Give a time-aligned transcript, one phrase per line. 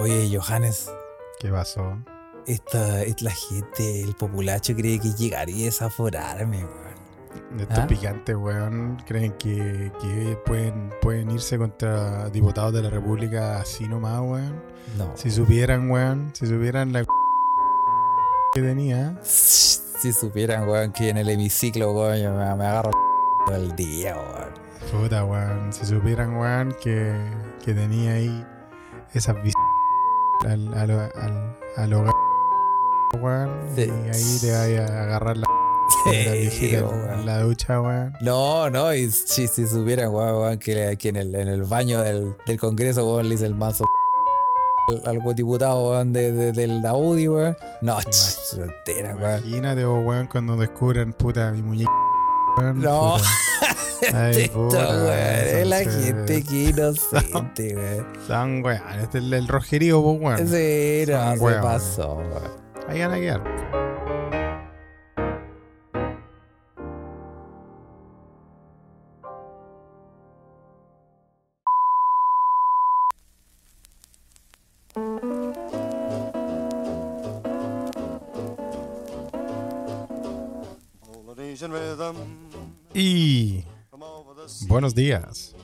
[0.00, 0.90] Oye, Johannes,
[1.38, 1.98] ¿Qué pasó?
[2.46, 7.60] esta, es la gente, el populacho cree que llegaría a desaforarme, weón.
[7.60, 7.86] Estos ¿Ah?
[7.86, 14.20] picantes, weón, creen que, que pueden, pueden irse contra diputados de la República así nomás,
[14.22, 14.62] weón.
[14.96, 15.14] No.
[15.18, 17.04] Si supieran, weón, si supieran la
[18.54, 19.18] que tenía.
[19.22, 22.90] Si supieran, weón, que en el hemiciclo, weón, yo me, me agarro
[23.46, 25.02] todo el día, weón.
[25.02, 25.74] Puta, weón.
[25.74, 27.14] Si supieran, weón, que,
[27.62, 28.46] que tenía ahí
[29.12, 29.54] esas vis
[30.46, 32.14] al, al, al, al hogar,
[33.20, 33.50] weón.
[33.76, 33.82] Sí.
[33.82, 35.46] Y ahí te vaya a agarrar la,
[36.06, 37.26] la viejita en weón.
[37.26, 38.14] la ducha, weón.
[38.20, 42.00] No, no, y si, si supieran, weón, weón, que, que en, el, en el baño
[42.02, 43.84] del, del Congreso, weón, le hice el mazo
[45.04, 47.56] al, diputado, weón, de, de, del Audi, weón.
[47.82, 49.40] No, ch, entera, weón.
[49.46, 51.90] Imagínate, weón, cuando descubran, puta, mi muñeca.
[52.58, 53.16] weón, No.
[53.16, 53.28] puta.
[54.14, 58.06] Ay, Esto, puta, es la gente que inocente, weón.
[58.26, 60.48] Son, weón, este es el, rojerío, pues, weón.
[60.48, 62.60] Sí, no, se pasó, weón.
[62.88, 63.79] Ahí van a quedar.
[84.80, 85.54] Buenos días.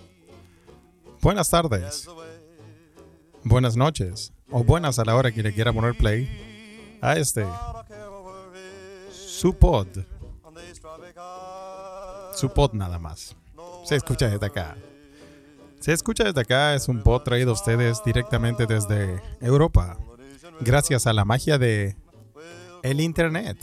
[1.23, 2.07] Buenas tardes.
[3.45, 4.31] Buenas noches.
[4.51, 6.29] O buenas a la hora que le quiera poner play
[7.01, 7.47] a este,
[9.11, 9.87] su pod.
[12.35, 13.35] Su pod nada más.
[13.87, 14.77] Se escucha desde acá.
[15.81, 19.97] Se escucha desde acá es un pod traído a ustedes directamente desde Europa.
[20.61, 21.97] Gracias a la magia de
[22.83, 23.57] el internet.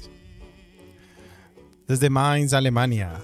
[1.88, 3.22] Desde Mainz, Alemania.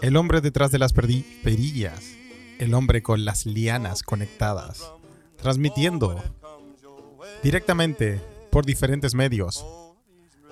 [0.00, 2.14] El hombre detrás de las perillas.
[2.58, 4.92] El hombre con las lianas conectadas.
[5.36, 6.22] Transmitiendo
[7.42, 9.66] directamente por diferentes medios.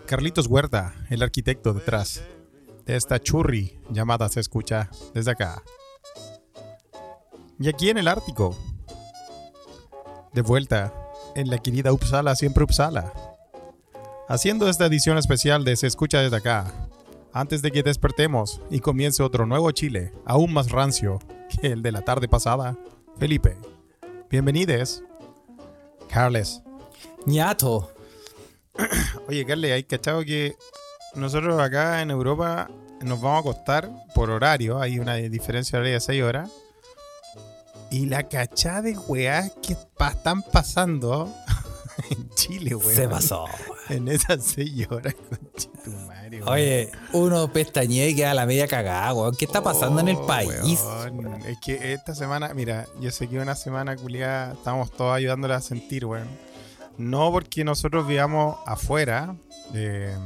[0.06, 2.22] Carlitos Huerta, el arquitecto detrás
[2.86, 5.62] de esta churri llamada se escucha desde acá.
[7.58, 8.56] Y aquí en el Ártico.
[10.32, 10.92] De vuelta
[11.34, 13.12] en la querida Uppsala, siempre Uppsala.
[14.28, 16.88] Haciendo esta edición especial de Se escucha desde acá.
[17.36, 21.18] Antes de que despertemos y comience otro nuevo Chile, aún más rancio
[21.50, 22.78] que el de la tarde pasada.
[23.18, 23.58] Felipe,
[24.30, 25.02] bienvenides.
[26.08, 26.62] Carles.
[27.26, 27.92] ñato.
[29.28, 30.56] Oye, Carles, hay cachado que
[31.14, 32.70] nosotros acá en Europa
[33.02, 34.80] nos vamos a acostar por horario.
[34.80, 36.50] Hay una diferencia horaria de 6 horas.
[37.90, 41.30] Y la cachada de weás que pa- están pasando
[42.10, 42.94] en Chile, weón.
[42.94, 43.44] Se pasó.
[43.88, 46.48] En esas 6 horas, conchetumare, weón.
[46.48, 49.36] Oye, uno pestañea y queda la media cagada, weón.
[49.36, 50.80] ¿Qué está pasando en el Oh, país?
[50.82, 51.34] weón.
[51.46, 55.60] Es que esta semana, mira, yo sé que una semana culiada estamos todos ayudándola a
[55.60, 56.28] sentir, weón.
[56.98, 59.36] No porque nosotros vivamos afuera,
[59.74, 60.16] eh,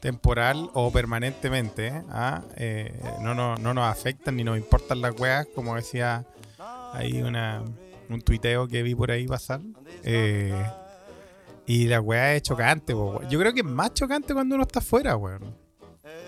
[0.00, 2.42] temporal o permanentemente, ¿ah?
[2.56, 6.24] Eh, no, no, no nos afectan ni nos importan las weas, como decía
[6.92, 7.62] ahí una,
[8.08, 9.60] un tuiteo que vi por ahí pasar.
[10.04, 10.54] Eh,
[11.70, 13.30] y la wea es chocante, po, weón.
[13.30, 15.56] Yo creo que es más chocante cuando uno está afuera, weón.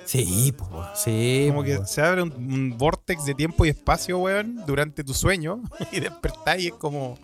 [0.04, 0.86] Sí, weón.
[0.94, 5.02] Sí, Como po, que se abre un, un vortex de tiempo y espacio, weón, durante
[5.02, 5.60] tu sueño
[5.90, 7.18] y despertás y es como,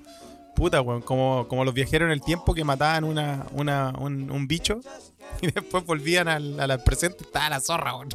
[0.57, 4.49] puta, weón, como, como los viajeros en el tiempo que mataban una, una, un, un
[4.49, 4.81] bicho
[5.43, 8.09] y después volvían al, al presente y estaba la zorra, weón.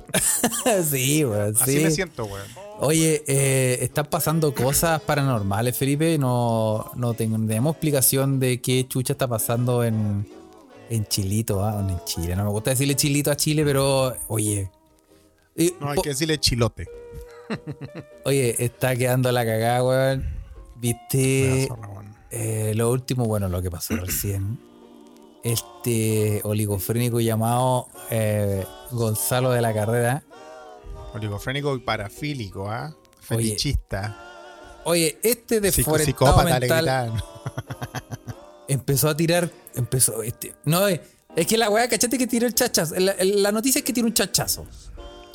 [0.90, 1.56] sí, weón.
[1.60, 1.84] Así sí.
[1.84, 2.48] me siento, weón.
[2.80, 6.18] Oye, eh, están pasando cosas paranormales, Felipe.
[6.18, 10.28] No, no tenemos explicación de qué chucha está pasando en,
[10.90, 11.86] en Chilito, ¿ah?
[11.88, 12.36] en Chile.
[12.36, 14.70] No me gusta decirle Chilito a Chile, pero oye.
[15.56, 16.88] Y, No hay que decirle chilote.
[18.26, 20.26] Oye, está quedando la cagada, weón.
[20.78, 21.90] Viste zorra,
[22.32, 24.58] eh, lo último, bueno, lo que pasó recién.
[25.44, 30.24] Este oligofrénico llamado eh, Gonzalo de la Carrera.
[31.14, 32.96] Oligofrénico y parafílico, ¿ah?
[33.20, 34.82] Fetichista.
[34.86, 37.24] Oye, este deforestado mental
[38.68, 41.02] empezó a tirar, empezó, este, no, eh,
[41.36, 42.96] es que la weá, ¿cachate que tiró el chachazo?
[43.00, 44.66] La, la noticia es que tiró un chachazo.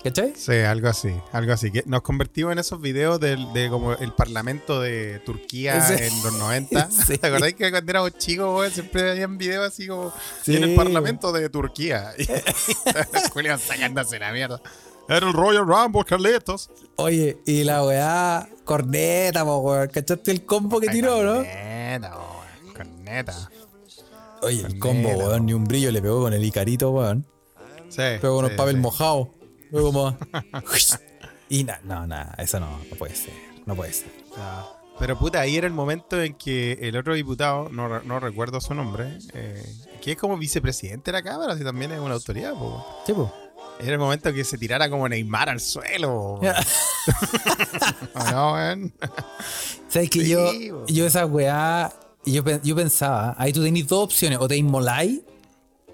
[0.02, 0.32] ¿Cachai?
[0.36, 1.72] Sí, algo así, algo así.
[1.72, 5.94] Que nos convertimos en esos videos del, de como el parlamento de Turquía Sí.
[5.98, 6.88] en los 90.
[7.06, 7.18] Sí.
[7.18, 10.12] ¿Te acordáis que cuando éramos chicos, weón, siempre habían videos así como
[10.44, 10.56] Sí.
[10.56, 12.12] en el parlamento de Turquía?
[13.32, 14.60] Culiados sacándose la mierda.
[15.08, 16.70] Era el Royal Rumble, Carletos.
[16.96, 19.88] Oye, y la weá, corneta, po, weón.
[19.88, 21.34] ¿Cachaste el combo que tiró, no?
[21.36, 23.50] Corneta, weón, corneta.
[24.42, 27.26] Oye, el combo, weón, ni un brillo le pegó con el Icarito, weón.
[27.88, 28.02] Sí.
[28.20, 29.30] Pegó con un papel mojado.
[29.70, 30.16] Fue como.
[31.48, 33.34] y na- no, nada, eso no, no puede ser.
[33.66, 34.10] No puede ser.
[34.98, 38.74] Pero puta, ahí era el momento en que el otro diputado, no, no recuerdo su
[38.74, 39.62] nombre, eh,
[40.02, 42.84] que es como vicepresidente de la Cámara, si también es una autoridad, po.
[43.06, 43.32] Sí, po.
[43.78, 46.40] Era el momento que se tirara como Neymar al suelo.
[48.14, 48.92] ¿O no, weón?
[49.88, 51.92] ¿Sabes que Sí, yo, yo esa weá,
[52.24, 55.20] yo, yo pensaba, ahí tú tenés dos opciones, o te inmoláis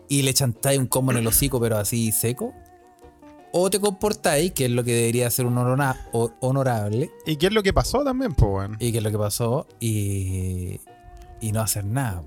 [0.09, 2.55] y le chantáis un combo en el hocico, pero así seco,
[3.57, 7.47] o te comportáis, que es lo que debería ser un honora- o- honorable, ¿Y qué
[7.47, 8.77] es lo que pasó también, po, weón?
[8.81, 10.81] y que es lo que pasó, y,
[11.41, 12.23] y no hacer nada.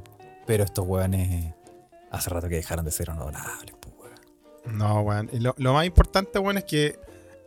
[0.45, 1.53] Pero estos weones
[2.11, 4.77] hace rato que dejaron de ser honorables, po, weón.
[4.77, 5.29] No, weón.
[5.33, 6.97] Y lo, lo más importante, weón, es que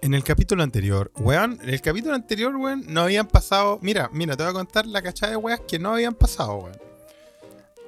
[0.02, 3.78] en el capítulo anterior, weón, en el capítulo anterior, weón, no habían pasado.
[3.80, 6.76] Mira, mira, te voy a contar la cachada de weas que no habían pasado, weón.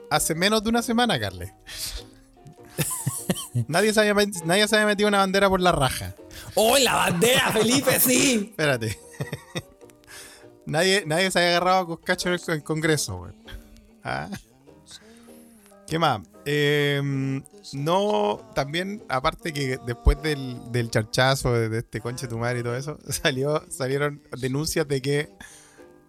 [0.09, 1.55] Hace menos de una semana, Carle.
[3.69, 4.15] nadie, se había,
[4.45, 6.15] nadie se había metido una bandera por la raja.
[6.55, 8.47] ¡Oh, la bandera, Felipe, sí!
[8.51, 8.99] Espérate.
[10.67, 13.37] nadie, nadie se había agarrado con cacho en el, con- el Congreso, weón.
[14.05, 14.29] Ah.
[15.87, 16.23] ¿Qué más?
[16.45, 17.01] Eh,
[17.75, 22.63] no, también, aparte que después del, del charchazo de, de este conche tu madre y
[22.63, 25.29] todo eso, salió, salieron denuncias de que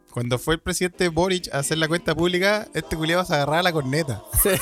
[0.09, 3.73] cuando fue el presidente Boric a hacer la cuenta pública, este culiado se agarraba la
[3.73, 4.23] corneta.
[4.41, 4.59] Se,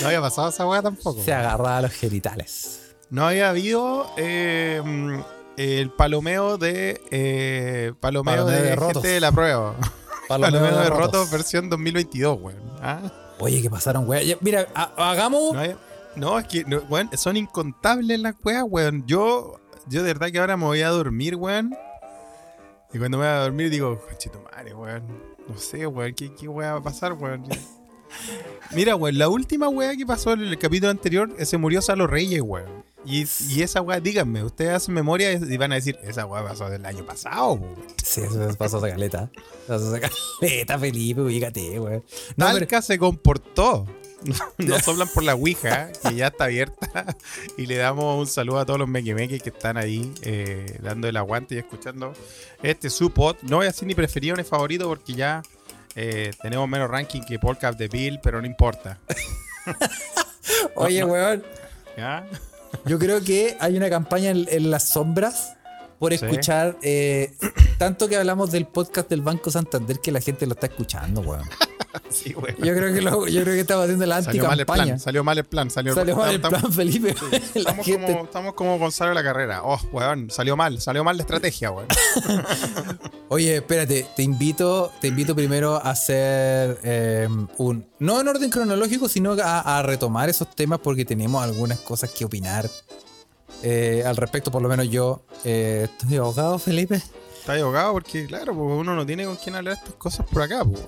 [0.00, 1.22] No había pasado esa weá tampoco.
[1.22, 2.94] se agarraba a los genitales.
[3.10, 4.82] No había habido eh,
[5.56, 9.74] el palomeo de eh, palomeo, Palomeo de, de gente de la prueba.
[10.28, 11.04] Palomeo Palomeo de de rotos.
[11.06, 12.60] rotos versión 2022, weón.
[12.80, 13.00] ¿Ah?
[13.38, 14.24] Oye, ¿qué pasaron, weón?
[14.40, 15.52] Mira, ha- hagamos.
[15.52, 15.76] No, hay-
[16.16, 19.04] no, es que no, weón, son incontables las weas, weón.
[19.06, 21.74] Yo, yo de verdad que ahora me voy a dormir, weón.
[22.94, 25.02] Y cuando me voy a dormir digo, chito madre, weón.
[25.48, 27.44] No sé, weón, ¿qué, qué wea va a pasar, weón?
[28.72, 32.06] Mira, weón, la última wea que pasó en el capítulo anterior eh, se murió Salo
[32.06, 32.84] Reyes, weón.
[33.04, 36.70] Y, y esa wea, díganme, ustedes hacen memoria y van a decir, esa wea pasó
[36.70, 37.74] del año pasado, weón.
[38.02, 39.30] Sí, eso pasó esa caleta.
[39.66, 40.08] Pasó esa
[40.40, 42.04] caleta, Felipe, ubícate, weón.
[42.36, 43.86] No, pero- Talca se comportó.
[44.58, 47.16] Nos hablan por la Ouija, que ya está abierta.
[47.56, 51.16] Y le damos un saludo a todos los mequemeques que están ahí eh, dando el
[51.16, 52.12] aguante y escuchando
[52.62, 53.34] este su pod.
[53.42, 55.42] No voy a decir ni preferido ni favorito porque ya
[55.94, 58.98] eh, tenemos menos ranking que Podcast de Bill, pero no importa.
[60.74, 61.42] Oye, weón,
[61.96, 62.24] ¿Ya?
[62.86, 65.56] yo creo que hay una campaña en, en las sombras
[66.02, 66.24] por Sí.
[66.24, 67.32] escuchar eh,
[67.78, 71.44] tanto que hablamos del podcast del Banco Santander que la gente lo está escuchando, weón.
[72.08, 72.54] Sí, güey.
[72.58, 75.22] Yo creo que lo- yo creo que estamos haciendo la Salió mal el plan, salió
[75.22, 75.70] mal el plan.
[75.70, 77.14] Salió, mal el estamos- plan, Felipe.
[77.54, 79.60] Estamos gente- como, estamos como Gonzalo de la carrera.
[79.62, 81.86] Oh, weón, salió mal, salió mal la estrategia, weón.
[83.28, 87.28] Oye, espérate, te invito, te invito primero a hacer eh,
[87.58, 87.86] un.
[87.98, 92.24] No en orden cronológico, sino a, a retomar esos temas porque tenemos algunas cosas que
[92.24, 92.68] opinar
[93.62, 94.50] eh, al respecto.
[94.50, 97.00] Por lo menos yo eh, estoy ahogado, Felipe.
[97.38, 100.64] Está ahogado porque, claro, pues uno no tiene con quién hablar estas cosas por acá,
[100.64, 100.80] pues.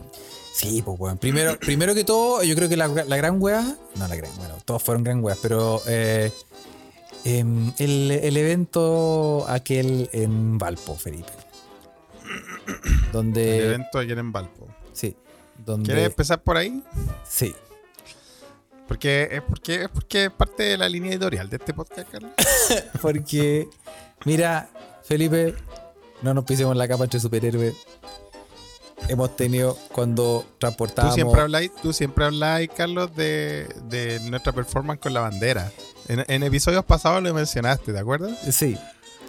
[0.55, 1.17] Sí, pues bueno.
[1.19, 3.77] Primero, primero que todo, yo creo que la, la gran wea.
[3.97, 6.31] No la gran, bueno, todos fueron gran weas, pero eh,
[7.25, 11.33] em, el, el evento aquel en Valpo, Felipe.
[12.67, 13.67] El Donde.
[13.67, 14.69] evento ayer en Valpo.
[14.93, 15.17] Sí.
[15.59, 15.87] Donde.
[15.87, 16.83] ¿Quieres empezar por ahí?
[17.29, 17.55] Sí.
[18.89, 22.33] Porque es porque es porque parte de la línea editorial de este podcast, Carlos.
[23.03, 23.67] Porque,
[24.25, 24.69] mira,
[25.03, 25.55] Felipe,
[26.23, 27.75] no nos pisemos la capa entre superhéroes.
[29.09, 31.15] Hemos tenido cuando Tú transportábamos.
[31.15, 35.71] siempre habláis, tú siempre habláis, Carlos, de, de nuestra performance con la bandera.
[36.09, 38.39] En, en episodios pasados lo mencionaste, ¿te acuerdas?
[38.51, 38.79] Sí,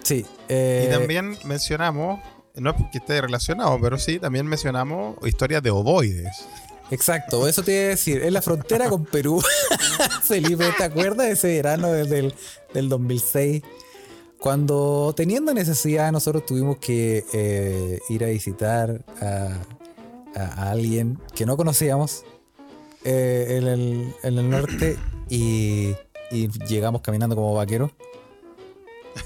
[0.02, 0.24] sí.
[0.48, 2.20] eh, y también mencionamos,
[2.54, 6.46] no es porque esté relacionado, pero sí, también mencionamos historias de ovoides.
[6.90, 8.22] Exacto, eso te iba a decir.
[8.22, 9.42] Es la frontera con Perú.
[10.22, 12.34] Felipe, ¿te acuerdas de ese verano desde el
[12.72, 13.62] del 2006?
[14.38, 19.62] Cuando teniendo necesidad nosotros tuvimos que eh, ir a visitar a,
[20.70, 22.24] alguien que no conocíamos
[23.04, 24.98] eh, en, el, en el norte
[25.30, 25.94] y,
[26.30, 27.90] y llegamos caminando como vaqueros.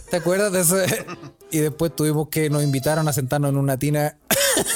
[0.08, 0.76] ¿Te acuerdas de eso?
[1.50, 4.16] Y después tuvimos que nos invitaron a sentarnos en una tina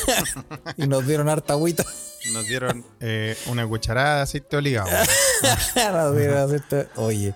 [0.77, 1.85] y nos dieron harta agüita.
[2.33, 7.35] Nos dieron eh, una cucharada de aceite harta- Oye,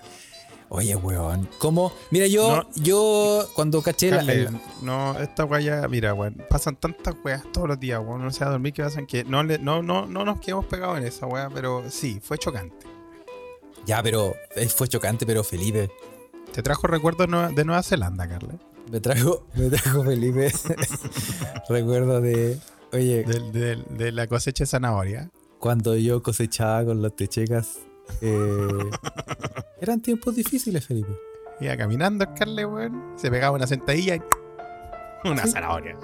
[0.69, 1.47] oye, weón.
[1.59, 1.93] ¿Cómo?
[2.11, 2.69] Mira, yo, No.
[2.75, 4.49] yo cuando caché la, el-
[4.81, 8.47] no, esta weá, mira, weón, pasan tantas weas todos los días, weón, no se va
[8.47, 11.25] a dormir que pasan que no, le, no, no, no nos quedamos pegados en esa
[11.27, 12.87] weá, pero sí, fue chocante.
[13.85, 15.89] Ya, pero eh, fue chocante, pero Felipe.
[16.53, 18.55] Te trajo recuerdos de Nueva, Zelanda, Carle.
[18.91, 20.51] Me trajo, me trajo Felipe.
[21.69, 22.57] Recuerdo de.
[22.91, 25.29] Oye, Del- del- de la cosecha de zanahoria.
[25.59, 27.79] cuando yo cosechaba con las techecas.
[28.21, 28.67] eh,
[29.81, 31.11] eran tiempos difíciles, Felipe.
[31.61, 33.13] Iba caminando Carle, weón.
[33.17, 34.21] Se pegaba una sentadilla y
[35.25, 35.97] Una zanahoria.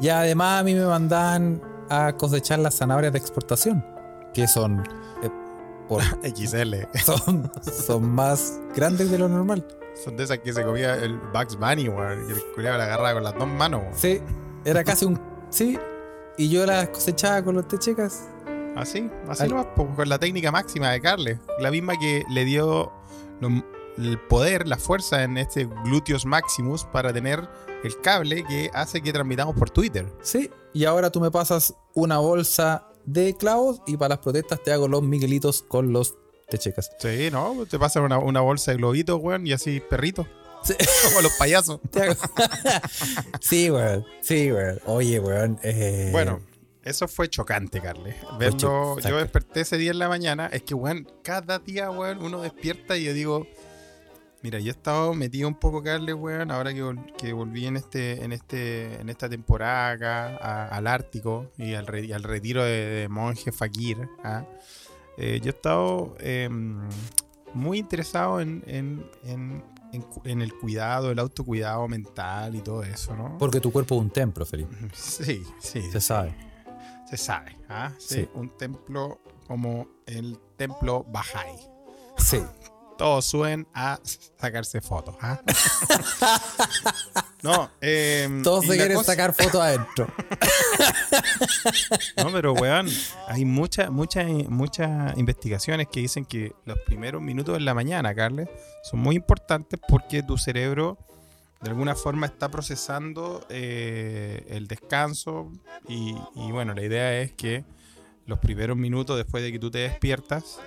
[0.00, 3.84] Y además a mí me mandan a cosechar las zanahorias de exportación,
[4.32, 4.80] que son,
[5.22, 5.30] eh,
[5.88, 6.74] por- XL.
[7.04, 9.66] son, son más grandes de lo normal.
[10.02, 12.28] Son de esas que se comía el Bugs Bunny, weón.
[12.28, 13.94] Y el culiao la agarraba con las dos manos, weón.
[13.94, 14.20] Sí,
[14.64, 15.20] era casi un...
[15.50, 15.78] Sí,
[16.36, 18.28] y yo las cosechaba con los techecas.
[18.76, 21.38] Así, así Al- nomás, con la técnica máxima de Carles.
[21.58, 22.92] La misma que le dio
[23.96, 27.48] el poder, la fuerza en este gluteus maximus para tener
[27.82, 30.12] el cable que hace que transmitamos por Twitter.
[30.22, 34.72] Sí, y ahora tú me pasas una bolsa de clavos y para las protestas te
[34.72, 36.14] hago los miguelitos con los
[36.48, 36.90] techecas.
[36.98, 37.54] Sí, ¿no?
[37.68, 40.26] Te pasan una, una bolsa de globitos, weón, y así perritos.
[40.64, 40.74] Sí.
[41.08, 41.80] Como los payasos.
[43.40, 44.04] Sí, weón.
[44.20, 44.78] Sí, weón.
[44.86, 45.58] Oye, weón.
[45.62, 46.40] eh, Bueno,
[46.82, 48.16] eso fue chocante, Carles.
[48.38, 50.46] Verlo, yo desperté ese día en la mañana.
[50.52, 53.46] Es que, weón, cada día, weón, uno despierta y yo digo,
[54.42, 57.76] mira, yo he estado metido un poco, Carles, weón, ahora que, vol- que volví en
[57.76, 62.22] este, en este, en esta temporada acá a- al Ártico y al, re- y al
[62.22, 64.08] retiro de, de monje Fakir.
[64.24, 64.44] ¿ah?
[65.16, 66.88] Eh, yo he estado em,
[67.54, 69.64] muy interesado en, en, en-
[70.24, 73.38] en el cuidado, el autocuidado mental y todo eso, ¿no?
[73.38, 74.76] Porque tu cuerpo es un templo, Felipe.
[74.92, 76.34] Sí, sí, Se sabe.
[77.08, 77.56] se sabe.
[77.68, 77.92] ¿ah?
[77.98, 78.28] Sí, Sí.
[78.34, 81.58] Un templo como el templo Bahá'í.
[82.18, 82.42] Sí.
[82.98, 85.16] Todos suben a sacarse fotos.
[85.22, 85.40] ¿ah?
[87.42, 90.06] no, eh, Todos se quieren cosa- sacar fotos adentro.
[92.16, 92.88] No, pero weón,
[93.28, 98.48] hay muchas muchas muchas investigaciones que dicen que los primeros minutos de la mañana, Carles,
[98.82, 100.98] son muy importantes porque tu cerebro
[101.60, 105.52] de alguna forma está procesando eh, el descanso
[105.88, 107.64] y, y, bueno, la idea es que
[108.26, 110.60] los primeros minutos después de que tú te despiertas,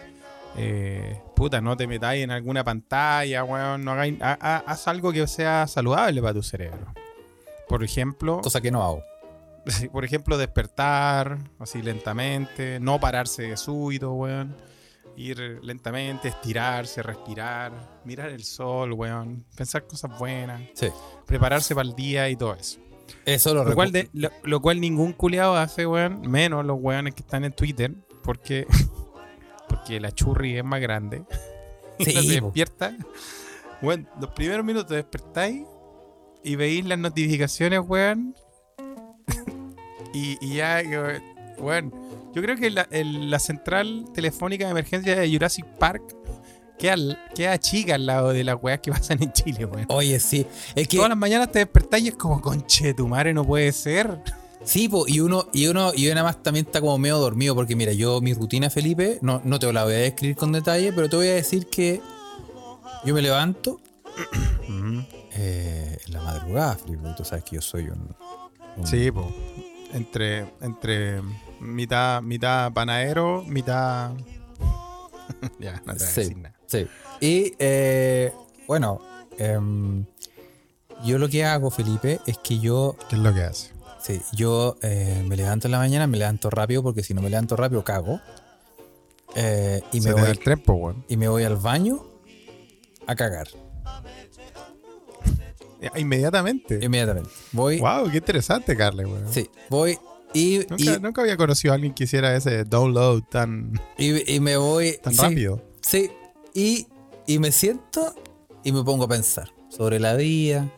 [0.58, 5.12] eh, puta, no te metáis en alguna pantalla, weón, no hagáis, ha- ha- haz algo
[5.12, 6.94] que sea saludable para tu cerebro.
[7.68, 9.04] Por ejemplo, Cosa que no hago.
[9.92, 14.56] Por ejemplo, despertar así lentamente, no pararse de súbito, weón.
[15.18, 17.72] Ir lentamente, estirarse, respirar,
[18.06, 19.46] mirar el sol, weón.
[19.56, 20.88] Pensar cosas buenas, Sí.
[21.26, 22.80] prepararse para el día y todo eso.
[23.26, 26.22] Eso lo, Lo cual, de- lo, lo cual ningún culiado hace, weón.
[26.22, 27.94] Menos los weones que están en Twitter,
[28.24, 28.66] porque,
[29.82, 31.24] porque la churri es más grande.
[32.00, 32.98] Sí, se despierta.
[33.84, 35.62] Weón, los primeros minutos despertáis
[36.44, 38.36] y veis las notificaciones, weón.
[40.14, 40.82] y, y ya,
[41.60, 41.94] weón.
[42.34, 46.02] Yo creo que la, el- la central telefónica de emergencia de Jurassic Park
[46.80, 46.96] queda,
[47.36, 49.86] queda chica al lado de las weas que pasan en Chile, weón.
[49.90, 50.48] Oye, sí.
[50.74, 53.72] Es que Todas las mañanas te despertáis y es como, conche, tu madre no puede
[53.74, 54.18] ser.
[54.64, 57.76] Sí, po, y uno, y uno, y uno más también está como medio dormido, porque
[57.76, 61.10] mira, yo mi rutina, Felipe, no, no te la voy a describir con detalle, pero
[61.10, 62.00] te voy a decir que
[63.04, 63.82] yo me levanto
[65.34, 68.16] eh, en la madrugada, Felipe, tú sabes que yo soy un...
[68.78, 69.32] un- Sí, po.
[69.94, 71.22] Entre, entre
[71.60, 74.12] mitad, mitad panadero, mitad.
[75.60, 76.56] ya, no te voy a Sí, decir nada.
[76.68, 76.88] sí.
[77.20, 78.32] Y eh,
[78.68, 79.02] bueno,
[79.38, 80.06] em,
[81.04, 83.72] yo lo que hago, Felipe, es que yo, ¿Qué es lo que hace?
[84.04, 87.30] Sí, yo eh, me levanto en la mañana, me levanto rápido, porque si no me
[87.30, 88.20] levanto rápido, cago.
[89.36, 91.06] Eh, y, me voy, el tren, po, weón.
[91.08, 92.04] y me voy al baño
[93.08, 93.48] a cagar.
[95.96, 96.80] Inmediatamente.
[96.82, 97.30] Inmediatamente.
[97.52, 99.32] Voy, Wow, qué interesante, Carle, weón.
[99.34, 99.98] sí, voy
[100.34, 104.40] y, Nunca, y, nunca había conocido a alguien que hiciera ese download tan, y- y
[104.40, 105.62] me voy tan sí, rápido.
[105.82, 106.12] Sí,
[106.54, 106.88] y,
[107.26, 108.14] y me siento
[108.64, 110.70] y me pongo a pensar sobre la vida.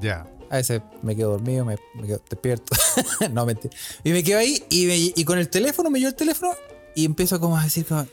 [0.00, 0.26] Ya.
[0.50, 2.74] A veces me quedo dormido, me, me quedo despierto.
[3.32, 3.74] no, mentira.
[4.04, 6.52] Y me quedo ahí y, me- y con el teléfono, me llevo el teléfono
[6.94, 8.06] y empiezo como a decir como...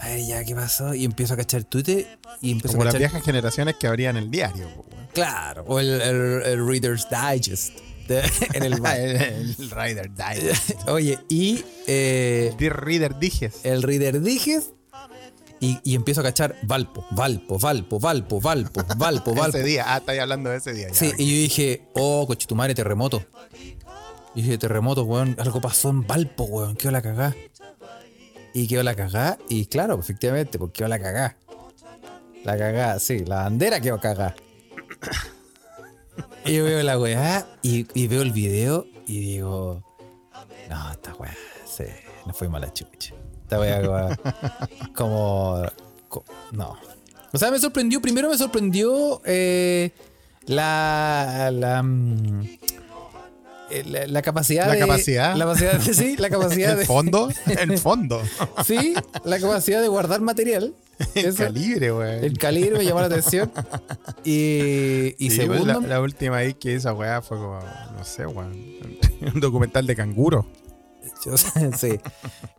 [0.00, 0.94] Ay, ya, ¿qué pasó?
[0.94, 2.06] Y empiezo a cachar Twitter
[2.40, 3.10] y empiezo Como a las cachar...
[3.10, 4.68] viejas generaciones que abrían el diario.
[5.12, 7.72] Claro, o el, el- el Reader's Digest
[8.06, 8.22] de-
[8.54, 9.16] en el el,
[9.58, 10.88] el Rider Digest.
[10.88, 13.64] Oye, y eh, Dear Reader Diges.
[13.64, 14.70] el Reader Digest
[15.60, 19.56] y, y empiezo a cachar Valpo, Valpo, Valpo, Valpo, Valpo, Valpo, Valpo.
[19.58, 19.84] Ese día.
[19.86, 20.88] Ah, estáis hablando de ese día.
[20.88, 23.24] ya, Sí, y yo dije, oh, coche tu madre, terremoto.
[24.34, 27.34] Y dije, terremoto, weón, algo pasó en Valpo, weón, quedó la cagá.
[28.54, 31.36] Y quedó la cagá, y claro, efectivamente, porque quedó la cagá.
[32.44, 34.34] La cagá, sí, la bandera quedó cagá.
[36.44, 39.82] Y yo veo la weá y, y veo el video y digo,
[40.70, 41.36] no, esta weá,
[41.66, 41.84] sí,
[42.26, 43.14] no fue mala chucha.
[43.48, 44.14] Esta weá,
[44.94, 45.62] como,
[46.08, 46.76] co- no.
[47.32, 49.90] O sea, me sorprendió, primero me sorprendió eh,
[50.44, 52.42] la, la, mm,
[53.70, 54.80] eh, la, la capacidad La de...
[54.80, 55.34] capacidad.
[55.34, 56.84] La capacidad de, sí, la capacidad El de...
[56.84, 58.20] fondo, el fondo.
[58.66, 58.92] Sí,
[59.24, 60.74] la capacidad de guardar material.
[61.14, 61.88] El Eso- calibre.
[62.26, 63.50] El calibre me llamó la atención.
[64.24, 67.58] Y, y Sí, segundo, la, la última vez que esa weá fue como,
[67.96, 68.52] no sé, weón.
[69.34, 70.44] Un documental de canguro.
[71.24, 71.36] yo,
[71.76, 71.98] sí.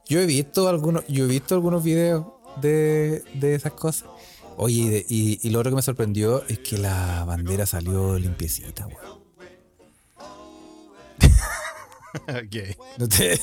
[0.08, 2.26] yo he visto algunos, yo he visto algunos videos
[2.62, 4.10] de, de esas cosas.
[4.58, 8.18] Oye, y, de- y, y lo otro que me sorprendió es que la bandera salió
[8.18, 9.20] limpiecita, weón.
[12.28, 12.78] Ok.
[12.98, 13.40] ¿No te,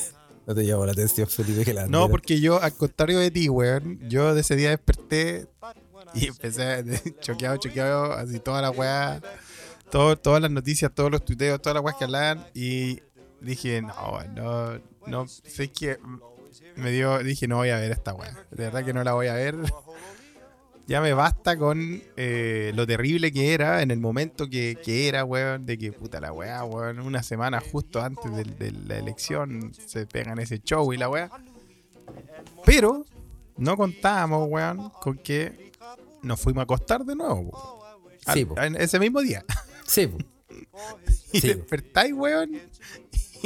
[0.47, 3.49] no te llamó la atención, Felipe, que la No, porque yo, al contrario de ti,
[3.49, 5.47] weón, yo de ese día desperté
[6.15, 6.85] y empecé
[7.21, 9.21] choqueado, choqueado, así toda la weá,
[9.91, 13.01] todo, todas las noticias, todos los tuiteos, todas las weas que hablaban y
[13.41, 15.99] dije, no, no, no, sé que
[16.77, 19.29] me dio, dije, no voy a ver esta weá, de verdad que no la voy
[19.29, 19.57] a ver.
[20.89, 25.25] Ya me basta con eh, lo terrible que era en el momento que, que era,
[25.25, 30.07] weón, de que puta la weá, weón, una semana justo antes de, la elección se
[30.07, 31.29] pegan ese show y la weá.
[32.65, 33.05] Pero
[33.57, 35.73] no contábamos, weón, con que
[36.23, 37.85] nos fuimos a acostar de nuevo.
[38.25, 39.45] Al- Sí, en ese mismo día.
[39.87, 40.09] Sí.
[41.33, 41.49] Y Sí.
[41.49, 42.53] despertáis, weón,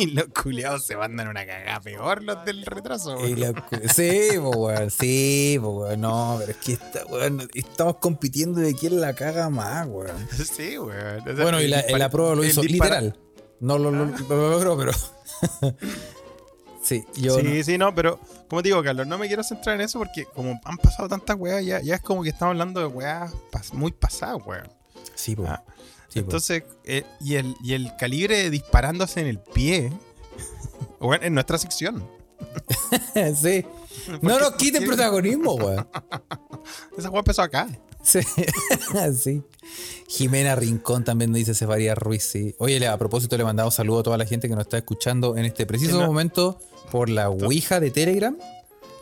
[0.02, 3.52] y los culiados se mandan una cagada peor los del retraso, Y la-
[3.94, 4.90] sí, po, weón.
[4.90, 6.00] Sí, po, weón.
[6.00, 10.16] No, pero es que esta, weón, estamos compitiendo de quién la caga más, weón.
[10.56, 11.20] Sí, weón.
[11.20, 13.18] O sea, Bueno, y la, dispara- apruebo lo hizo literal.
[13.60, 14.92] No lo, lo- lo- lo logró, pero.
[16.82, 17.36] sí, yo.
[17.38, 19.98] sí, no- sí, no, pero como te digo, Carlos, no me quiero centrar en eso
[19.98, 23.32] porque como han pasado tantas weas, ya, ya es como que estamos hablando de weas
[23.52, 24.68] pas- muy pasadas, weón.
[25.14, 25.44] Sí, po.
[25.46, 25.62] Ah,
[26.10, 26.18] Sí.
[26.18, 29.92] Entonces, eh, y, el, y el calibre disparándose en el pie,
[31.00, 32.06] bueno, en nuestra sección.
[33.40, 33.64] sí.
[34.22, 35.88] No nos quiten protagonismo, weón.
[36.98, 37.68] Esa wea empezó acá.
[38.02, 38.20] Sí.
[39.14, 39.42] sí.
[40.08, 42.54] Jimena Rincón también nos dice Cefaría Ruiz, sí.
[42.58, 45.44] Oye, a propósito, le mandamos saludo a toda la gente que nos está escuchando en
[45.44, 46.58] este preciso no- momento
[46.90, 48.36] por la Ouija de Telegram.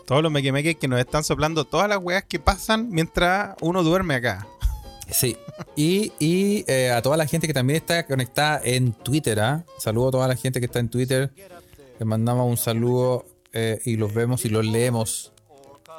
[0.05, 4.15] Todos los mequemeques que nos están soplando todas las weas que pasan mientras uno duerme
[4.17, 4.47] acá.
[5.11, 5.37] Sí.
[5.81, 9.65] Y, y, eh, a toda la gente que también está conectada en Twitter, ¿ah?
[9.79, 11.31] Saludo a toda la gente que está en Twitter.
[12.01, 15.33] Les mandamos un saludo eh, y los vemos y los leemos.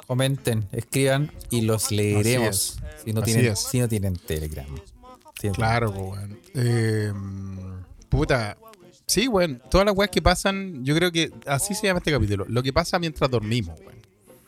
[0.06, 2.78] Comenten, escriban y los leeremos.
[3.02, 3.58] Si no, Así tienen, es.
[3.58, 4.66] si no tienen Telegram.
[5.40, 6.38] Si no Claro, pues, weón.
[6.54, 7.12] Eh,
[8.10, 8.58] puta.
[9.06, 9.62] Sí, weón.
[9.70, 12.44] Todas las weas que pasan, yo creo que así se llama este capítulo.
[12.50, 13.99] Lo que pasa mientras dormimos, weón.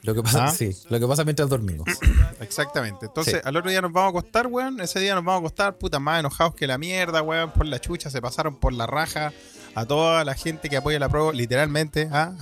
[0.03, 0.51] Lo que pasa, Ah.
[0.51, 1.87] sí, lo que pasa mientras dormimos.
[2.41, 3.07] Exactamente.
[3.07, 3.41] Entonces, Sí.
[3.45, 4.81] al otro día nos vamos a acostar, weón.
[4.81, 7.53] Ese día nos vamos a acostar, puta, más enojados que la mierda, weón.
[7.53, 9.33] Por la chucha, se pasaron por la raja
[9.75, 12.35] a toda la gente que apoya la prueba, literalmente, ¿ah?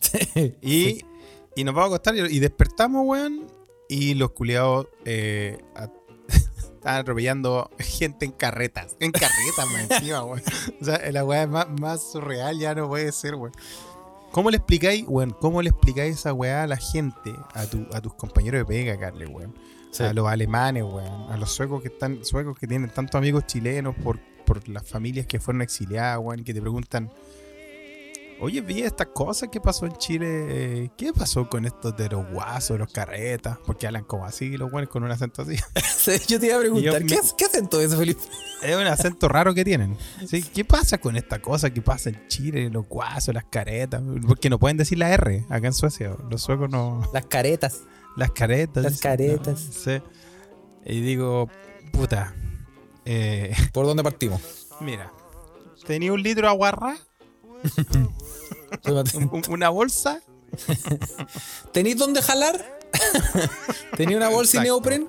[0.62, 1.04] Y,
[1.54, 3.46] y nos vamos a acostar y, y despertamos, weón.
[3.88, 5.58] Y los culiados eh,
[6.28, 8.96] estaban atropellando gente en carretas.
[9.00, 10.42] En carretas, más encima, weón.
[10.80, 13.52] O sea, la weá es más, más surreal, ya no puede ser, weón.
[14.32, 15.30] ¿Cómo le explicáis, weón?
[15.40, 18.98] ¿Cómo le explicáis esa weá a la gente, a, tu, a tus compañeros de pega,
[18.98, 19.54] Carle, weón?
[19.90, 20.04] Sí.
[20.04, 21.30] A los alemanes, weón.
[21.30, 25.26] A los suecos que están, suecos que tienen tantos amigos chilenos por, por las familias
[25.26, 27.10] que fueron exiliadas, weón, que te preguntan,
[28.40, 32.78] oye, vi estas cosas que pasó en Chile, ¿qué pasó con estos de los guasos,
[32.78, 33.58] los carretas?
[33.66, 35.56] Porque hablan como así, los weones con un acento así.
[36.00, 38.20] Sí, Yo te iba a preguntar, yo ¿qué, me- ¿qué hacen todo eso, Felipe?
[38.62, 39.96] Es un acento raro que tienen.
[40.26, 44.02] Sí, ¿Qué pasa con esta cosa que pasa en Chile, los guasos, las caretas?
[44.26, 46.16] Porque no pueden decir la R acá en Suecia.
[46.30, 47.02] Los suecos no.
[47.12, 47.80] Las caretas.
[48.16, 48.82] Las caretas.
[48.82, 49.62] Las caretas.
[49.66, 49.72] ¿no?
[49.72, 50.02] Sí.
[50.86, 51.48] Y digo,
[51.92, 52.34] puta.
[53.04, 54.40] eh, ¿Por dónde partimos?
[54.80, 55.12] mira,
[55.86, 56.96] tenía un litro de aguarra,
[59.48, 60.20] una bolsa.
[61.72, 62.80] ¿Tenéis dónde jalar?
[63.96, 64.72] ¿Tenéis una bolsa y Exacto.
[64.72, 65.06] neopren?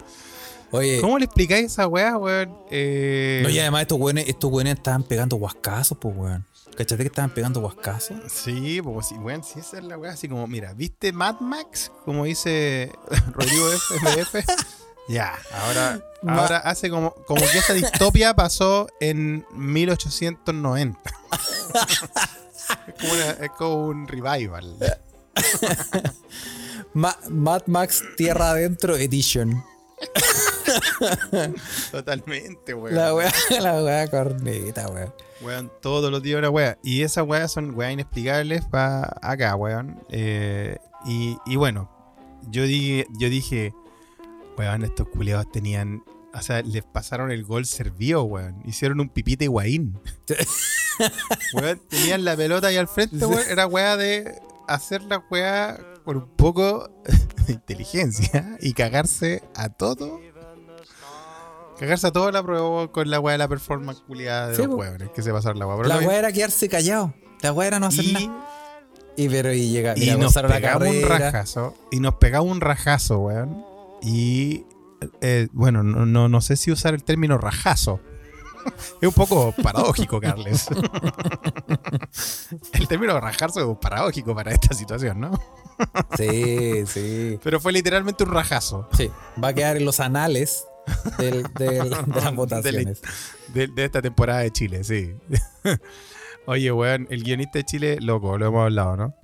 [0.73, 2.55] Oye, ¿Cómo le explicáis esa weá, weón?
[2.69, 6.45] Eh, no, y además estos güeyes, estos güeyes estaban pegando huascazos, pues, weón.
[6.77, 8.17] ¿Cachate que estaban pegando huascazos?
[8.31, 10.13] Sí, pues sí, weón, sí, esa es la weá.
[10.13, 11.91] Así como, mira, ¿viste Mad Max?
[12.05, 12.89] Como dice
[13.33, 14.35] Rodrigo FMF.
[15.09, 20.99] ya, ahora, Ma- ahora hace como, como que esa distopia pasó en 1890.
[22.87, 24.77] Es, como una- es como un revival.
[26.93, 29.63] Ma- Mad Max Tierra Adentro Edition.
[31.91, 32.95] Totalmente, weón.
[32.95, 35.13] La weá, la weá corneta, weón.
[35.41, 36.77] Weón, todos los días una weá.
[36.83, 40.01] Y esas weas son weas inexplicables para acá, weón.
[40.09, 41.89] Eh, y, y bueno,
[42.49, 43.73] yo dije, yo dije,
[44.57, 46.03] weón, estos culiados tenían.
[46.33, 48.61] O sea, les pasaron el gol servido, weón.
[48.65, 49.99] Hicieron un pipite higuaín.
[51.53, 53.43] weón, tenían la pelota ahí al frente, weón.
[53.49, 56.89] Era weá de hacer la weá con un poco
[57.47, 60.19] de inteligencia y cagarse a todo.
[61.79, 64.75] Cagarse a todo la prueba con la weá de la performance culiada de Sí, los
[64.75, 65.87] weones que se pasaron la weá.
[65.87, 67.13] La weá era quedarse callado.
[67.41, 68.47] La weá era no hacer y, nada.
[69.17, 71.75] Y pero y llega, y nos pegamos un rajazo.
[71.91, 73.65] Y nos pegamos un rajazo, weón.
[74.01, 74.65] y
[75.21, 77.99] eh, bueno, no, no, no sé si usar el término rajazo.
[79.01, 80.67] Es un poco paradójico, Carles.
[82.73, 85.31] el término rajarse es paradójico para esta situación, ¿no?
[86.17, 87.39] Sí, sí.
[87.43, 88.87] Pero fue literalmente un rajazo.
[88.95, 89.09] Sí,
[89.43, 90.65] va a quedar en los anales
[91.17, 93.01] del- del- de las votaciones.
[93.53, 95.15] De, de esta temporada de Chile, sí.
[96.45, 99.15] Oye, weón, el guionista de Chile, loco, lo hemos hablado, ¿no?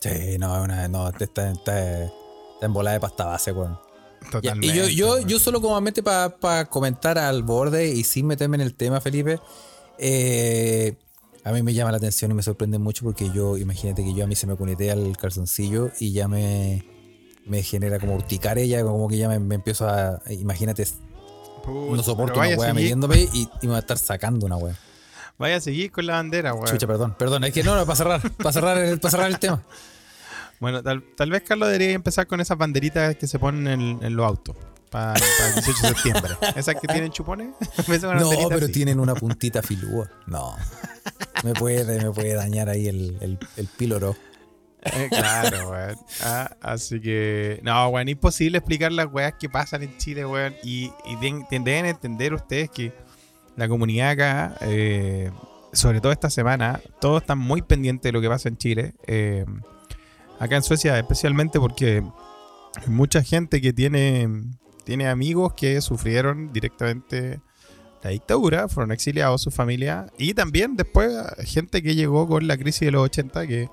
[0.00, 3.78] Sí, no, una, no, está, está, está- está en bola de pasta base, weón.
[4.24, 4.66] Ya, Totalmente.
[4.66, 8.74] Y yo, yo, yo solo comúnmente para comentar al borde y sin meterme en el
[8.74, 9.38] tema, Felipe,
[9.98, 10.94] eh,
[11.44, 14.24] a mí me llama la atención y me sorprende mucho porque yo, imagínate que yo
[14.24, 16.84] a mí se me cunetea el calzoncillo y ya me,
[17.46, 20.86] me genera como urticaria, como que ya me, me empiezo a, imagínate,
[21.64, 23.98] Puta, no soporto una vaya a weá seguir- metiéndome y, y me va a estar
[23.98, 24.76] sacando una weá.
[25.38, 26.66] Vaya a seguir con la bandera, weón.
[26.66, 29.38] Chucha, perdón, perdón, es que no, no, para cerrar, para cerrar, el- para cerrar el
[29.38, 29.62] tema.
[30.62, 34.16] Bueno, tal, tal vez Carlos debería empezar con esas banderitas que se ponen en, en
[34.16, 34.56] los autos.
[34.90, 36.32] Para, el 18 de septiembre.
[36.54, 37.48] Esas que tienen chupones.
[37.88, 38.72] No, pero así.
[38.72, 40.08] tienen una puntita filúa.
[40.26, 40.54] No.
[41.42, 44.14] Me puede, me puede dañar ahí el, el, el píloro.
[44.84, 45.96] Eh, claro, weón.
[46.22, 47.58] Ah, así que.
[47.64, 50.54] No, weón, imposible explicar las weas que pasan en Chile, weón.
[50.62, 52.92] Y, y den- deben entender ustedes que
[53.56, 55.32] la comunidad acá, eh,
[55.72, 58.92] sobre todo esta semana, todos están muy pendientes de lo que pasa en Chile.
[59.08, 59.44] Eh,
[60.42, 62.02] acá en Suecia, especialmente porque
[62.76, 64.28] hay mucha gente que tiene,
[64.84, 67.40] tiene amigos que sufrieron directamente
[68.02, 70.06] la dictadura, fueron exiliados su familia.
[70.18, 71.12] Y también después
[71.44, 73.68] gente que llegó con la crisis de los 80 que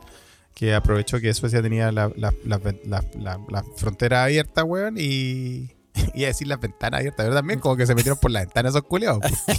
[0.56, 5.70] que aprovechó que Suecia tenía la, la, la, la, la- la frontera abierta, weón, y
[6.26, 8.84] a decir las ventanas abiertas, pero también como que se metieron por las ventanas esos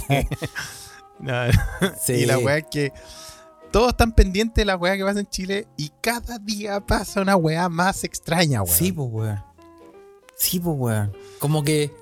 [1.19, 1.33] No,
[2.03, 2.13] Sí.
[2.13, 2.91] Y la weá es que
[3.71, 7.35] todos están pendientes de la weá que pasa en Chile y cada día pasa una
[7.35, 8.75] weá más extraña, weón.
[8.75, 9.43] Sí, pues, weón.
[10.35, 11.13] Sí, pues, weón.
[11.39, 11.93] Como que,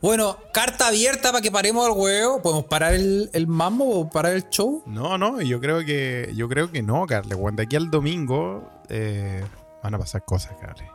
[0.00, 2.40] bueno, carta abierta para que paremos al huevo.
[2.42, 4.82] ¿Podemos parar el, el mambo o parar el show?
[4.86, 7.34] No, no, yo creo que yo creo que no, Carle.
[7.34, 9.44] Weón, de aquí al domingo eh,
[9.82, 10.88] van a pasar cosas, Carle.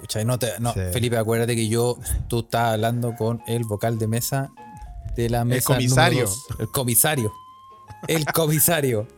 [0.00, 0.80] Chucha, no te, no, Sí.
[0.92, 4.50] Felipe, acuérdate que yo, tú estás hablando con el vocal de mesa
[5.14, 5.74] de la mesa.
[5.74, 6.24] comisario.
[6.24, 6.60] número dos.
[6.60, 7.32] El comisario.
[8.06, 9.08] El comisario.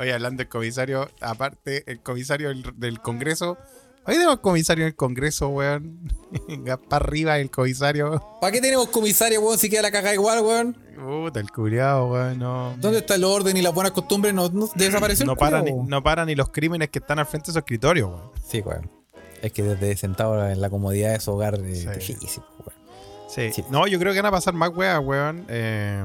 [0.00, 3.58] Oye, hablando del comisario, aparte, el comisario del, del Congreso.
[4.06, 6.10] Hoy tenemos comisario en el Congreso, weón.
[6.88, 8.18] Para arriba el comisario.
[8.40, 10.74] ¿Para qué tenemos comisario, weón, si queda la caja igual, weón?
[10.98, 12.38] Puta, el curiado, weón.
[12.38, 14.32] No, ¿Dónde está el orden y las buenas costumbres?
[14.32, 17.26] No, no desapareció no, el para ni, no para ni los crímenes que están al
[17.26, 18.30] frente de su escritorio, weón.
[18.42, 18.90] Sí, weón.
[19.42, 22.14] Es que desde sentado en la comodidad de su hogar es Sí.
[22.14, 22.80] difícil, weón.
[23.28, 23.52] Sí.
[23.52, 23.64] Sí.
[23.68, 25.44] No, yo creo que van a pasar más weas, weón.
[25.50, 26.02] Eh,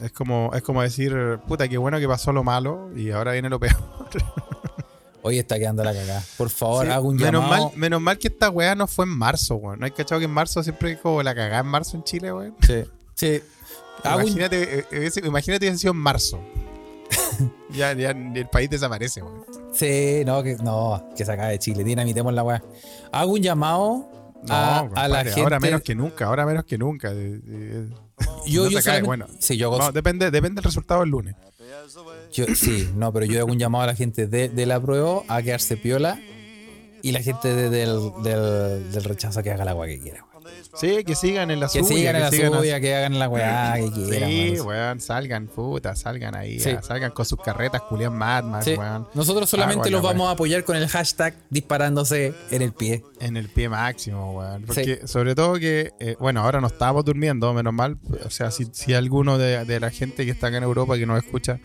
[0.00, 1.14] es, como, es como decir,
[1.46, 3.76] puta, qué bueno que pasó lo malo y ahora viene lo peor.
[5.24, 6.22] Hoy está quedando la cagada.
[6.36, 7.68] Por favor, Sí, hago un menos, llamado.
[7.68, 9.78] mal, menos mal que esta wea no fue en marzo, weón.
[9.78, 12.32] ¿No hay cachado que en marzo siempre es como la cagada en marzo en Chile,
[12.32, 12.56] weón?
[12.66, 12.82] Sí.
[13.14, 13.40] Sí.
[14.02, 16.40] Hago un- Imagínate, eh, hubiese- imagínate hubiese sido en marzo.
[17.70, 19.44] ya, ya el país desaparece, weón.
[19.72, 21.84] Sí, no, que, no, que se acabe de Chile.
[21.84, 22.62] Dinamitemos la weá.
[23.12, 24.08] Hago un llamado
[24.42, 24.54] No,
[24.94, 25.40] a, la gente.
[25.40, 27.10] ahora menos que nunca, ahora menos que nunca.
[27.14, 27.88] De- de-
[28.46, 29.26] yo, no yo cae, bueno.
[29.38, 31.34] Sí, yo no, depende, depende del resultado del lunes.
[32.32, 35.22] yo- sí, no, pero yo hago un llamado a la gente de, de la prueba
[35.28, 36.20] a quedarse piola
[37.02, 40.24] y la gente de- del, del, del rechazo que haga la weá que quiera.
[40.74, 41.96] Sí, que sigan en la Que suya.
[41.96, 44.30] sigan en la sigan suya, que hagan la weá que quieran.
[44.30, 45.00] Sí, weón.
[45.00, 46.70] salgan, puta, salgan ahí, Sí.
[46.70, 48.74] ah, salgan con sus carretas, Julián Mad Max, Sí.
[48.74, 53.04] weón, Nosotros solamente Ah, los vamos a apoyar con el hashtag disparándose en el pie.
[53.20, 54.62] en el pie máximo, weón.
[54.64, 57.98] Porque sobre todo que, eh, bueno, ahora no estábamos durmiendo, menos mal.
[58.24, 61.06] O sea, si, si alguno de, de la gente que está acá en Europa que
[61.06, 61.58] nos escucha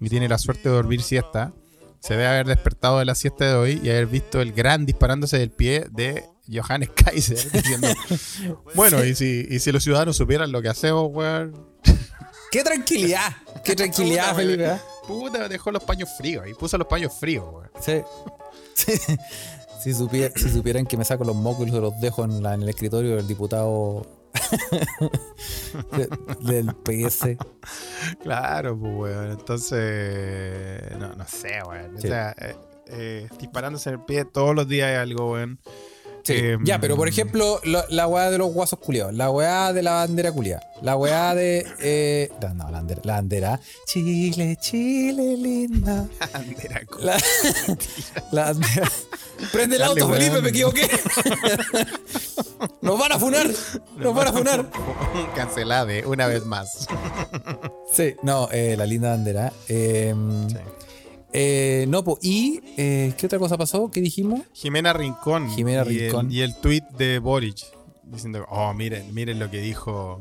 [0.00, 1.52] y tiene la suerte de dormir siesta,
[2.00, 5.38] se debe haber despertado de la siesta de hoy y haber visto el gran disparándose
[5.38, 7.88] del pie de Johannes Kaiser diciendo,
[8.74, 11.68] bueno, y si, y si los ciudadanos supieran lo que hacemos, weón.
[12.50, 13.32] ¡Qué tranquilidad!
[13.64, 14.34] ¡Qué tranquilidad, Puta.
[14.36, 14.66] Felipe!
[14.66, 14.78] ¿eh?
[15.06, 17.70] Puta, dejó los paños fríos y puso los paños fríos, weón.
[17.80, 18.02] Sí.
[18.74, 18.92] Sí.
[19.82, 22.62] Si, supier- si supieran que me saco los mocos y los dejo en, la- en
[22.62, 24.06] el escritorio del diputado
[25.92, 26.08] de-
[26.40, 27.36] del PS.
[28.22, 29.30] Claro, pues, weón.
[29.32, 31.98] Entonces, no, no sé, weón.
[32.00, 32.06] Sí.
[32.06, 35.58] O sea, eh, eh, disparándose en el pie todos los días es algo, weón.
[36.24, 36.32] Sí.
[36.36, 39.82] Eh, ya, pero por ejemplo, lo- la weá de los guasos culiados, la weá de
[39.82, 41.66] la bandera culiada, la weá de.
[41.80, 43.60] Eh, no, no, la bandera, la bandera.
[43.86, 46.06] Chile, Chile, linda.
[46.32, 47.16] Bandera cu- La,
[48.32, 48.90] la bandera.
[49.52, 50.88] Prende el Dale, auto, Felipe, me equivoqué.
[52.80, 53.50] Nos van a funar.
[53.96, 54.70] Nos van a funar.
[55.34, 56.86] Cancelade, una vez más.
[57.92, 59.52] Sí, no, eh, la linda bandera.
[59.68, 60.14] Eh,
[60.48, 60.56] Sí.
[61.34, 63.90] Eh, no, po, y eh, ¿qué otra cosa pasó?
[63.90, 64.40] ¿Qué dijimos?
[64.54, 65.50] Jimena Rincón.
[65.50, 66.26] Jimena y Rincón.
[66.28, 67.58] El, y el tweet de Boric.
[68.04, 70.20] diciendo, oh, miren, miren lo que dijo.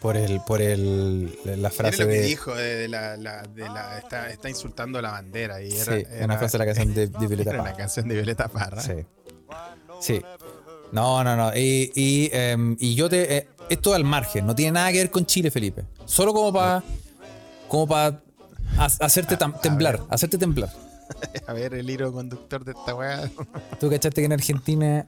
[0.00, 2.22] Por el, por el, la Miren frase lo que de.
[2.22, 5.60] dijo de, de la, la- de la- está, está insultando la bandera.
[5.60, 7.62] Y era, sí, era- una frase de la canción de, de Violeta Parra.
[7.62, 8.80] una canción de Violeta Parra.
[8.80, 8.92] Sí.
[10.00, 10.22] Sí.
[10.92, 11.50] No, no, no.
[11.56, 13.38] Y, y, em, y yo te.
[13.38, 15.82] eh, esto al margen, no tiene nada que ver con Chile, Felipe.
[16.04, 16.84] Solo como para.
[17.66, 18.22] Como para
[18.78, 20.00] hacerte temblar.
[20.10, 20.70] Hacerte temblar.
[21.46, 23.30] A ver, el hilo conductor de esta weá.
[23.80, 25.06] Tú cachaste que en Argentina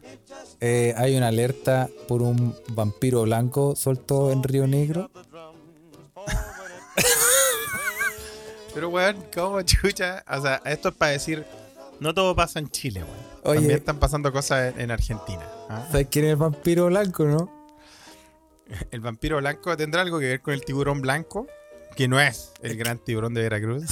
[0.60, 5.10] eh, hay una alerta por un vampiro blanco suelto en Río Negro.
[8.74, 10.24] Pero, weón, ¿cómo chucha?
[10.28, 11.44] O sea, esto es para decir,
[11.98, 13.30] no todo pasa en Chile, weón.
[13.42, 13.56] Oye.
[13.56, 15.42] También están pasando cosas en, en Argentina.
[15.68, 15.86] ¿ah?
[15.90, 17.50] ¿Sabes quién es el vampiro blanco, no?
[18.90, 21.48] El vampiro blanco tendrá algo que ver con el tiburón blanco,
[21.96, 23.84] que no es el gran tiburón de Veracruz.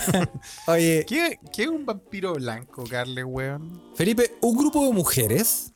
[0.66, 3.82] Oye, ¿Qué, qué es un vampiro blanco, Carle, weón?
[3.94, 5.72] Felipe, un grupo de mujeres,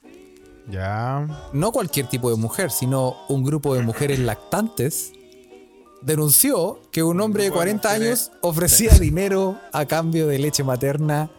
[0.69, 1.27] Ya.
[1.53, 5.13] no cualquier tipo de mujer, sino un grupo de mujeres lactantes,
[6.03, 10.39] denunció que un hombre de grupo de 40 mujeres- años ofrecía dinero a cambio de
[10.39, 11.31] leche materna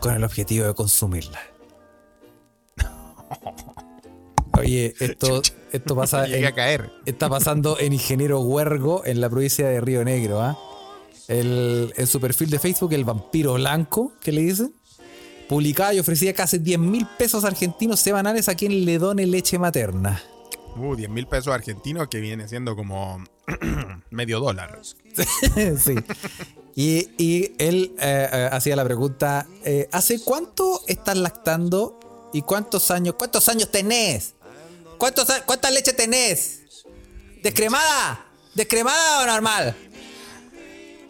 [0.00, 1.40] con el objetivo de consumirla.
[4.60, 5.42] Oye, esto,
[5.72, 6.90] esto pasa en- a caer.
[7.06, 10.40] está pasando en Ingeniero Huergo, en la provincia de Río Negro.
[10.40, 10.58] ¿ah?
[11.28, 14.74] El, en su perfil de Facebook, el vampiro blanco, que le dicen,
[15.48, 20.22] publicaba y ofrecía casi 10 mil pesos argentinos semanales a quien le done leche materna.
[20.76, 23.22] Uh, 10 mil pesos argentinos que viene siendo como
[24.10, 24.80] medio dólar.
[24.82, 25.94] sí.
[26.76, 31.98] Y, y él eh, eh, hacía la pregunta: eh, ¿Hace cuánto estás lactando?
[32.32, 33.16] ¿Y cuántos años?
[33.18, 34.34] ¿Cuántos años tenés?
[35.00, 36.60] ¿Cuántos, a- ¿Cuánta leche tenés?
[37.42, 38.24] ¿Descremada?
[38.54, 39.76] ¿Descremada o normal?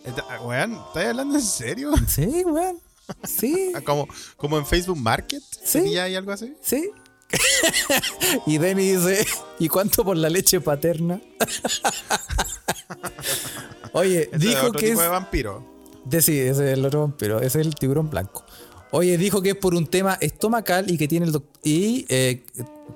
[0.05, 1.92] Esta- Weón, ¿estás hablando en serio?
[2.09, 2.81] Sí, weón.
[3.24, 5.81] Sí, Como, como en Facebook Market, Sí.
[5.81, 6.55] ¿sería ahí algo así?
[6.62, 6.90] sí.
[8.46, 9.24] y Denny dice:
[9.61, 11.20] ¿Y cuánto por la leche paterna?
[13.92, 15.07] Oye, es dijo otro que tipo es.
[15.07, 15.64] de vampiro.
[16.05, 18.44] De, sí, ese es el otro vampiro, ese es el tiburón blanco.
[18.90, 22.44] Oye, dijo que es por un tema estomacal y que tiene el y eh,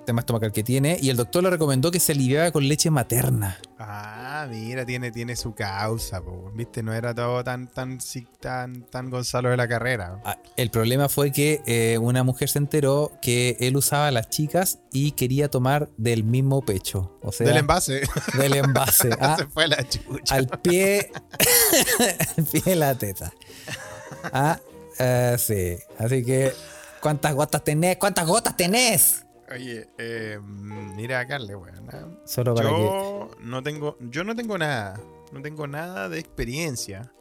[0.05, 3.59] tema estomacal que tiene y el doctor le recomendó que se aliviara con leche materna.
[3.79, 6.51] Ah, mira, tiene, tiene su causa, po.
[6.55, 7.99] viste, no era todo tan, tan,
[8.41, 10.21] tan, tan Gonzalo de la carrera.
[10.25, 14.29] Ah, el problema fue que eh, una mujer se enteró que él usaba a las
[14.31, 18.03] chicas y quería tomar del mismo pecho, o sea, Del envase.
[18.39, 20.35] del envase, ah, Se fue la chucha.
[20.35, 21.11] al pie,
[22.39, 23.33] al pie de la teta.
[24.33, 24.59] Ah,
[24.99, 26.53] eh, sí, así que
[27.01, 27.97] ¿cuántas gotas tenés?
[27.99, 29.24] ¿Cuántas gotas tenés?
[29.53, 32.19] Oye, eh, mira, Carle, weón.
[32.25, 34.99] Solo para que Yo no tengo, yo no tengo nada,
[35.33, 37.13] no tengo nada de experiencia.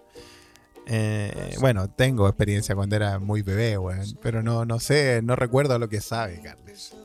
[0.85, 5.79] Eh, bueno, tengo experiencia cuando era muy bebé, weón, pero no, no sé, no recuerdo
[5.79, 6.95] lo que sabe, Carles.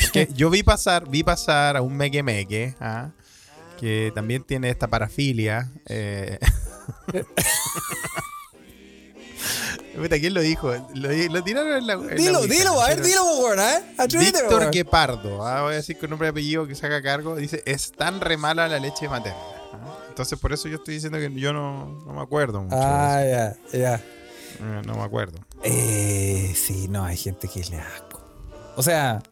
[0.00, 3.10] Porque yo vi pasar, vi pasar a un meque meque, ¿ah?
[3.78, 5.70] que también tiene esta parafilia.
[5.86, 6.38] eh.
[10.08, 10.72] ¿Quién lo dijo?
[10.94, 11.92] Lo, lo tiraron en la.
[11.94, 13.94] en la Dilo, Ouija, dilo, a ver, dilo, weón, ¿eh?
[13.98, 14.70] Atrévete, Víctor weón.
[14.70, 18.20] Guepardo, ah, voy a decir con nombre y apellido que saca cargo, dice, es tan
[18.20, 19.38] re mala la leche materna.
[19.72, 19.96] ah.
[20.08, 22.76] Entonces por eso yo estoy diciendo que yo no, no me acuerdo mucho.
[22.78, 23.94] Ah, ya, ya.
[23.96, 25.38] Eh, No me acuerdo.
[25.62, 28.20] Eh, sí, no, hay gente que le asco.
[28.76, 29.22] O sea,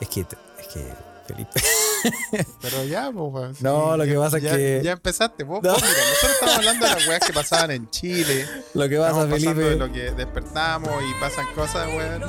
[0.00, 0.80] es que, es que,
[1.26, 1.60] Felipe.
[2.62, 5.74] Pero ya, pues, sí, No, lo que ya- pasa es que- Ya empezaste, vos, No.
[5.74, 8.46] mira, nosotros estamos hablando de las weas que pasaban en Chile.
[8.74, 9.86] Lo que pasa, Estamos pasando de Felipe.
[9.86, 12.22] lo que despertamos y pasan cosas, weón.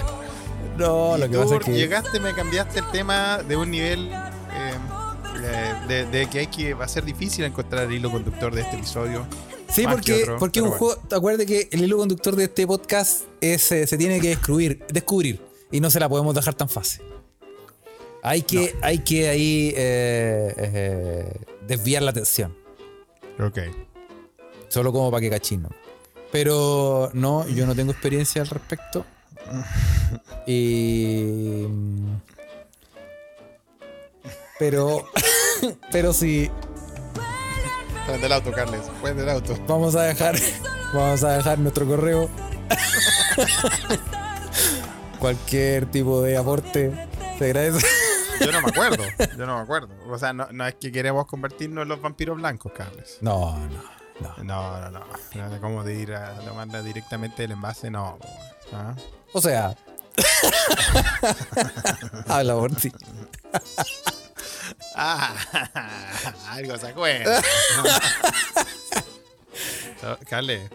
[0.77, 1.71] No, Y lo que pasa es que.
[1.73, 6.73] llegaste, me cambiaste el tema de un nivel eh, de, de- de que hay que
[6.73, 9.25] va a ser difícil encontrar el hilo conductor de este episodio.
[9.69, 11.01] Sí, porque, otro, porque un pero juego.
[11.11, 15.41] Acuérdate que el hilo conductor de este podcast es, eh, se tiene que descubrir, descubrir.
[15.71, 17.01] Y no se la podemos dejar tan fácil.
[18.27, 21.33] Hay que, hay que ahí eh, eh,
[21.65, 22.55] desviar la atención.
[23.39, 23.59] Ok.
[24.67, 25.69] Solo como para que cachino.
[26.31, 29.05] Pero no, yo no tengo experiencia al respecto.
[30.45, 31.65] Y.
[34.59, 35.05] Pero.
[35.91, 36.49] Pero sí,
[38.07, 38.81] Prende el auto, Carles.
[39.01, 39.57] Prende el auto.
[39.67, 40.35] vamos a dejar.
[40.93, 42.29] Vamos a dejar nuestro correo.
[45.19, 46.93] Cualquier tipo de aporte
[47.37, 47.85] se agradece.
[48.39, 49.03] Yo no me acuerdo.
[49.37, 49.89] Yo no me acuerdo.
[50.09, 53.17] O sea, no, no es que queremos convertirnos en los vampiros blancos, Carles.
[53.21, 53.83] No, no,
[54.19, 54.43] no.
[54.43, 54.45] No,
[54.79, 55.05] no, no.
[55.35, 58.17] No cómo de ir a tomarla directamente del envase, no.
[58.73, 58.95] ¿ah?
[59.33, 59.75] O sea.
[62.27, 62.91] Habla por ti.
[64.99, 65.31] Ah,
[66.49, 67.39] algo se acuerda.
[70.27, 70.71] Carles,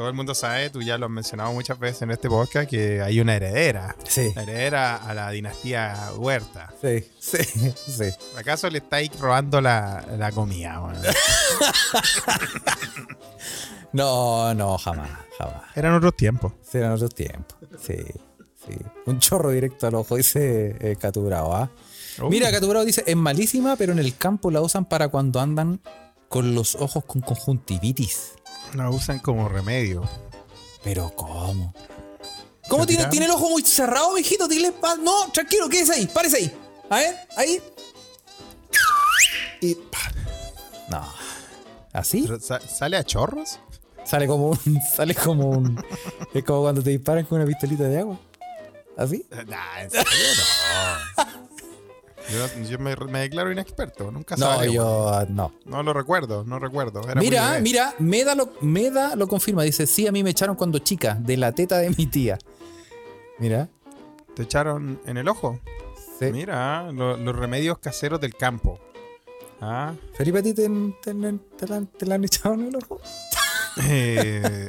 [0.00, 3.02] todo el mundo sabe, tú ya lo has mencionado muchas veces en este podcast, que
[3.02, 3.94] hay una heredera.
[4.08, 6.72] Sí, La heredera a la dinastía Huerta.
[6.80, 7.36] sí, sí,
[7.86, 8.08] sí.
[8.34, 10.80] ¿Acaso le estáis robando la, la comida?
[13.92, 15.62] No, no, jamás, jamás.
[15.74, 16.52] Eran otros tiempos.
[16.62, 17.58] Serán otros tiempos.
[17.78, 17.96] Sí,
[18.54, 18.78] sí.
[19.04, 21.68] Un chorro directo al ojo, dice eh, Catubrao, ¿ah?
[22.22, 22.30] Uh.
[22.30, 25.80] Mira, Catubrao dice, es malísima, pero en el campo la usan para cuando andan
[26.28, 28.34] con los ojos con conjuntivitis.
[28.74, 30.08] La usan como remedio.
[30.82, 31.74] Pero ¿cómo?
[32.68, 34.46] ¿Cómo ¿Se tiene, tiene el ojo muy cerrado, mijito?
[34.46, 36.56] Dile, no, tranquilo, quédese ahí, párese ahí.
[36.88, 37.62] A ver, ahí.
[39.60, 39.76] Y.
[40.88, 41.12] No.
[41.92, 42.28] ¿Así?
[42.68, 43.58] ¿Sale a chorros?
[44.04, 44.80] Sale como un.
[44.94, 45.84] Sale como un.
[46.32, 48.18] Es como cuando te disparan con una pistolita de agua.
[48.96, 49.26] ¿Así?
[49.46, 50.04] Nah, en serio
[51.16, 51.49] no.
[52.28, 55.08] Yo, yo me, me declaro inexperto, nunca No, sabré, yo.
[55.08, 55.52] ah, No.
[55.64, 57.00] No lo recuerdo, no recuerdo.
[57.08, 59.62] Era Mira, mira, Meda lo, Meda lo confirma.
[59.62, 62.38] Dice, sí, a mí me echaron cuando chica, de la teta de mi tía.
[63.38, 63.68] Mira.
[64.34, 65.58] ¿Te echaron en el ojo?
[66.18, 66.26] Sí.
[66.32, 68.78] Mira, lo- los remedios caseros del campo.
[69.60, 70.68] Ah, Felipe, ¿a ti te,
[71.02, 71.14] te-
[71.56, 73.00] te la, te la han echado en el ojo?
[73.88, 74.68] eh,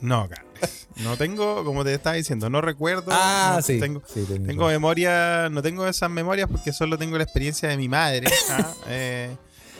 [0.00, 0.86] no, Carles.
[0.96, 3.06] No tengo, como te estaba diciendo, no recuerdo.
[3.10, 3.80] Ah, no sí.
[3.80, 4.46] Tengo, sí tengo.
[4.46, 8.26] tengo memoria, no tengo esas memorias porque solo tengo la experiencia de mi madre.
[8.50, 9.34] ah, eh,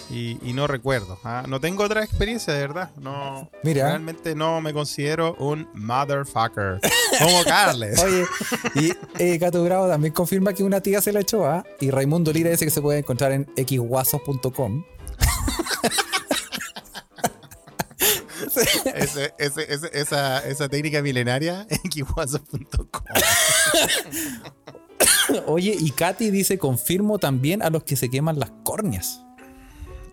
[0.08, 1.18] y, y no recuerdo.
[1.24, 1.44] ah.
[1.46, 2.90] No tengo otra experiencia, de verdad.
[2.98, 3.88] No, Mira.
[3.88, 6.80] Realmente no me considero un motherfucker.
[7.18, 8.02] Como Carles.
[8.02, 8.24] Oye,
[8.76, 11.64] y eh, Cato Bravo también confirma que una tía se la echó, ¿ah?
[11.80, 14.84] Y Raimundo Lira dice que se puede encontrar en xguasos.com.
[19.10, 22.86] Ese- ese- ese- esa, esa técnica milenaria en kiwazo.com.
[25.46, 29.22] Oye, y Katy dice, confirmo también a los que se queman las córneas.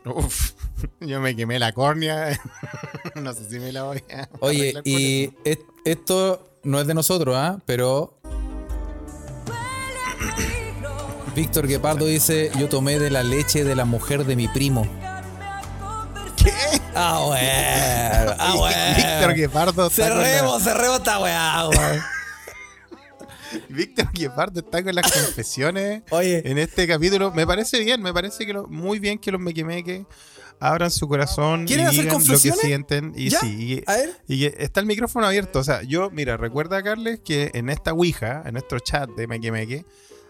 [0.06, 0.52] Uf,
[1.02, 2.40] yo me quemé la córnea.
[3.16, 4.30] no sé si me la voy a.
[4.40, 7.60] Oye, y es- esto no es de nosotros, ¿ah?
[7.66, 8.18] Pero
[11.36, 14.88] Víctor Guepardo dice, yo tomé de la leche de la mujer de mi primo.
[16.36, 16.52] ¿Qué?
[17.00, 18.36] Ah, bueno.
[18.40, 18.96] Ah, bueno.
[18.96, 22.02] Víctor Guepardo la- Cerremos, cerremos esta weá, weón.
[23.70, 27.32] Víctor Guepardo está con las confesiones Oye, en este capítulo.
[27.32, 30.06] Me parece bien, me parece que lo- muy bien que los mequemeques
[30.60, 33.14] abran su corazón y ¿Quieren hacer digan lo que sienten.
[33.16, 33.40] Y ¿Ya?
[33.40, 33.84] sí,
[34.28, 35.60] y- está el micrófono abierto.
[35.60, 39.52] O sea, yo, mira, recuerda, Carles, que en esta Ouija, en nuestro chat de Meque
[39.52, 39.86] Meque,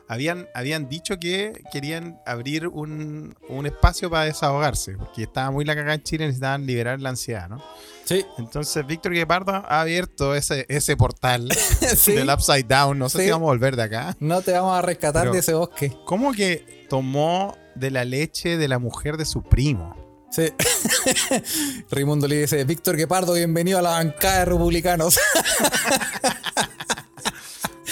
[0.09, 5.75] habían, habían dicho que querían abrir un, un espacio para desahogarse, porque estaba muy la
[5.75, 7.61] cagada en Chile y necesitaban liberar la ansiedad, ¿no?
[8.05, 11.49] Sí, Entonces, Víctor Guepardo ha abierto ese, ese portal
[11.97, 12.13] sí.
[12.13, 12.97] del Upside Down.
[12.97, 13.23] No sé Sí.
[13.25, 14.15] si vamos a volver de acá.
[14.21, 15.93] No te vamos a rescatar Pero- de ese bosque.
[16.05, 19.95] ¿Cómo que tomó de la leche de la mujer de su primo?
[20.31, 20.51] Sí.
[21.91, 25.17] Raimundo le dice, Víctor Guepardo, bienvenido a la bancada de republicanos.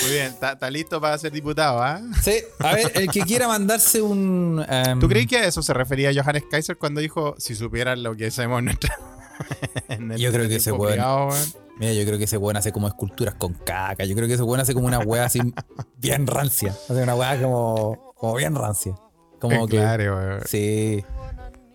[0.05, 1.99] Muy bien, está listo para ser diputado, ¿ah?
[2.21, 4.63] sí, a ver, el que quiera mandarse un...
[4.69, 8.15] em, ¿Tú crees que a eso se refería Johannes Kaiser cuando dijo si supieran lo
[8.15, 8.95] que hacemos en nuestra.
[9.89, 11.33] en Yo creo que ese weón-?
[11.79, 14.05] Mira, yo creo que ese weón hace como esculturas con caca.
[14.05, 15.41] Yo creo que ese weón hace como una weá así
[15.97, 16.69] bien rancia.
[16.69, 18.95] Hace una weá como, como bien rancia.
[19.39, 19.77] Como que...
[19.77, 20.41] Claro, weón.
[20.45, 21.03] Sí.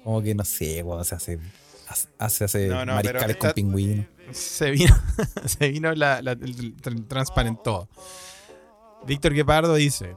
[0.05, 1.39] Como que no sé, weón, se hace...
[2.19, 4.07] Hace, hace No, no, mariscales con pingüinos.
[4.33, 4.95] Se vino,
[5.45, 7.89] se vino la, la- el- el- transparentó.
[9.07, 10.17] Víctor Guepardo dice: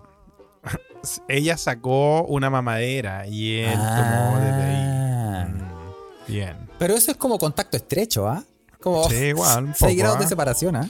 [1.27, 4.85] Ella sacó una mamadera y él tomó desde ahí.
[4.85, 5.47] Ah.
[5.49, 6.57] Mm, Bien.
[6.79, 8.43] Pero eso es como contacto estrecho, ¿ah?
[8.81, 10.29] Como Sí, igual, un 6 poco, grados de ¿ah?
[10.29, 10.89] separación, ¿ah?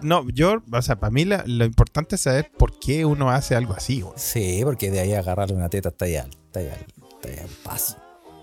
[0.00, 3.54] No, yo, o sea, para mí la- lo importante es saber por qué uno hace
[3.54, 4.14] algo así, weón.
[4.18, 7.96] Sí, porque de ahí agarrarle una teta está ya, está ya, está ya paso.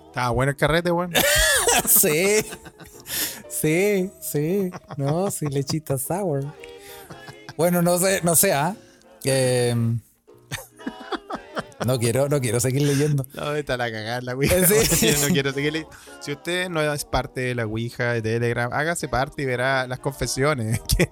[0.08, 1.12] Estaba bueno el carrete, weón.
[1.88, 2.46] sí,
[3.62, 4.72] sí, sí.
[4.98, 6.46] No, sí, lechita sour.
[7.58, 8.76] Bueno, no sé, no sé, ¿ah?
[9.24, 10.00] Em,
[11.86, 13.26] no quiero, no quiero seguir leyendo.
[13.34, 14.56] No, está la cagada la Ouija.
[14.66, 15.10] Sí.
[15.22, 15.88] No quiero seguirle.
[16.20, 20.00] Si usted no es parte de la Ouija de Telegram, hágase parte y verá las
[20.00, 20.82] confesiones.
[20.98, 21.10] Que,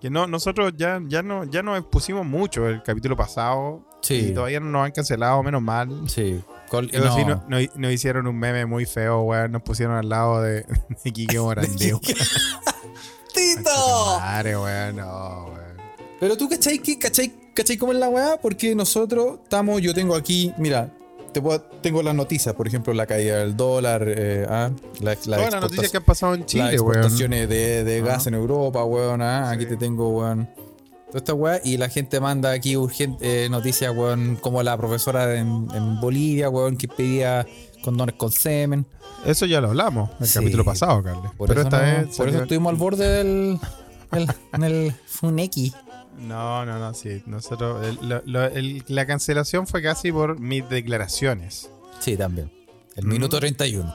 [0.00, 3.86] que no, nosotros ya, ya no, ya nos expusimos mucho el capítulo pasado.
[4.02, 4.28] Sí.
[4.30, 6.08] Y todavía no nos han cancelado, menos mal.
[6.08, 6.42] Sí.
[6.72, 7.14] Col- no.
[7.16, 9.52] sí, no- no- nos hicieron un meme muy feo, weón.
[9.52, 10.64] Nos pusieron al lado de,
[11.04, 11.92] de Quique Morandé.
[13.34, 14.18] ¡Tito!
[14.20, 15.76] Madre, weón, no, weón.
[16.20, 16.78] Pero tú, ¿cachai?
[16.78, 16.98] ¿Qué?
[16.98, 17.32] ¿Cachai?
[17.54, 18.36] ¿Cachai cómo es la weá?
[18.40, 20.90] Porque nosotros estamos, yo tengo aquí, mira,
[21.32, 24.70] te puedo- tengo las noticias, por ejemplo, la caída del dólar, eh, ah,
[25.00, 26.96] la, la Todas las noticias que han pasado en las Chile, weón.
[26.96, 28.28] exportaciones de, de gas Ah.
[28.30, 29.20] en Europa, weón.
[29.22, 29.70] ah, Aquí Sí.
[29.70, 30.48] te tengo, weón.
[31.12, 31.60] Toda esta weá.
[31.62, 36.48] Y la gente manda aquí urgente eh, noticias, weón, como la profesora en, en Bolivia,
[36.48, 37.46] weón, que pedía
[37.84, 38.86] condones con semen.
[39.24, 40.38] Eso ya lo hablamos en el Sí.
[40.38, 41.30] capítulo pasado, Carles.
[41.36, 42.16] Por Pero eso, esta no- vez.
[42.16, 43.58] por eso salió- estuvimos al borde del.
[44.10, 45.72] del- en el Funeki.
[46.26, 47.22] No, no, no, sí.
[47.26, 47.86] Nosotros.
[47.86, 51.70] el- lo- lo- el- la cancelación fue casi por mis declaraciones.
[52.00, 52.50] Sí, también.
[52.96, 53.08] El Mm.
[53.08, 53.94] minuto 31.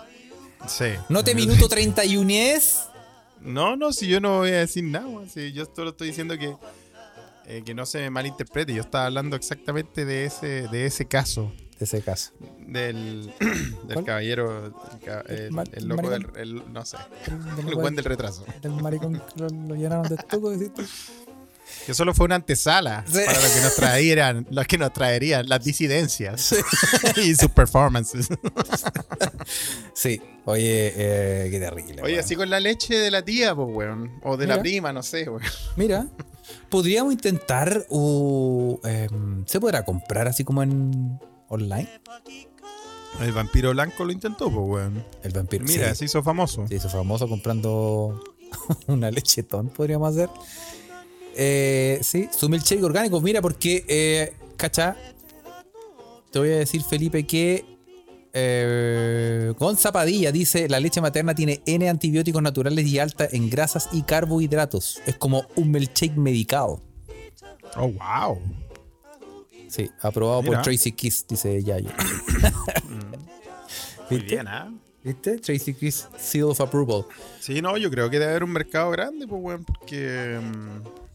[0.67, 0.85] Sí.
[1.09, 2.83] ¿No te minuto 31 es?
[3.41, 6.55] No, no, si yo no voy a decir nada, si yo solo estoy diciendo que,
[7.47, 8.73] eh, que no se me malinterprete.
[8.73, 11.51] Yo estaba hablando exactamente de ese, de ese caso.
[11.79, 12.31] De ese caso.
[12.59, 13.31] Del,
[13.87, 14.73] del caballero,
[15.27, 16.97] el, el- el loco del, el- no sé,
[17.59, 18.45] el buen del retraso.
[18.61, 20.83] del maricón lo, lo llenaron de estuco, decís tú.
[21.85, 23.19] Que solo fue una antesala Sí.
[23.25, 26.55] para lo que nos traerían, lo que nos traerían las disidencias
[27.17, 28.27] y sus performances.
[29.93, 30.21] Sí.
[30.45, 32.01] Oye, eh, qué terrible.
[32.01, 32.19] Oye, weón.
[32.25, 34.19] así con la leche de la tía, pues, weón.
[34.23, 35.41] O de la prima, no sé, weón.
[35.75, 36.07] Mira,
[36.69, 37.85] podríamos intentar.
[37.89, 38.79] uh,
[39.45, 41.89] ¿Se podrá comprar así como en online?
[43.19, 45.05] El vampiro blanco lo intentó, pues, weón.
[45.23, 45.65] El vampiro.
[45.65, 45.95] Mira, sí.
[45.99, 46.65] se hizo famoso.
[46.67, 48.21] Se hizo famoso comprando
[48.87, 50.29] una lechetón, podríamos hacer.
[51.39, 53.21] Eh, sí, su milkshake orgánico.
[53.21, 54.97] Mira, porque, eh, cacha,
[56.31, 57.63] te voy a decir, Felipe, que
[58.33, 63.89] eh, Gonza Padilla dice: La leche materna tiene N antibióticos naturales y alta en grasas
[63.91, 64.99] y carbohidratos.
[65.05, 66.81] Es como un milkshake medicado.
[67.75, 68.39] Oh, wow.
[69.67, 70.57] Sí, aprobado Mira.
[70.57, 71.89] por Tracy Kiss, dice Yayo.
[74.09, 74.35] Muy ¿Viste?
[74.35, 74.73] bien, ¿ah?
[75.03, 75.37] ¿Viste?
[75.37, 77.05] Tracy Kiss, Seal of Approval.
[77.39, 81.06] Sí, no, yo creo que debe haber un mercado grande, pues, weón, porque mm,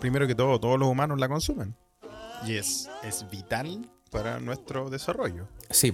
[0.00, 1.76] primero que todo, todos los humanos la consumen.
[2.46, 5.46] Y es, es vital para nuestro desarrollo.
[5.70, 5.92] Sí,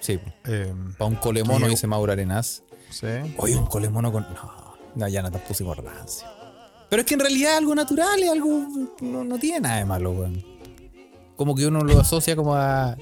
[0.00, 0.20] sí.
[0.44, 2.62] Em, Para un colemono, dice Mauro Arenas.
[2.90, 3.06] sí.
[3.38, 4.22] Oye, un colemono con.
[4.34, 6.26] No, no ya no te pusimos rancio.
[6.88, 8.66] Pero es que en realidad es algo natural, es algo.
[9.00, 10.44] No, no tiene nada de malo, weón.
[11.36, 12.96] Como que uno lo asocia como a.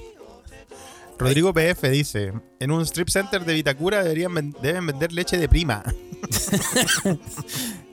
[1.17, 5.47] Rodrigo PF dice, en un strip center de Vitacura deberían ven- deben vender leche de
[5.47, 5.83] prima.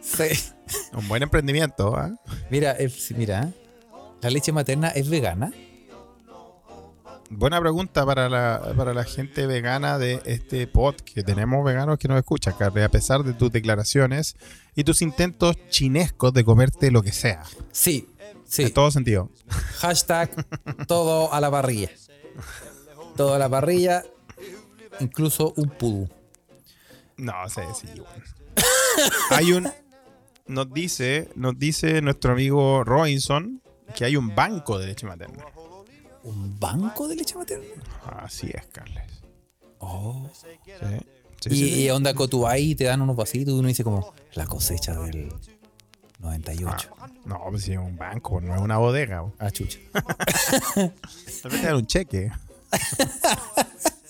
[0.01, 0.25] Sí.
[0.93, 2.11] un buen emprendimiento, ¿ah?
[2.51, 3.45] Mira, eh, mira.
[3.45, 3.53] ¿eh?
[4.21, 5.53] ¿La leche materna es vegana?
[7.35, 12.07] Buena pregunta para la, para la gente vegana de este pod, que tenemos veganos que
[12.07, 14.37] nos escuchan, Carly, a pesar de tus declaraciones
[14.77, 17.43] y tus intentos chinescos de comerte lo que sea.
[17.73, 18.07] Sí,
[18.45, 18.65] sí.
[18.65, 19.31] En todo sentido.
[19.79, 20.31] Hashtag
[20.87, 21.89] todo a la parrilla.
[23.17, 24.05] Todo a la parrilla,
[25.01, 26.09] incluso un pudú.
[27.17, 27.87] No, sí, sí.
[27.99, 28.25] bueno.
[29.31, 29.73] hay un.
[30.53, 33.63] Nos dice, nos dice nuestro amigo Robinson
[33.97, 35.47] que hay un banco de leche materna.
[36.25, 37.65] ¿Un banco de leche materna?
[38.05, 39.23] Así es, Carles.
[39.79, 40.29] Oh.
[40.35, 40.49] Sí.
[41.41, 42.15] Sí, y, sí, y onda
[42.49, 45.33] ahí te dan unos vasitos y uno dice como la cosecha del
[46.21, 46.89] 98.
[46.99, 49.25] Ah, no, pues sí, es un banco, no es una bodega.
[49.39, 49.79] Ah, chucha.
[50.75, 52.31] Tal vez te dan un cheque.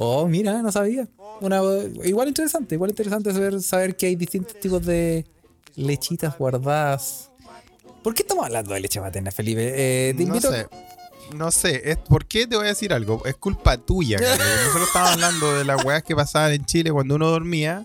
[0.00, 1.08] Oh, mira, no sabía.
[1.40, 1.60] Una,
[2.04, 5.26] igual interesante, igual interesante saber, saber que hay distintos tipos de
[5.74, 7.30] lechitas guardadas.
[8.04, 9.72] ¿Por qué estamos hablando de leche materna, Felipe?
[9.74, 10.52] Eh, te No invito.
[10.52, 10.66] sé.
[11.34, 13.22] No sé, es, ¿por qué te voy a decir algo?
[13.26, 14.38] Es culpa tuya, Carlos.
[14.38, 17.84] Nosotros estábamos hablando de las weas que pasaban en Chile cuando uno dormía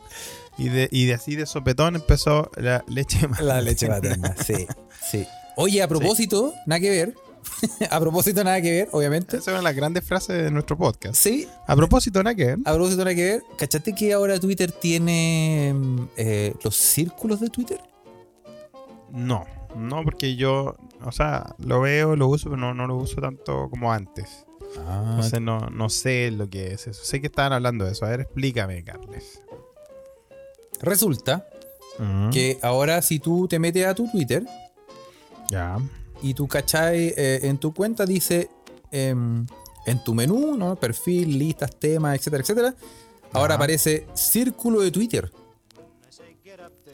[0.59, 4.67] y de, y de así de sopetón empezó la leche La leche materna, sí,
[5.09, 5.25] sí.
[5.55, 7.15] Oye, a propósito, nada que ver.
[7.91, 9.37] a propósito, nada que ver, obviamente.
[9.37, 11.15] Esa es una de las grandes frases de nuestro podcast.
[11.15, 12.57] Sí, A propósito, nada que ver.
[12.65, 13.43] a propósito, nada que ver.
[13.57, 17.79] ¿Cachaste que ahora Twitter tiene mm, eh, los círculos de Twitter?
[19.11, 23.21] No, no, porque yo, o sea, lo veo, lo uso, pero no, no lo uso
[23.21, 24.45] tanto como antes.
[24.87, 27.03] Ah, Entonces no, no sé lo que es eso.
[27.03, 28.05] Sé que estaban hablando de eso.
[28.05, 29.41] A ver, explícame, Carles.
[30.81, 31.47] resulta
[31.99, 32.31] Ujú.
[32.31, 34.43] que ahora si tú te metes a tu Twitter
[35.51, 35.77] Ya.
[36.23, 38.49] Y tú cachai eh, en tu cuenta dice
[38.91, 39.45] em,
[39.85, 40.75] en tu menú, ¿no?
[40.75, 42.75] Perfil, listas, temas, etcétera, etcétera.
[43.33, 43.63] Ahora Ajá.
[43.63, 45.31] aparece círculo de Twitter.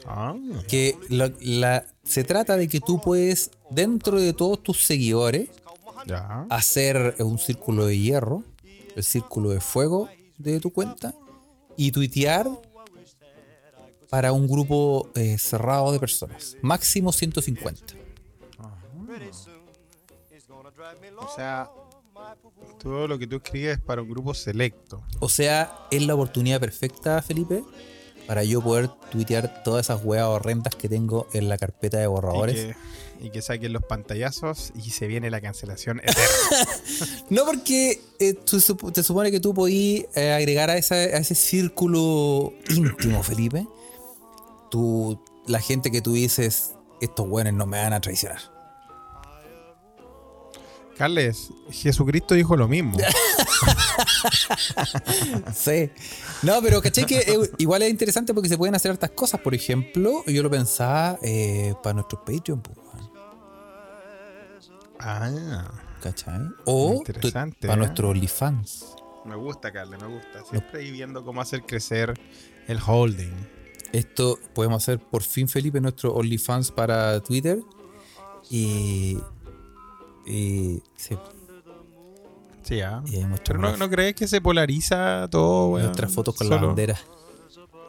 [0.06, 0.34] Ah,
[0.66, 5.48] Que la- la- se trata de que tú puedes, dentro de todos tus seguidores,
[6.06, 6.46] ya.
[6.48, 8.42] hacer un círculo de hierro,
[8.96, 10.08] el círculo de fuego
[10.38, 11.14] de tu cuenta
[11.76, 12.48] y tuitear
[14.08, 16.56] para un grupo eh, cerrado de personas.
[16.62, 17.94] Máximo 150.
[21.18, 21.70] O sea,
[22.78, 25.02] todo lo que tú escribes es para un grupo selecto.
[25.20, 27.62] O sea, es la oportunidad perfecta, Felipe,
[28.26, 32.06] para yo poder tuitear todas esas huevas horrendas que tengo en la carpeta de Y
[32.08, 32.54] borradores.
[32.56, 36.20] que, y que saquen los pantallazos y se viene la cancelación eterna.
[37.30, 38.60] No porque eh, tú
[38.92, 43.66] te supone que tú podís eh, agregar a, esa- a ese círculo íntimo, Felipe.
[44.70, 48.40] Tú, la gente que tú dices estos buenos no me van a traicionar.
[51.00, 52.98] Carles, Jesucristo dijo lo mismo.
[55.54, 55.90] Sí.
[56.42, 59.40] No, pero caché que eh, igual es interesante porque se pueden hacer hartas cosas.
[59.40, 62.76] Por ejemplo, yo lo pensaba eh, para nuestro Patreon, pues,
[64.98, 65.70] ah,
[66.02, 66.40] ¿cachai?
[66.66, 67.84] O Interesante, para ¿eh?
[67.84, 68.96] nuestro OnlyFans.
[69.24, 70.44] me gusta, Carles, me gusta.
[70.50, 72.12] Siempre ahí viendo cómo hacer crecer
[72.68, 73.34] el holding.
[73.92, 77.60] Esto podemos hacer por fin, Felipe, nuestro OnlyFans para Twitter.
[78.50, 79.18] Y.
[80.26, 80.82] Y.
[80.96, 81.16] sí,
[82.62, 83.02] Sí, ah.
[83.06, 85.86] y ahí mostramos Pero no, ¿no crees que se polariza todo, weón?
[85.86, 86.96] nuestras fotos con la bandera.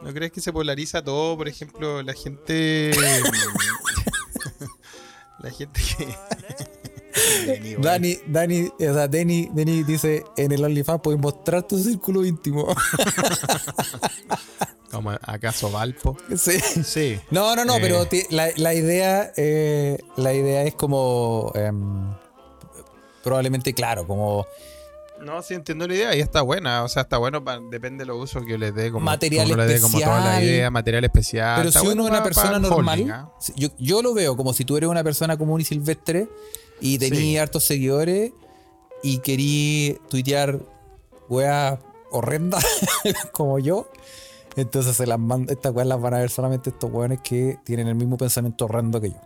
[0.02, 1.38] ¿No crees que se polariza todo?
[1.38, 2.92] Por ejemplo, la gente.
[5.40, 6.08] la gente que.
[7.80, 8.18] Dani.
[8.28, 12.68] Dani, o sea, Dani, Dani dice: En el OnlyFans puedes mostrar tu círculo íntimo.
[14.92, 16.18] Como acaso Valpo.
[16.38, 16.60] sí.
[16.84, 17.20] Sí.
[17.32, 17.80] No, no, no, Eh.
[17.82, 22.14] pero la, la idea eh, la idea es como em,
[23.24, 24.46] probablemente claro, como
[25.22, 26.84] No, sí entiendo la idea y está buena.
[26.84, 28.92] O sea, está bueno, pa- depende de los usos que les dé.
[28.92, 30.44] Como, Material como le dé como toda la especial.
[30.44, 31.56] idea, material especial.
[31.58, 33.30] pero Está si uno es una persona normal, holding, ¿ah?
[33.40, 36.28] si- yo, yo lo veo como si tú eres una persona común y silvestre
[36.82, 37.38] y tenías Sí.
[37.38, 38.34] hartos seguidores
[39.04, 40.60] y querí tuitear
[41.30, 41.80] weas
[42.12, 42.66] horrendas
[43.32, 43.90] como yo.
[44.58, 47.88] Entonces se las manda, estas weas las van a ver solamente estos weones que tienen
[47.88, 49.22] el mismo pensamiento horrendo que yo.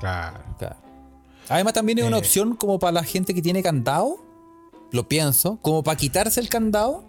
[0.00, 0.38] Claro.
[0.58, 0.76] Claro.
[1.50, 2.20] Además también es una Eh.
[2.20, 4.16] opción como para la gente que tiene candado,
[4.92, 7.04] lo pienso, como para quitarse el candado,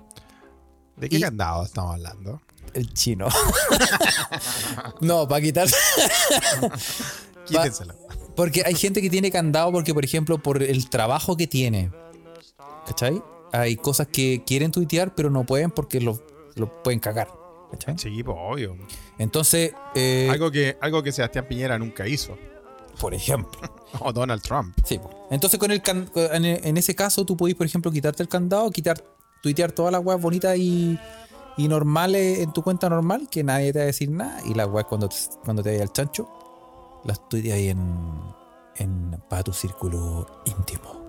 [0.97, 2.41] ¿De qué Y- candado estamos hablando?
[2.73, 3.27] el chino.
[5.01, 5.75] no, para quitarse.
[7.45, 7.93] Quítenselo.
[8.35, 11.91] Porque hay gente que tiene candado porque, por ejemplo, por el trabajo que tiene.
[12.87, 13.21] ¿Cachai?
[13.51, 16.19] Hay cosas que quieren tuitear, pero no pueden porque lo,
[16.55, 17.29] lo pueden cagar.
[17.71, 17.97] ¿Cachai?
[17.97, 18.75] Sí, pues obvio.
[19.17, 22.37] Entonces, eh, Algo que, algo que Sebastián Piñera nunca hizo.
[22.99, 23.59] por ejemplo.
[24.01, 24.75] O Donald Trump.
[24.83, 25.09] Sí, po.
[25.31, 28.69] Entonces, con el can- en, en ese caso, tú podés, por ejemplo, quitarte el candado,
[28.69, 29.01] quitar,
[29.41, 30.99] tuitear todas las weas bonitas y,
[31.55, 34.41] y normales en tu cuenta normal, que nadie te va a decir nada.
[34.45, 35.15] Y las weas cuando te,
[35.45, 36.27] cuando te vaya al chancho,
[37.05, 38.19] las tuiteas ahí en,
[38.77, 41.03] en para tu círculo íntimo.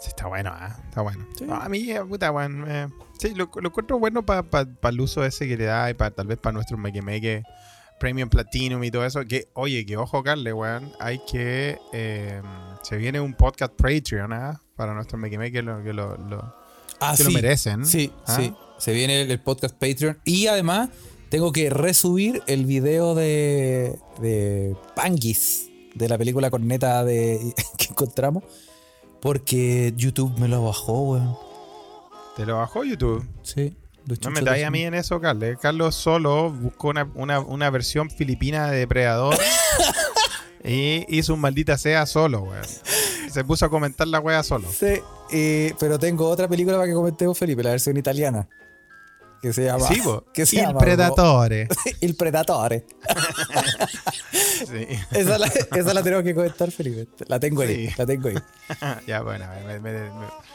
[0.00, 0.76] Sí, está bueno, ¿ah?
[0.88, 1.26] Está bueno.
[1.36, 1.44] Sí.
[1.44, 2.64] No, a mí, eh, puta, bueno.
[2.66, 4.44] eh, sí, lo, lo encuentro bueno para
[4.82, 7.42] el uso ese que le da y para tal vez para nuestro Make Make
[7.98, 9.22] Premium Platinum y todo eso.
[9.26, 10.90] Que, oye, que ojo, Carle, weón.
[11.00, 11.78] Hay que.
[11.92, 12.40] eh,
[12.82, 14.62] se viene un podcast Patreon, ¿ah?
[14.74, 16.54] Para nuestro Make Make lo, que lo, lo-
[16.98, 17.84] Ah, que lo merecen.
[17.84, 18.36] Sí, ¿ah?
[18.36, 18.54] sí.
[18.78, 20.18] Se viene el, el podcast Patreon.
[20.24, 20.88] Y además,
[21.30, 28.44] tengo que resubir el video de, de Panguis, de la película corneta de, que encontramos.
[29.20, 31.36] Porque YouTube me lo bajó, weón.
[32.36, 33.26] Te lo bajó YouTube.
[33.42, 33.76] Sí.
[34.22, 35.58] No me de- a mí en eso, Carles.
[35.58, 39.36] Carlos solo buscó una, una, una versión filipina de Depredador
[40.64, 42.64] y hizo un maldita sea solo, weón.
[43.30, 44.68] Se puso a comentar la wea solo.
[44.72, 45.00] Sí,
[45.30, 48.48] eh, pero tengo otra película para que comentemos, Felipe, la versión italiana.
[49.42, 49.86] Que se llama.
[49.88, 50.24] Sí, po.
[50.34, 51.68] que se Il llama Predatore.
[52.00, 52.86] Il Predatore.
[54.32, 54.86] Sí.
[55.12, 57.08] Esa la, esa la tenemos que comentar, Felipe.
[57.26, 57.94] La tengo ahí, Sí.
[57.96, 58.34] la tengo ahí.
[59.06, 60.50] ya, bueno, me, me- me-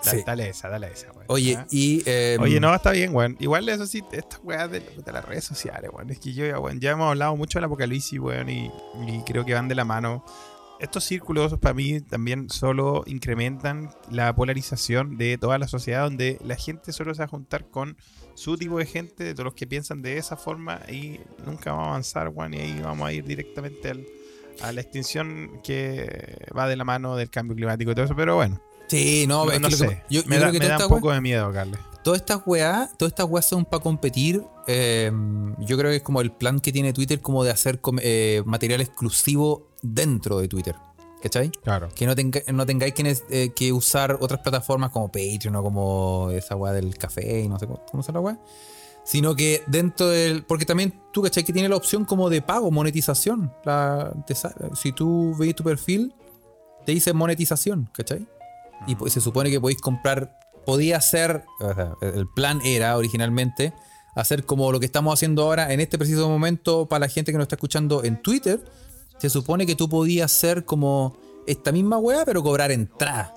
[0.00, 0.22] Sí.
[0.24, 1.24] dale esa, dale esa, weón.
[1.26, 2.04] Oye, y.
[2.06, 3.36] eh, Oye, no, está bien, weón.
[3.40, 6.08] Igual eso sí, estas weas de, de las redes sociales, weón.
[6.10, 8.70] Es que yo, ya, weón, ya hemos hablado mucho del apocalipsis, weón, y,
[9.08, 10.24] y creo que van de la mano.
[10.78, 16.54] Estos círculos para mí también solo incrementan la polarización de toda la sociedad, donde la
[16.54, 17.96] gente solo se va a juntar con
[18.38, 21.86] su tipo de gente, de todos los que piensan de esa forma, y nunca vamos
[21.86, 24.06] a avanzar, weón, y ahí vamos a ir directamente al-
[24.62, 28.36] a la extinción que va de la mano del cambio climático y todo eso, pero
[28.36, 30.02] bueno, Sí, no, no, es no que- sé.
[30.08, 31.78] yo, me yo da, creo que me da un wea- poco de miedo, Carles.
[32.02, 34.42] todas estas weas, todas estas weas son para competir.
[34.70, 35.10] eh,
[35.60, 38.80] yo creo que es como el plan que tiene Twitter como de hacer eh, material
[38.82, 40.74] exclusivo dentro de Twitter.
[41.22, 41.50] ¿Cachai?
[41.50, 41.88] Claro.
[41.94, 46.30] Que no, tenga- no tengáis que, eh, que usar otras plataformas como Patreon o como
[46.30, 48.38] esa weá del café y no sé cómo, cómo se la weá.
[49.04, 50.44] Sino que dentro del.
[50.44, 51.42] Porque también tú, ¿cachai?
[51.42, 53.52] Que tiene la opción como de pago, monetización.
[53.64, 54.34] La, te
[54.74, 56.14] si tú veis tu perfil,
[56.84, 58.26] te dice monetización, ¿cachai?
[58.86, 60.38] Y pues, se supone que podéis comprar.
[60.66, 61.44] Podía ser.
[61.60, 63.72] o sea, el plan era originalmente
[64.14, 67.38] hacer como lo que estamos haciendo ahora en este preciso momento para la gente que
[67.38, 68.62] nos está escuchando en Twitter.
[69.18, 71.16] Se supone que tú podías hacer como
[71.46, 73.34] esta misma weá, pero cobrar entrada.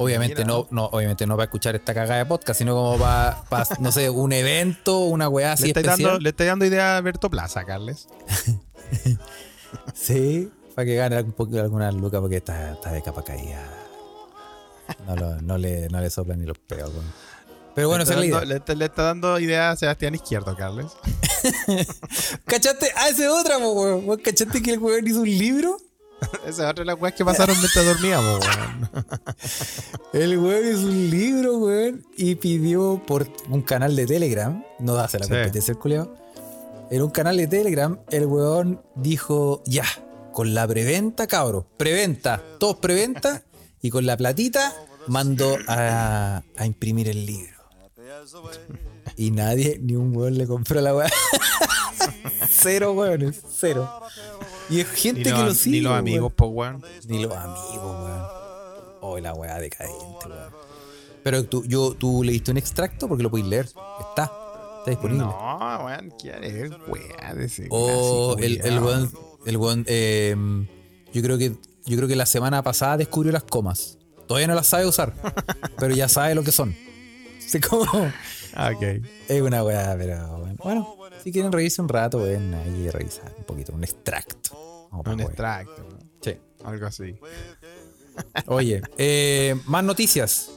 [0.00, 0.46] Obviamente Mira.
[0.46, 3.42] no, no, obviamente no para escuchar esta cagada de podcast, sino como para,
[3.80, 6.10] no sé, un evento, una weá Le así estáis especial.
[6.10, 8.08] dando, le estáis dando idea a Alberto Plaza, Carles.
[9.94, 13.60] Sí, para que gane un poco alguna luca porque está, está de capa caída.
[15.06, 16.90] No, lo- no le, no le soplan ni los peos.
[17.74, 20.86] Pero bueno, le, está dando, le está- le está dando idea a Sebastián Izquierdo, Carles.
[22.46, 22.90] ¿Cachaste?
[22.96, 24.06] Ah, esa es otra, weón.
[24.06, 25.76] ¿Vos ¿Cachaste que el weón hizo un libro?
[26.46, 28.90] Esa es otra de las weas que pasaron mientras dormíamos, weón.
[30.12, 35.18] El weón hizo un libro, weón, y pidió por un canal de Telegram, no hace
[35.20, 35.30] la Sí.
[35.32, 36.14] competencia el culiao,
[36.90, 39.84] en un canal de Telegram, el weón dijo, ya,
[40.32, 43.42] con la preventa, cabro, preventa, todos preventa,
[43.80, 44.74] y con la platita
[45.06, 47.57] mandó a, a imprimir el libro.
[49.16, 51.10] Y nadie, ni un weón le compró la weá.
[52.50, 53.90] cero weones, cero.
[54.70, 55.78] Y es gente que lo sigue.
[55.78, 56.84] ni los amigos, pues, weón.
[57.06, 58.22] Ni los amigos, weón.
[59.00, 60.52] Oh, la weá decadente, weón.
[61.22, 63.64] Pero tú, yo, tú leíste un extracto porque lo podéis leer.
[63.64, 64.32] Está.
[64.78, 65.24] Está disponible.
[65.24, 69.12] No, weón, ¿quién es weá de ese O clásico el, el weón.
[69.44, 70.36] El weón eh,
[71.12, 71.56] yo creo que.
[71.86, 73.96] Yo creo que la semana pasada descubrió las comas.
[74.26, 75.14] Todavía no las sabe usar.
[75.78, 76.76] pero ya sabe lo que son.
[77.50, 77.84] Así como.
[78.54, 78.82] Ah, ok.
[79.28, 80.56] Es una weá, pero bueno.
[80.62, 84.88] Bueno, si quieren reírse un rato, pueden ahí revisar un poquito, un extracto.
[84.90, 85.98] Vamos Un extracto, ¿no?
[86.20, 86.36] Sí.
[86.64, 87.16] algo así.
[88.46, 90.50] Oye, eh, más noticias.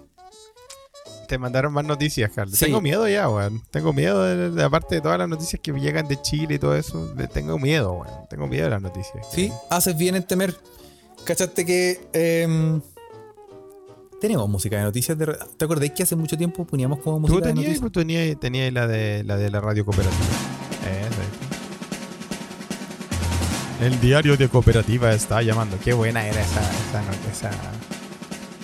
[1.28, 2.58] Te mandaron más noticias, Carlos.
[2.58, 2.66] Sí.
[2.66, 3.62] Tengo miedo ya, weón.
[3.72, 6.76] Tengo miedo, de, de- aparte de todas las noticias que llegan de Chile y todo
[6.76, 7.14] eso.
[7.34, 8.28] tengo miedo, weón.
[8.30, 9.26] Tengo miedo de las noticias.
[9.32, 10.54] Sí, haces bien en temer.
[11.24, 12.82] ¿Cachaste que em,
[14.22, 15.18] tenemos música de noticias?
[15.18, 15.26] De,
[15.58, 17.92] ¿Te acordáis que hace mucho tiempo poníamos como Tú música de tenías, noticias?
[17.92, 20.26] tú tenías, tenías la, de, la de la radio cooperativa.
[23.80, 23.86] Esa.
[23.86, 25.78] El diario de cooperativa está llamando.
[25.84, 26.62] Qué buena era esa.
[26.62, 27.02] esa,
[27.32, 27.52] esa-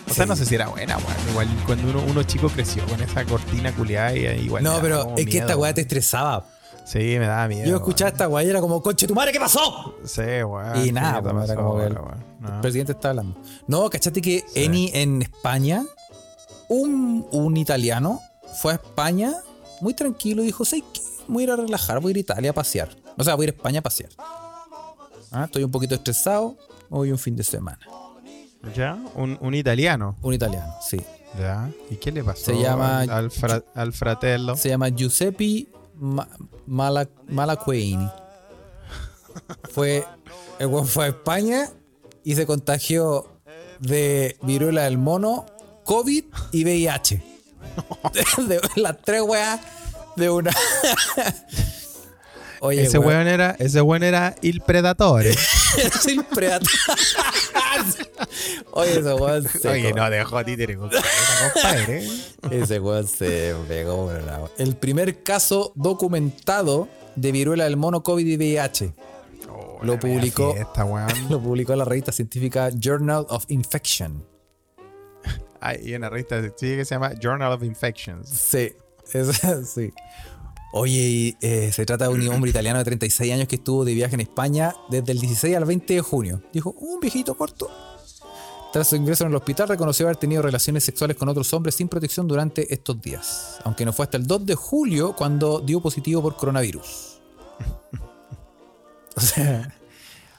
[0.09, 0.29] O sea, Sí.
[0.29, 1.29] no sé si era buena, weón.
[1.31, 4.63] Igual cuando uno, uno chico creció con esa cortina culiada y ahí igual.
[4.63, 6.45] No, pero es que esta weá te estresaba.
[6.87, 7.67] Sí, me daba miedo.
[7.69, 9.95] Yo escuchaba esta weá y era como, conche tu madre, ¿qué pasó?
[10.05, 10.85] Sí, weón.
[10.85, 11.93] Y nada, ¿qué te pues, era como que el-?
[12.39, 12.61] No.
[12.61, 13.37] Presidente está hablando.
[13.67, 14.63] No, ¿cachaste que Sí.
[14.63, 15.83] Eni en España,
[16.69, 18.21] un, un italiano
[18.61, 19.33] fue a España
[19.81, 20.83] muy tranquilo y dijo, que
[21.27, 22.89] voy a ir a relajar, voy a ir a Italia a pasear.
[23.17, 24.09] O sea, voy a ir a España a pasear.
[25.31, 26.55] Ah, estoy un poquito estresado,
[26.89, 27.79] hoy un fin de semana.
[28.75, 28.97] ¿Ya?
[29.15, 30.15] Un, un italiano.
[30.21, 31.01] Un italiano, sí.
[31.37, 31.69] ¿Ya?
[31.89, 34.55] ¿Y qué le pasó Se llama- al, al fra- al fratello?
[34.55, 35.67] Se llama Giuseppe
[35.99, 36.27] Ma-
[36.65, 38.09] Mala- Malacueini.
[39.71, 40.03] Fue,
[40.59, 41.69] el weón fue a España
[42.23, 43.27] y se contagió
[43.79, 45.45] de viruela del mono,
[45.83, 47.23] COVID y VIH.
[48.47, 49.59] De, las tres weas
[50.15, 50.51] de una.
[52.59, 55.29] Oye, ese weón, weón era, ese weón era el predatore.
[55.77, 56.69] es el predator.
[58.71, 62.07] Oye, ese weón se Oye, no dejó títere con cabeza, compadre.
[62.51, 64.11] Ese weón se pegó.
[64.57, 68.93] El primer caso documentado de viruela del mono COVID y VIH.
[69.49, 70.53] Oh, Lo publicó.
[70.53, 70.85] Fiesta.
[71.29, 74.23] Lo publicó la revista científica Journal of Infection.
[75.59, 78.29] Hay una revista sí, que se llama Journal of Infections.
[78.29, 78.73] Sí,
[79.11, 79.91] esa- sí.
[80.79, 84.13] Oye, eh, se trata de un hombre italiano de 36 años que estuvo de viaje
[84.13, 86.41] en España desde el 16 al 20 de junio.
[86.53, 87.69] Dijo, un viejito corto.
[88.71, 91.87] Tras su ingreso en el hospital, reconoció haber tenido relaciones sexuales con otros hombres sin
[91.87, 93.57] protección durante estos días.
[93.63, 97.19] Aunque no fue hasta el 2 de julio cuando dio positivo por coronavirus.
[99.15, 99.73] o sea,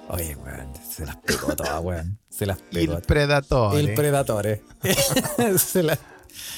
[0.09, 2.18] oye, weón, se las pegó todas, weón.
[2.28, 2.95] Se las pegó.
[2.95, 3.80] El predatore.
[3.80, 4.62] El Predatore.
[5.59, 5.99] se las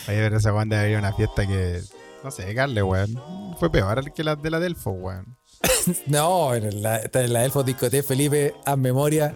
[0.08, 1.80] Oye, pero esa weón debe haber una fiesta que.
[2.22, 3.18] No sé, Carle, weón.
[3.58, 5.36] Fue peor que la de la Delfo, weón.
[6.06, 9.34] No, en la, en la Elfo Discoteca Felipe, a memoria.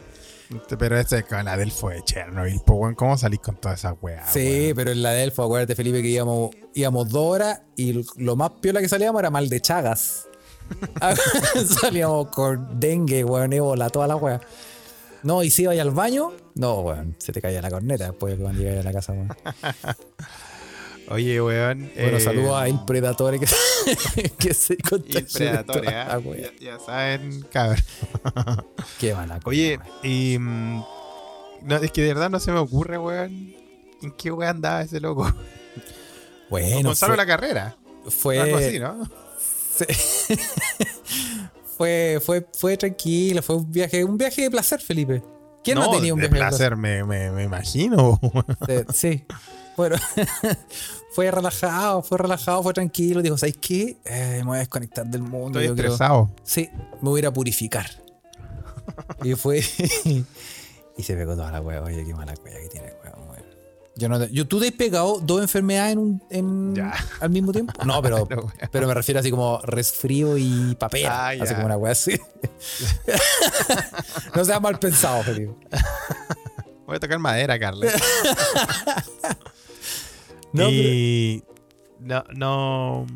[0.79, 2.95] Pero esta es con la Delfo de Chernobyl, po, weón.
[2.95, 4.27] ¿Cómo salís con toda esa weá?
[4.27, 8.37] sí, pero en la de Elfo, acuérdate, Felipe, que íbamos, íbamos dos horas y lo
[8.37, 10.29] más piola que salíamos era mal de chagas.
[11.81, 14.41] salíamos con dengue, weón, ébola, toda la weá.
[15.23, 18.43] No, y si ibas al baño, no, weón, se te caía la corneta después de
[18.43, 19.29] cuando llegas a la casa, weón.
[21.09, 21.91] Oye, weón.
[21.95, 23.47] Bueno, eh, saludos a El Predatore que,
[24.39, 24.77] que se
[25.41, 25.65] la
[26.09, 26.21] ¿ah?
[26.21, 27.85] ya, ya saben, cabrón.
[29.01, 30.39] Qué mala cosa, Oye, y.
[30.39, 30.83] mm,
[31.63, 33.55] no, es que de verdad no se me ocurre, weón.
[34.03, 35.31] ¿En qué weón andaba ese loco?
[36.51, 37.77] bueno, Gonzalo la carrera.
[38.09, 39.09] fue, Algo así, ¿no?
[39.39, 39.85] Sí.
[41.77, 45.23] fue, fue, fue tranquilo, fue un viaje, un viaje de placer, Felipe.
[45.65, 46.75] ¿Quién no, ha tenido un viaje de placer?
[46.75, 46.77] placer?
[46.77, 48.21] Me, me, me imagino.
[48.69, 49.25] Eh, sí.
[49.77, 49.97] Bueno,
[51.13, 53.23] fue relajado, fue relajado, fue tranquilo.
[53.23, 53.97] Dijo, ¿sabes qué?
[54.05, 55.59] Eh, me voy a desconectar del mundo.
[55.59, 56.31] Estoy yo creo- estresado.
[56.43, 56.71] Sí,
[57.01, 57.87] me voy a ir a purificar.
[59.23, 59.59] y fue.
[60.97, 61.83] y se pegó toda la hueá.
[61.83, 62.95] Oye, qué mala hueá que tiene el.
[63.97, 66.93] Yo no yo, ¿Tú te has pegado dos enfermedades en un, en- Ya.
[67.21, 67.73] al mismo tiempo?
[67.85, 68.53] No, pero, weón.
[68.73, 71.07] pero me refiero así como resfrío y papel.
[71.07, 72.21] Ah, así como una hueá así.
[74.35, 75.53] no seas mal pensado, Felipe.
[76.87, 77.87] Voy a tocar madera, Carla.
[80.53, 81.43] No, y
[81.99, 83.07] no, no,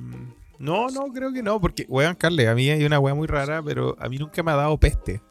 [0.59, 3.62] No, no, creo que no, porque, weón, Carle, a mí hay una weá muy rara,
[3.62, 5.23] pero a mí nunca me ha dado peste.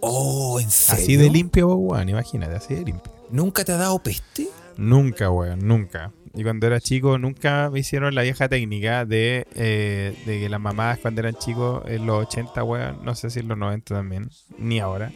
[0.00, 1.04] Oh, ¿en serio?
[1.04, 3.12] Así de limpio, weón, imagínate, así de limpio.
[3.30, 4.48] ¿Nunca te ha dado peste?
[4.76, 6.10] Nunca, weón, nunca.
[6.34, 10.60] Y cuando era chico, nunca me hicieron la vieja técnica de, eh, de que las
[10.60, 14.30] mamás cuando eran chicos, en los 80, weón, no sé si en los 90 también,
[14.58, 15.12] ni ahora,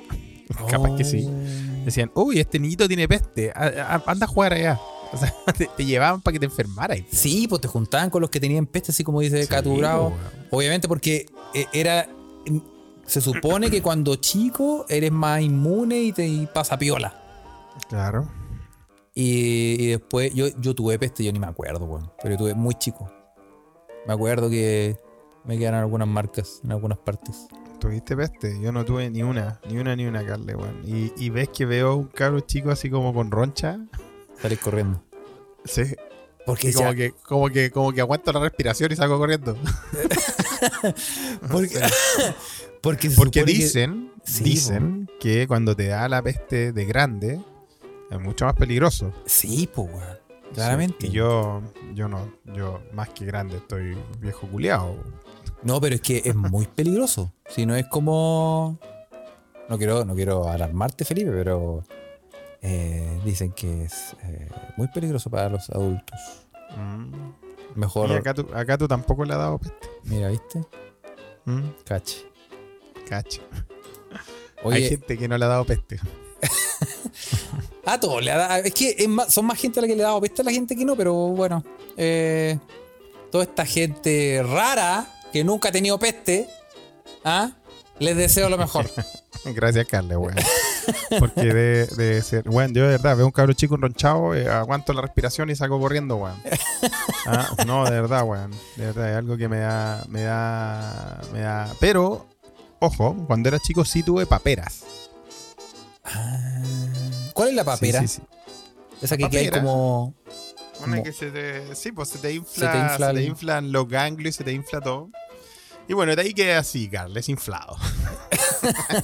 [0.69, 1.85] capaz que sí, Oh.
[1.85, 4.79] decían, uy, este niñito tiene peste, a- a- anda a jugar allá.
[5.13, 6.99] O sea, te, te llevaban para que te enfermaras.
[7.11, 10.13] Sí, pues te juntaban con los que tenían peste, así como dice Sí, weón.
[10.51, 12.09] Obviamente porque eh, era...
[13.07, 17.23] Se supone que cuando chico eres más inmune y te y pasa piola.
[17.91, 18.29] Claro.
[19.15, 22.11] Y, y después yo, yo tuve peste, yo ni me acuerdo, weón.
[22.23, 23.11] Pero yo tuve muy chico.
[24.07, 24.97] Me acuerdo que
[25.45, 27.47] me quedaron algunas marcas en algunas partes.
[27.85, 28.59] ¿Tuviste peste?
[28.63, 30.81] Yo no tuve ni una, ni una, ni una, Carle, weón.
[30.87, 33.79] Y, y ves que veo un cabro chico así como con roncha.
[34.41, 35.03] Salís corriendo.
[35.67, 35.95] Sí.
[36.47, 39.55] Porque, como ya- que, como que, como que aguanto la respiración y salgo corriendo.
[41.53, 41.79] porque,
[42.81, 47.39] porque, supone que- dicen, Sí, dicen que cuando te da la peste de grande
[48.11, 49.13] es mucho más peligroso.
[49.27, 50.19] Sí, pues, weón.
[50.55, 50.97] Claramente.
[51.03, 51.61] Sí, Y yo,
[51.95, 54.97] yo no, yo más que grande estoy viejo culiado.
[55.65, 57.33] No, pero es que es muy peligroso.
[57.49, 58.79] Si no es como.
[59.69, 61.85] No quiero, no quiero alarmarte, Felipe, pero
[62.61, 66.21] eh, dicen que es eh, muy peligroso para los adultos.
[67.75, 68.11] Mejor.
[68.11, 69.89] Y acá tú, acá tú tampoco le has dado peste.
[70.05, 70.61] Mira, ¿viste?
[71.47, 72.27] Mm, Cache.
[73.09, 73.41] Cacho.
[74.63, 75.99] Oye, Hay gente que no le ha dado peste.
[77.87, 79.97] a todos le ha dado- Es que es más- son más gente a la que
[79.97, 81.63] le ha dado peste a la gente que no, pero bueno.
[81.97, 82.59] eh,
[83.31, 86.49] toda esta gente rara que nunca ha tenido peste,
[87.25, 87.51] ¿ah?
[87.99, 88.89] les deseo lo mejor.
[89.47, 90.37] Gracias, Carle, weón.
[91.19, 92.49] Porque de, de ser.
[92.49, 95.81] Weón, yo de verdad veo un cabro chico enronchado, eh, aguanto la respiración y salgo
[95.81, 96.41] corriendo, weón.
[97.27, 98.53] Ah, no, de verdad, weón.
[98.77, 100.05] De verdad, es algo que me da.
[100.09, 101.21] Me da.
[101.33, 101.69] Me da.
[101.81, 102.29] Pero,
[102.79, 104.85] ojo, cuando era chico sí tuve paperas.
[106.05, 106.63] Ah,
[107.33, 108.03] ¿Cuál es la papera?
[108.03, 108.23] Sí, sí, sí.
[109.03, 110.15] Esa que, que hay como.
[110.81, 111.75] Una que se te.
[111.75, 112.53] Sí, pues se te infla.
[112.53, 115.11] Se Se te te, infla el- inflan los ganglios y se te infla todo.
[115.89, 117.77] Y bueno, de ahí quedé así, Carles, inflado.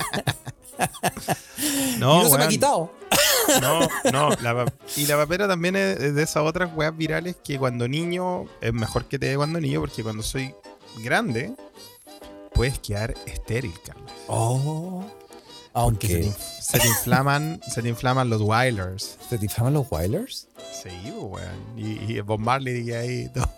[1.58, 2.92] y no se me ha quitado.
[3.60, 3.80] No,
[4.12, 4.30] no.
[4.42, 8.72] la y la papera también es de esas otras weas virales que cuando niño es
[8.72, 10.54] mejor que te dé cuando niño, porque cuando soy
[10.98, 11.52] grande
[12.52, 14.12] puedes quedar estéril, Carlos.
[14.28, 15.04] Oh.
[15.72, 16.32] Porque se te, Aunque.
[16.60, 19.18] se te inflaman, se te inflaman los Wilders.
[19.28, 19.86] ¿Se te inflaman los?
[20.72, 21.78] Sí, weón.
[21.78, 23.48] Y, y Bob Marley y ahí todo.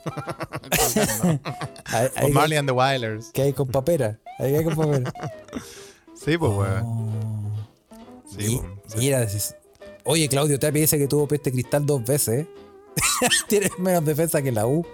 [2.21, 3.31] Bob Marley and the Wilders.
[3.33, 4.19] ¿Qué hay con papera?
[4.39, 5.13] Ahí hay con papera.
[6.15, 6.83] Sí, pues weón.
[6.85, 7.13] Oh.
[8.37, 8.99] Sí, sí.
[8.99, 9.57] Mira, dices,
[10.05, 12.47] oye, Claudio, te dice que tuvo peste cristal dos veces.
[13.49, 14.87] Tienes menos defensa que la U.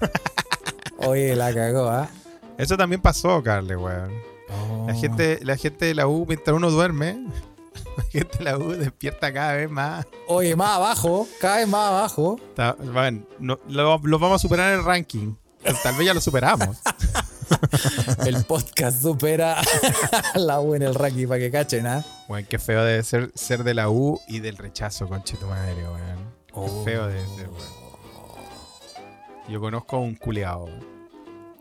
[0.98, 2.08] Oye, la cagó, ¿ah?
[2.56, 4.10] Eso también pasó, Carle, weón.
[4.48, 5.00] La Oh.
[5.00, 7.18] gente, la gente de la U, mientras uno duerme,
[7.96, 10.06] la gente de la U despierta cada vez más.
[10.28, 12.36] Oye, más abajo, cada vez más abajo.
[12.50, 15.34] Está- bueno, no- lo, lo vamos a superar en el ranking.
[15.82, 16.76] Tal vez ya lo superamos.
[18.26, 19.60] El podcast supera
[20.34, 22.04] a la U en el ranking para que cachen, ¿ah?
[22.28, 25.74] Weón, qué feo debe ser ser de la U y del rechazo, conche tu madre,
[25.84, 26.34] weón.
[26.52, 26.64] Oh.
[26.84, 27.86] Qué feo debe ser, weón.
[29.48, 30.66] Yo conozco a un culeado.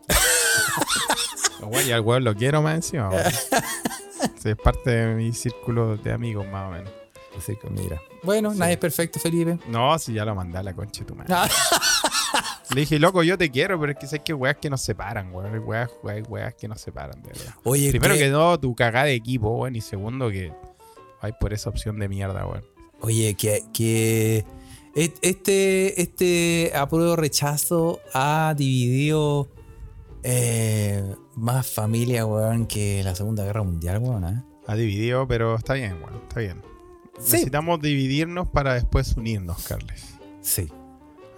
[1.62, 3.10] Bueno, y al weón lo quiero más encima,
[4.44, 6.92] es parte de mi círculo de amigos, más o menos.
[7.38, 8.02] Así que mira.
[8.24, 9.58] Bueno, nadie es perfecto, Felipe.
[9.68, 11.34] No, si ya lo mandé a la concha de tu madre.
[11.36, 11.50] Ah.
[12.74, 14.82] Le dije, loco, yo te quiero, pero es que sé que hay weas que nos
[14.82, 15.60] separan, weón.
[15.66, 17.54] Weas, hay weas que nos separan, de verdad.
[17.64, 19.76] Oye, Primero ¿qué- que todo, tu cagada de equipo, weón.
[19.76, 20.52] Y segundo, que
[21.22, 22.64] hay por esa opción de mierda, weón.
[23.02, 24.46] Oye, que, que
[24.96, 29.50] et- este, este apruebo rechazo ha dividido
[30.24, 31.04] eh,
[31.36, 34.24] más familia, weón, que la Segunda Guerra Mundial, weón.
[34.26, 34.44] ¿eh?
[34.68, 36.16] Ha dividido, pero está bien, weón.
[36.24, 36.62] Está bien.
[37.20, 37.34] Sí.
[37.34, 40.06] Necesitamos dividirnos para después unirnos, Carles.
[40.42, 40.70] Sí.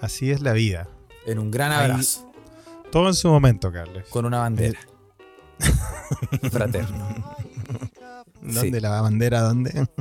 [0.02, 0.88] Así es la vida.
[1.26, 2.32] En un gran Ahí- abrazo.
[2.92, 4.08] Todo en su momento, Carles.
[4.10, 4.80] Con una bandera.
[6.52, 7.08] Fraterno.
[8.42, 8.80] ¿Dónde Sí.
[8.80, 9.42] la bandera?
[9.42, 9.88] ¿Dónde?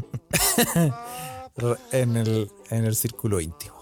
[1.90, 3.74] En el, en el círculo íntimo.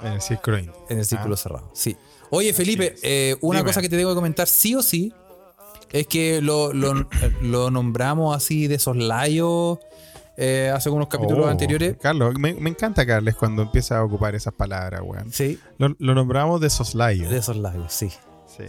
[0.00, 0.86] En el círculo íntimo.
[0.88, 1.36] En el círculo Ah.
[1.38, 1.70] cerrado.
[1.74, 1.96] Sí.
[2.30, 3.68] Oye, Felipe, eh, una Dime.
[3.68, 5.12] cosa que te tengo que comentar sí o sí
[5.92, 7.08] es que lo, lo-
[7.42, 9.78] lo nombramos así de soslayo
[10.36, 11.96] eh, hace unos capítulos Oh, anteriores.
[12.00, 15.32] Carlos, me, me encanta, Carles, cuando empieza a ocupar esas palabras, weón.
[15.32, 17.28] Sí, Lo, lo nombramos de soslayo.
[17.30, 18.08] de soslayo, sí.
[18.46, 18.64] Sí.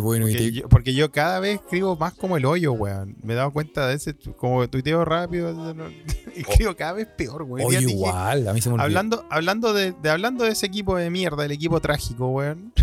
[0.00, 3.16] Bueno, y Porque, te- yo, porque yo cada vez escribo más como el hoyo, weón.
[3.22, 5.52] Me he dado cuenta de ese, como tuiteo rápido.
[5.74, 5.84] no-
[6.34, 7.66] escribo cada vez peor, weón.
[7.68, 8.84] oye, dije, igual, a mí se me olvidó.
[8.86, 12.72] Hablando, hablando, de, de- hablando de ese equipo de mierda, el equipo trágico, weón.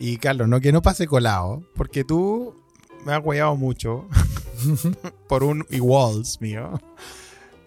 [0.00, 2.54] Y Carlos, no que no pase colado, porque tú
[3.04, 4.06] me has hueado mucho
[5.28, 6.80] por un iguals mío.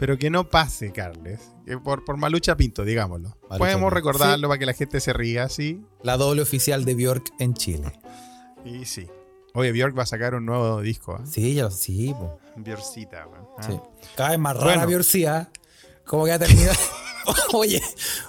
[0.01, 1.51] Pero que no pase, Carles.
[1.63, 3.37] Que por, por Malucha Pinto, digámoslo.
[3.43, 3.89] Malucha Podemos Pinto.
[3.91, 5.85] recordarlo para que la gente se ría, sí.
[6.01, 7.93] La doble oficial de Bjork en Chile.
[8.65, 9.07] Y sí.
[9.53, 11.25] Oye, Bjork va a sacar un nuevo disco, ¿eh?
[11.25, 12.15] Sí, ya lo sí.
[12.55, 13.45] Bjorcita, weón.
[13.59, 13.63] Ah.
[13.63, 13.79] Sí.
[14.15, 15.01] Cada vez más rara Bueno.
[15.29, 15.49] ¿ah?
[16.05, 16.75] Como que ha terminado.
[17.53, 17.81] oye,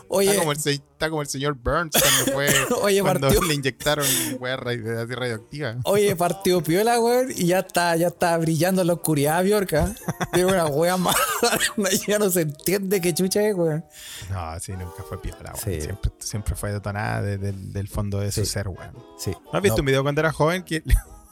[0.09, 0.29] oye.
[0.31, 2.49] Está como, el, se- está como el señor Burns cuando fue.
[2.83, 3.43] Oye, cuando partió.
[3.43, 4.07] le inyectaron
[4.39, 5.77] weá radioactiva.
[5.85, 9.95] Oye, partió piola, weón, y ya está, ya está brillando en la oscuridad, Bjorka.
[10.33, 11.17] Tiene una wea más
[12.07, 13.85] ya no se entiende qué chucha es, weón.
[14.31, 15.57] No, sí, nunca fue piola, weón.
[15.65, 15.81] Sí.
[15.81, 18.93] Siempre, siempre fue detonada desde el del fondo de su ser, weón.
[19.19, 19.31] Sí.
[19.31, 20.83] ¿No has visto No, un video cuando era joven que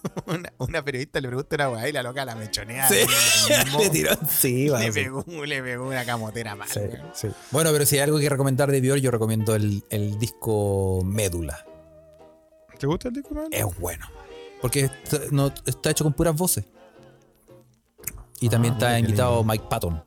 [0.26, 2.88] una, una periodista le pregunta una weá y la loca la mechonea?
[2.88, 2.96] Sí,
[3.78, 4.10] le tiró.
[4.12, 4.70] Le sí.
[4.92, 7.10] pegó, le pegó una camotera mal, Sí, weón.
[7.14, 7.28] sí.
[7.50, 11.64] Bueno, pero si hay algo que recomendar de Bjork, yo recomiendo el, el disco Médula.
[12.78, 13.48] ¿Te gusta el disco, man?
[13.50, 14.06] Es bueno.
[14.62, 16.64] Porque está, no, está hecho con puras voces.
[18.40, 19.44] Y también Ah, está mira qué invitado.
[19.44, 20.02] Mike Patton.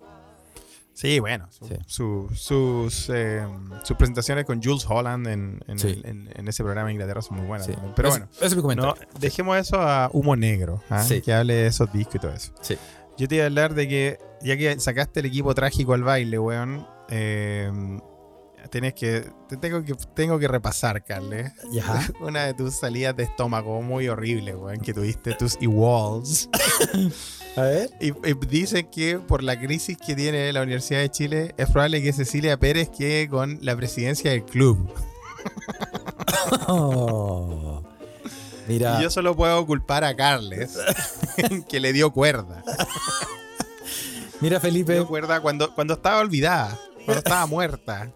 [0.94, 1.48] Sí, bueno.
[1.52, 1.76] su- Sí.
[1.88, 3.46] su- sus, eh,
[3.84, 5.88] sus presentaciones con Jules Holland en, en, Sí.
[5.88, 7.68] el- en- en ese programa en Inglaterra son muy buenas.
[7.68, 7.74] Sí.
[7.96, 8.96] Pero bueno, ese es mi comentario.
[8.96, 11.06] no, dejemos eso a Humo Negro, ¿ah?
[11.24, 12.54] Que hable de esos discos y todo eso.
[12.62, 12.78] Sí.
[13.18, 16.38] Yo te iba a hablar de que, ya que sacaste el equipo trágico al baile,
[16.39, 17.72] weón, eh,
[18.72, 21.52] tenés que, te tengo que, tengo que repasar, Carles.
[21.72, 21.84] Ya.
[22.22, 26.50] Una de tus salidas de estómago muy horrible, weón, que tuviste tus e-walls.
[27.56, 27.89] A ver.
[27.99, 32.01] Y, y dicen que por la crisis que tiene la Universidad de Chile, es probable
[32.01, 34.89] que Cecilia Pérez quede con la presidencia del club.
[36.68, 37.84] Oh.
[38.68, 40.78] Mira, Y yo solo puedo culpar a Carles,
[41.70, 42.64] que le dio cuerda.
[44.39, 44.93] mira Le Felipe.
[44.93, 48.12] dio cuerda cuando, cuando estaba olvidada, cuando estaba muerta.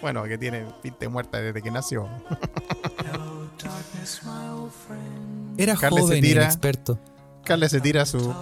[0.00, 2.08] Bueno, que tiene pinta de muerta desde que nació.
[5.58, 6.48] Era Carles joven y tira.
[7.48, 8.34] Carles se tira su.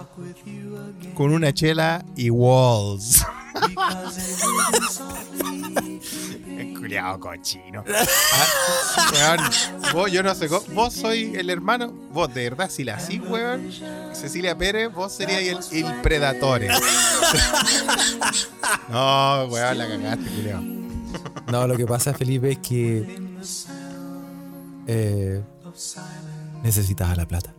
[1.15, 3.23] con una chela y walls.
[6.77, 7.83] Culeado cochino.
[7.87, 9.39] Ah, weón,
[9.93, 11.91] vos, yo no sé, cómo- vos soy el hermano.
[12.11, 13.71] Vos, de verdad, si la así, weón.
[14.13, 16.67] Cecilia Pérez, vos serías el, el predatore.
[18.89, 20.63] no, weón, la cagaste, culeado.
[21.51, 23.21] No, lo que pasa, Felipe, es que
[24.87, 25.41] eh,
[26.63, 27.53] necesitaba la plata.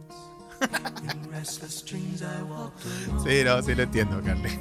[3.25, 4.53] Sí, no, sí lo entiendo, Carles.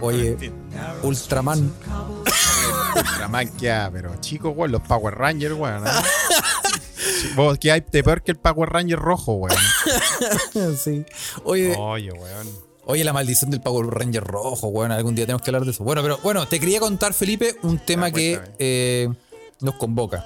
[0.00, 0.52] Oye,
[1.02, 1.72] Ultraman.
[2.96, 5.86] Ultraman que ha, pero chicos, weón, los Power Rangers, weón.
[5.86, 5.90] ¿eh?
[6.96, 9.56] Sí, Vos, que hay de peor que el Power Ranger rojo, weón.
[10.78, 11.04] sí.
[11.44, 12.48] Oye, Oye, weón.
[12.84, 14.92] oye, la maldición del Power Ranger rojo, weón.
[14.92, 15.82] Algún día tenemos que hablar de eso.
[15.84, 19.08] Bueno, pero bueno, te quería contar, Felipe, un tema que eh,
[19.60, 20.24] nos convoca.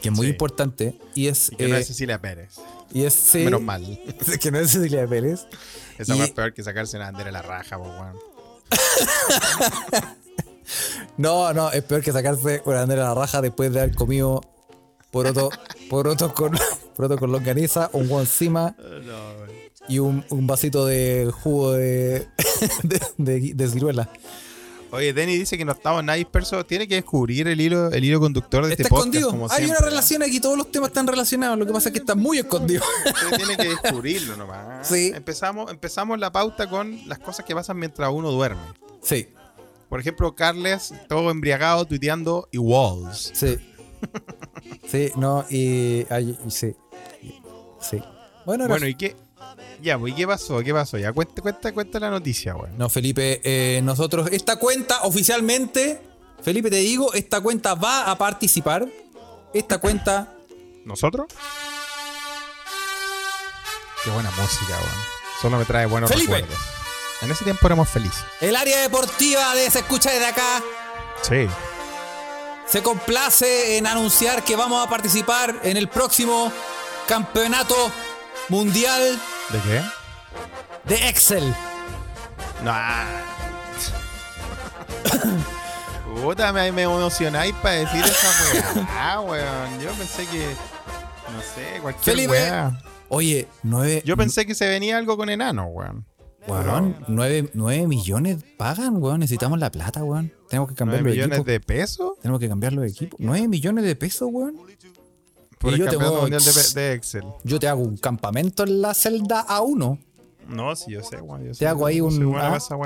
[0.00, 0.32] Que es muy Sí.
[0.32, 0.98] importante.
[1.14, 1.50] Y es.
[1.52, 2.54] Y que no es Cecilia Pérez.
[2.94, 4.00] Y es sí, Menos mal.
[4.40, 5.46] que no es Cecilia Pérez.
[5.98, 8.16] Esa Y- peor que sacarse una bandera a la raja, po, weón.
[11.16, 14.40] No, no, es peor que sacarse una bandera a la raja después de haber comido
[15.10, 15.50] poroto,
[15.90, 16.52] poroto con,
[16.96, 18.74] poroto con longaniza, un huevo encima
[19.88, 22.26] y un, un vasito de jugo de,
[22.82, 24.10] de, de- de ciruela.
[24.94, 26.66] Oye, Denny dice que no estamos nada dispersos.
[26.66, 29.06] Tiene que descubrir el hilo, el hilo conductor de Está este podcast.
[29.08, 29.30] escondido.
[29.30, 31.58] Como Hay siempre, una relación aquí, todos los temas están relacionados.
[31.58, 32.82] Lo que pasa es que está muy escondido.
[33.06, 34.86] Usted tiene que descubrirlo nomás.
[34.88, 35.12] Sí.
[35.14, 38.62] Empezamos, empezamos la pauta con las cosas que pasan mientras uno duerme.
[39.02, 39.28] Sí,
[39.88, 43.30] Por ejemplo, Carles, todo embriagado, tuiteando y walls.
[43.34, 43.56] sí.
[44.86, 46.06] Sí, no, y.
[46.10, 46.74] ay, sí.
[47.80, 48.02] Sí.
[48.44, 49.16] Bueno, Bueno, ¿y qué?
[49.82, 50.60] Ya, pues, ¿y qué pasó?
[50.60, 50.96] ¿Qué pasó?
[50.98, 52.76] Ya, cuenta, cuenta, cuenta la noticia, weón.
[52.78, 56.00] No, Felipe, eh, nosotros, esta cuenta oficialmente,
[56.42, 58.86] Felipe, te digo, esta cuenta va a participar.
[59.52, 60.32] Esta cuenta,
[60.84, 61.26] ¿Nosotros?
[64.02, 65.04] Qué buena música, weón.
[65.40, 66.32] Solo me trae buenos Felipe.
[66.34, 66.58] recuerdos.
[67.22, 68.22] En ese tiempo éramos felices.
[68.40, 70.62] el área deportiva de Se Escucha desde acá,
[71.22, 71.46] Sí.
[72.66, 76.52] se complace en anunciar que vamos a participar en el próximo
[77.08, 77.74] campeonato
[78.50, 79.18] mundial
[79.50, 79.82] ¿De qué?
[80.88, 81.54] de Excel.
[82.64, 82.72] No.
[86.22, 89.80] Puta, me, me emocionáis para decir esa weá, weón.
[89.80, 90.46] Yo pensé que.
[91.32, 92.30] No sé, cualquier Felipe.
[92.32, 92.78] weá.
[93.08, 94.02] Oye, nueve.
[94.04, 96.06] Yo pensé que se venía algo con enano, weón.
[96.46, 99.20] Weón, nueve, nueve millones pagan, weón.
[99.20, 100.32] Necesitamos la plata, weón.
[100.48, 101.46] Tenemos que cambiar 9 los millones equipos.
[101.46, 103.18] de pesos Tenemos que cambiar los equipos.
[103.18, 104.56] Nueve millones de pesos, weón.
[105.64, 107.24] Por Y el yo te campeonato voy- mundial de, de Excel.
[107.42, 109.98] Yo te hago un campamento en la celda A1.
[110.48, 111.42] No, sí, yo sé, weón.
[111.44, 112.56] Te sé, hago ahí un- buena ah.
[112.56, 112.76] esa.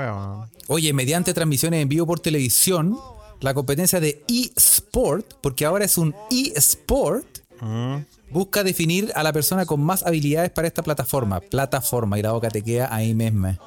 [0.67, 2.97] Oye, mediante transmisiones en vivo por televisión,
[3.41, 7.25] la competencia de eSport, porque ahora es un eSport,
[7.61, 7.97] Mm.
[8.31, 11.41] Busca definir a la persona con más habilidades para esta plataforma.
[11.41, 13.57] Plataforma, y la boca te queda ahí mismo.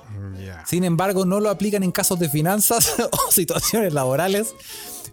[0.43, 0.65] Ya.
[0.65, 4.55] Sin embargo, no lo aplican en casos de finanzas o situaciones laborales,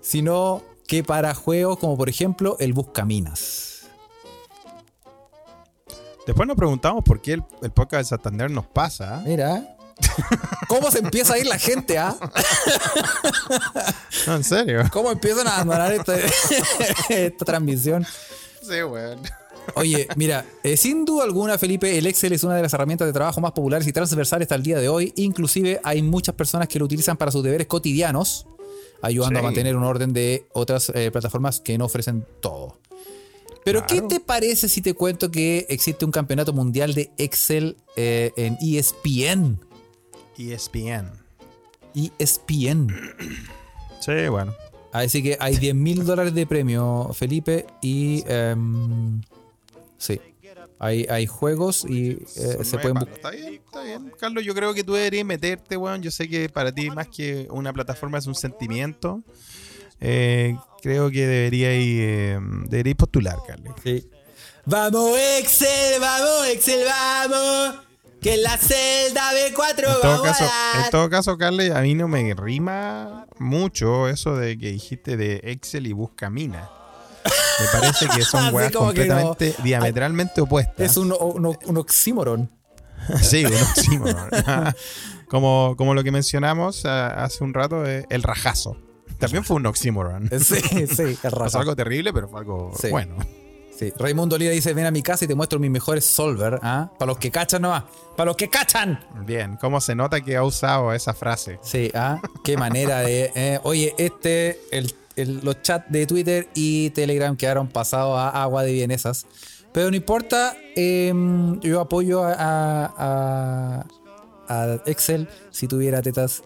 [0.01, 3.68] sino que para juegos como por ejemplo el Buscaminas.
[6.29, 9.23] Después nos preguntamos por qué el, el podcast de Santander nos pasa.
[9.25, 9.75] Mira.
[10.67, 12.15] ¿Cómo se empieza a ir la gente, ah?
[14.27, 14.83] No, en serio.
[14.93, 16.15] ¿Cómo empiezan a abandonar esta,
[17.09, 18.05] esta transmisión?
[18.61, 19.19] Sí, weón.
[19.73, 23.13] Oye, mira, eh, sin duda alguna, Felipe, el Excel es una de las herramientas de
[23.13, 25.11] trabajo más populares y transversales hasta el día de hoy.
[25.15, 28.45] Inclusive hay muchas personas que lo utilizan para sus deberes cotidianos,
[29.01, 29.43] ayudando Sí.
[29.43, 32.78] a mantener un orden de otras eh, plataformas que no ofrecen todo.
[33.63, 38.31] Pero, ¿qué te parece si te cuento que existe un campeonato mundial de Excel eh,
[38.35, 39.59] en ESPN?
[40.37, 41.11] ESPN.
[41.95, 42.87] ESPN.
[43.99, 44.55] Sí, bueno.
[44.93, 49.21] Así que hay 10 mil dólares de premio, Felipe, y em,
[49.97, 50.21] sí,
[50.79, 53.15] hay, hay juegos y eh, se pueden buscar.
[53.15, 54.13] Está bien, está bien.
[54.17, 56.01] Carlos, yo creo que tú deberías meterte, weón.
[56.01, 59.21] Yo sé que para ti más que una plataforma es un sentimiento.
[59.99, 63.75] Eh, creo que deberíais eh, deberíais postular, Carlos.
[64.65, 67.75] Vamos Excel, vamos Excel, vamos.
[68.21, 71.81] Que en la celda B4 En todo, vamos caso, a en todo caso, Carles, a
[71.81, 76.69] mí no me rima mucho eso de que dijiste de Excel y Buscamina.
[77.59, 78.79] Me parece que son weas no.
[78.79, 80.91] completamente diametralmente opuestas.
[80.91, 82.51] Es un, un, un oxímoron.
[83.21, 84.29] Sí, un oxímoron.
[85.29, 88.77] como, como lo que mencionamos ah, hace un rato, eh, el rajazo.
[89.19, 90.29] También fue un oxímoron.
[90.39, 90.55] Sí,
[90.87, 91.59] sí, es Pasó raza.
[91.59, 92.89] algo terrible, pero fue algo Sí.
[92.89, 93.15] bueno.
[93.77, 93.93] Sí.
[93.97, 96.59] Raimundo Lira dice: Ven a mi casa y te muestro mis mejores solver.
[96.61, 96.91] ¿ah?
[96.99, 97.83] Para los que cachan nomás.
[98.17, 98.99] Para los que cachan.
[99.25, 101.59] Bien, ¿cómo se nota que ha usado esa frase?
[101.61, 102.19] Sí, ¿ah?
[102.43, 103.31] Qué manera de.
[103.35, 108.63] eh, Oye, este, el, el- los chats de Twitter y Telegram quedaron pasados a agua
[108.63, 109.25] de bienesas.
[109.71, 113.85] Pero no importa, em, yo apoyo a, a-
[114.47, 116.43] a- a Excel si tuviera tetas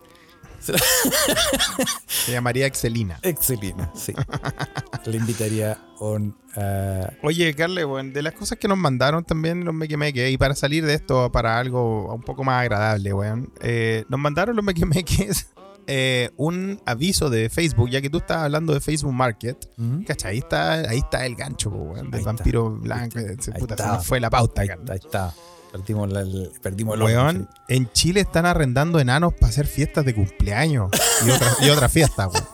[2.07, 3.19] Se llamaría Excelina.
[3.21, 3.91] Excelina.
[3.95, 4.13] Sí.
[5.05, 6.35] Le invitaría un.
[6.55, 10.55] ah, Oye, Carle, bueno, de las cosas que nos mandaron también los Mequemeques, y para
[10.55, 15.47] salir de esto para algo un poco más agradable, weón, eh, nos mandaron los Mequemeques
[15.87, 19.57] eh, un aviso de Facebook, ya que tú estabas hablando de Facebook Market.
[19.77, 20.03] ¿Mm?
[20.03, 20.31] ¿Cachai?
[20.31, 22.31] Ahí está, ahí está el gancho, weón, del está.
[22.33, 23.19] vampiro blanco.
[23.39, 25.33] Se, Ahí puta, se nos fue la pauta, ahí está.
[25.73, 30.05] Perdimos, la- el, perdimos el orden, Weón, en Chile están arrendando enanos para hacer fiestas
[30.05, 30.89] de cumpleaños
[31.25, 32.47] y otras y otras fiestas, weón.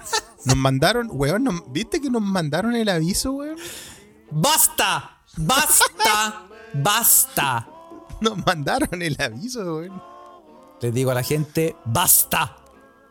[0.46, 3.58] Nos mandaron, weón, nos- ¿viste que nos mandaron el aviso, weón?
[4.32, 5.18] ¡Basta!
[5.38, 6.48] ¡Basta!
[6.74, 7.68] ¡Basta!
[8.22, 10.02] Nos mandaron el aviso, weón.
[10.82, 12.56] Les digo a la gente: ¡basta!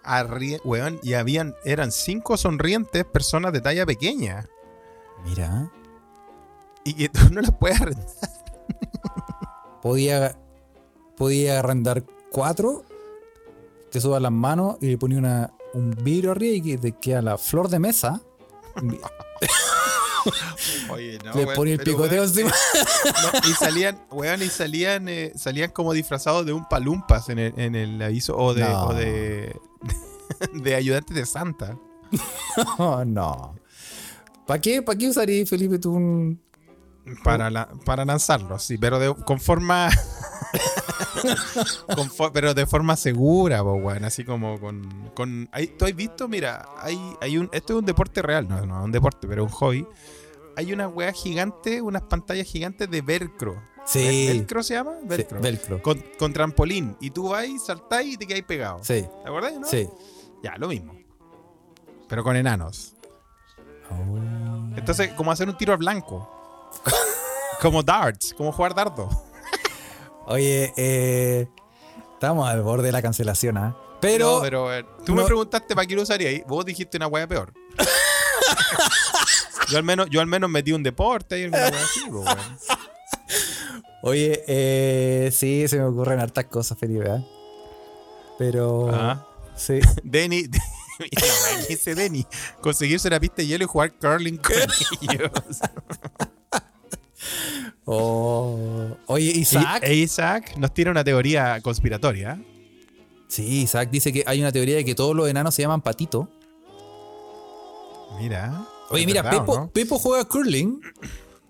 [0.04, 4.46] Arrie- weón, y habían, eran cinco sonrientes personas de talla pequeña.
[5.26, 5.70] Mira.
[6.84, 8.06] Y que tú no las puedes arrendar.
[9.82, 10.38] Podía,
[11.16, 12.84] podía arrendar cuatro,
[13.90, 17.22] te subas las manos y le ponía una, un vidrio arriba y que te queda
[17.22, 18.20] la flor de mesa.
[20.90, 22.52] Oye, no, le ponía el picoteo encima.
[23.48, 27.74] y salían, weón, y salían, eh, salían como disfrazados de un palumpas en el, en
[27.74, 28.36] el aviso.
[28.36, 28.88] O de, No.
[28.88, 29.56] o de,
[30.54, 31.78] de ayudantes de Santa.
[32.78, 33.54] Oh, no.
[34.46, 36.40] ¿Para qué, ¿Para qué usaría Felipe tú un.
[37.24, 39.88] Para, la- para lanzarlos, sí, pero de, con forma.
[41.94, 45.10] con pero de forma segura, po, weón, así como con.
[45.14, 46.28] con ahí, ¿Tú has visto?
[46.28, 47.48] Mira, hay, hay un.
[47.52, 49.86] Esto es un deporte real, no, no es un deporte, pero un hobby.
[50.56, 53.62] Hay una weá gigante, unas pantallas gigantes de velcro.
[53.86, 54.00] Sí.
[54.00, 54.92] ¿Vel- ¿Velcro se llama?
[55.00, 55.40] Sí, Velcro.
[55.40, 55.82] velcro.
[55.82, 56.96] Con, con trampolín.
[57.00, 58.78] Y tú vas, saltás y te quedas pegado.
[58.82, 59.54] Sí, ¿Te acuerdas?
[59.58, 59.66] No?
[59.66, 59.88] sí.
[60.42, 60.94] Ya, lo mismo.
[62.08, 62.94] Pero con enanos.
[63.90, 64.18] Oh.
[64.76, 66.28] Entonces, como hacer un tiro al blanco.
[67.60, 69.08] Como darts, como jugar dardo.
[70.26, 71.48] Oye, eh,
[72.14, 73.76] estamos al borde de la cancelación, ¿ah?
[74.00, 76.96] Pero, No, pero eh, tú no- me preguntaste para qué lo usaría y vos dijiste
[76.98, 77.52] una hueá peor.
[79.70, 82.24] yo al menos, yo al menos metí un deporte y hueá así, po,
[84.02, 87.22] oye, eh, sí, se me ocurren hartas cosas, Felipe, ¿ah?
[88.38, 89.26] Pero, Ah.
[89.56, 89.80] sí.
[90.04, 90.42] Denny,
[90.98, 92.24] mira, weón, ¿qué dice Denny?
[92.60, 94.54] Conseguirse una pista de hielo y jugar curling con
[95.00, 95.30] ellos.
[97.90, 98.98] Oh.
[99.06, 99.82] Oye, Isaac.
[99.82, 102.38] e Isaac nos tira una teoría conspiratoria.
[103.28, 106.28] Sí, Isaac dice que hay una teoría de que todos los enanos se llaman patito.
[108.20, 108.66] Mira.
[108.90, 109.70] Oye, ¿es mira, verdad Pepo, no?
[109.70, 110.80] Pepo juega curling.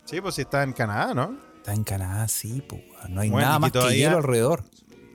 [0.05, 1.37] Sí, pues si está en Canadá, ¿no?
[1.57, 2.79] Está en Canadá, sí, po.
[3.09, 4.65] No hay Bueno, nada más que hielo alrededor.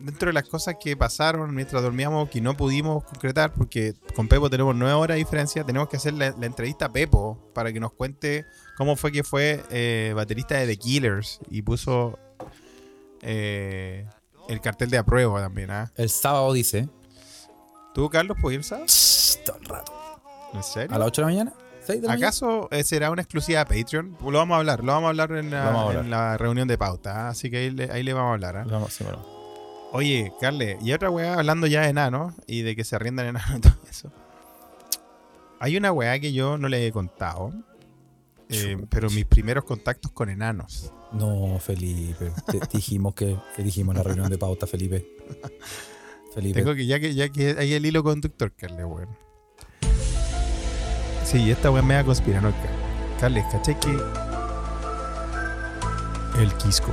[0.04, 4.50] Dentro de las cosas que pasaron mientras dormíamos que no pudimos concretar, porque con Pepo
[4.50, 7.80] tenemos nueve horas de diferencia, tenemos que hacer la, la entrevista a Pepo para que
[7.80, 8.46] nos cuente
[8.78, 12.20] cómo fue que fue eh, baterista de The Killers y puso
[13.22, 14.06] eh,
[14.50, 15.72] el cartel de apruebo también.
[15.72, 15.92] ¿ah?
[15.96, 16.90] El sábado dice.
[17.94, 18.88] ¿Tú, Carlos, puedes ir sábado?
[19.46, 19.94] Todo el rato.
[20.54, 20.96] ¿En serio?
[20.96, 21.54] ¿A las 8 de la mañana?
[21.82, 22.28] ¿6 de la mañana?
[22.28, 24.18] ¿Acaso eh, será una exclusiva de Patreon?
[24.20, 26.04] Lo vamos a hablar, lo vamos a hablar en la, Lo vamos a hablar.
[26.04, 27.30] en la reunión de pauta, ¿ah?
[27.30, 28.68] así que ahí le, ahí le vamos a hablar.
[28.68, 29.33] Vamos, sí, bueno.
[29.96, 33.58] Oye, Carle, y otra weá hablando ya de enanos y de que se arriendan enanos
[33.58, 34.12] y todo eso.
[35.60, 37.54] Hay una weá que yo no le he contado,
[38.50, 40.92] eh, pero mis primeros contactos con enanos.
[41.12, 42.32] No, Felipe.
[42.48, 45.08] Te, dijimos que, que dijimos en la reunión de pauta, Felipe.
[46.34, 46.60] Felipe.
[46.60, 49.10] Tengo que, ya que, ya que hay el hilo conductor, Carle, weón.
[51.24, 52.68] Sí, esta weá me da conspiranoica.
[53.20, 53.92] Carle, ¿cachai que
[56.42, 56.92] el Quisco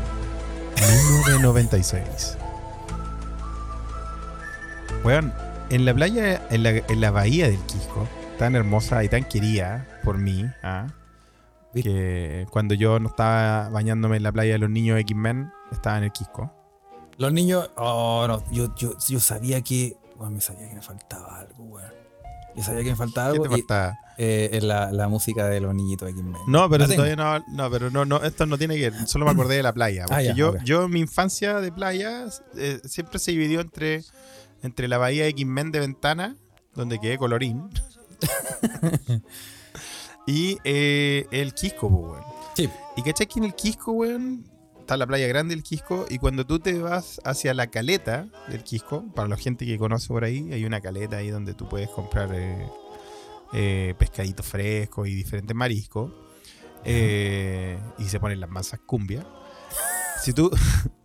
[0.76, 2.36] 1996
[5.04, 5.32] Weón,
[5.70, 8.06] en la playa, en la, en la bahía del Quisco,
[8.38, 10.88] tan hermosa y tan querida por mí, ¿ah?
[11.74, 16.04] que cuando yo no estaba bañándome en la playa de los niños X-Men, estaba en
[16.04, 16.52] el Quisco.
[17.16, 17.70] Los niños.
[17.76, 18.42] Oh, no.
[18.50, 19.96] Yo, yo, yo sabía que.
[20.16, 21.92] Bueno, me sabía que me faltaba algo, weón.
[22.56, 23.44] Yo sabía que me faltaba ¿Qué algo.
[23.44, 23.98] te y- falta?
[24.18, 26.34] eh, es la, la música de los niñitos de X-Men.
[26.48, 29.06] No, pero todavía no, no, pero no, no, esto no tiene que ver.
[29.06, 30.04] Solo me acordé de la playa.
[30.06, 30.62] Porque Ah, ya, yo, ok.
[30.64, 32.24] yo mi infancia de playa
[32.56, 34.02] eh, siempre se dividió entre,
[34.62, 36.36] entre la bahía de X-Men de Ventana,
[36.74, 37.70] donde quedé colorín,
[40.26, 42.22] y eh, el Quisco, weón.
[42.54, 42.68] Sí.
[42.96, 44.44] Y cachai que en el Quisco, weón,
[44.80, 48.64] está la playa grande del Quisco, y cuando tú te vas hacia la caleta del
[48.64, 51.88] Quisco, para la gente que conoce por ahí, hay una caleta ahí donde tú puedes
[51.90, 52.66] comprar eh,
[53.52, 56.12] eh, pescaditos frescos y diferentes mariscos,
[56.84, 59.24] eh, y se ponen las masas cumbia.
[60.22, 60.50] Si tú,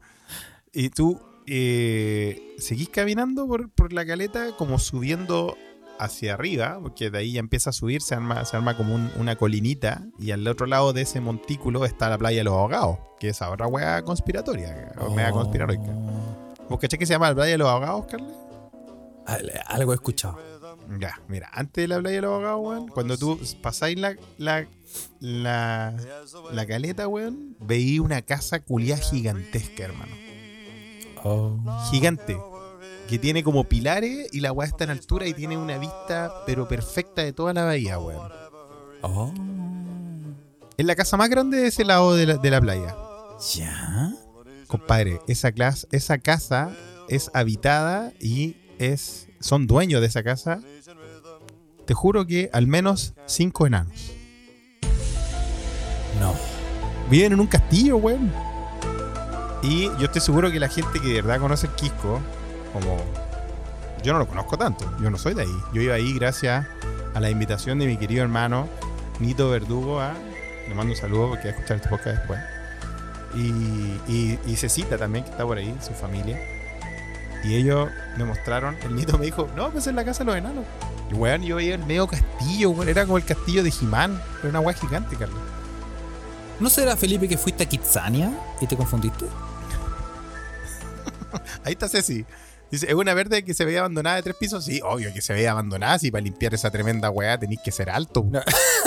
[0.74, 5.58] y tú eh, seguís caminando por, por la caleta, como subiendo
[6.00, 9.12] hacia arriba, porque de ahí ya empieza a subir, se arma, se arma como un-
[9.18, 12.98] una colinita, y al otro lado de ese montículo está la playa de los ahogados,
[13.20, 15.92] que es otra wea conspiratoria, o mega conspiranoica.
[16.70, 18.28] ¿Vos cachai que se llama la playa de los ahogados, Carla?
[19.26, 20.38] Al- Algo he escuchado.
[21.00, 24.68] Ya, mira, antes de la playa de los ahogados, weón, cuando tú pasáis la, la,
[25.20, 25.96] la,
[26.52, 30.12] la caleta, weón, veí una casa culiá gigantesca, hermano.
[31.26, 31.58] Oh.
[31.92, 32.38] Gigante.
[33.10, 36.68] Que tiene como pilares y la weá está en altura y tiene una vista, pero
[36.68, 38.32] perfecta de toda la bahía, weón.
[39.02, 39.34] Oh.
[40.78, 42.96] Es la casa más grande de ese lado de la, de la playa.
[43.54, 44.14] ¿Ya?
[44.68, 46.72] Compadre, esa, clas- esa casa
[47.10, 50.60] es habitada y es son dueños de esa casa.
[51.86, 54.12] Te juro que al menos cinco enanos.
[56.20, 56.34] No.
[57.10, 58.32] Viven en un castillo, weón.
[59.66, 62.22] Y yo estoy seguro que la gente que de verdad conoce el Quisco,
[62.72, 63.04] como.
[64.04, 65.58] Yo no lo conozco tanto, yo no soy de ahí.
[65.74, 66.68] Yo iba ahí gracias
[67.16, 68.70] a la invitación de mi querido hermano
[69.20, 70.00] Nito Verdugo.
[70.00, 70.14] A,
[70.68, 72.40] le mando un saludo porque va a escuchar este podcast después.
[73.34, 76.40] Y, y, Cecita también, que está por ahí, su familia.
[77.44, 80.36] Y ellos me mostraron, el Nito me dijo, no, pues es la casa de los
[80.36, 80.66] enanos.
[81.10, 84.22] Y weón, yo veía el medio castillo, weón, era como el castillo de Jimán.
[84.42, 85.40] Era una weá gigante, Carlos.
[86.60, 89.26] ¿No será, Felipe, que fuiste a Kitsania y te confundiste?
[91.64, 92.26] Ahí está Ceci.
[92.72, 94.66] Dice, ¿es una verde que se veía abandonada de tres pisos?
[94.66, 96.00] Sí, obvio que se veía abandonada.
[96.00, 98.26] Si para limpiar esa tremenda weá tenéis que ser alto.
[98.30, 98.42] No.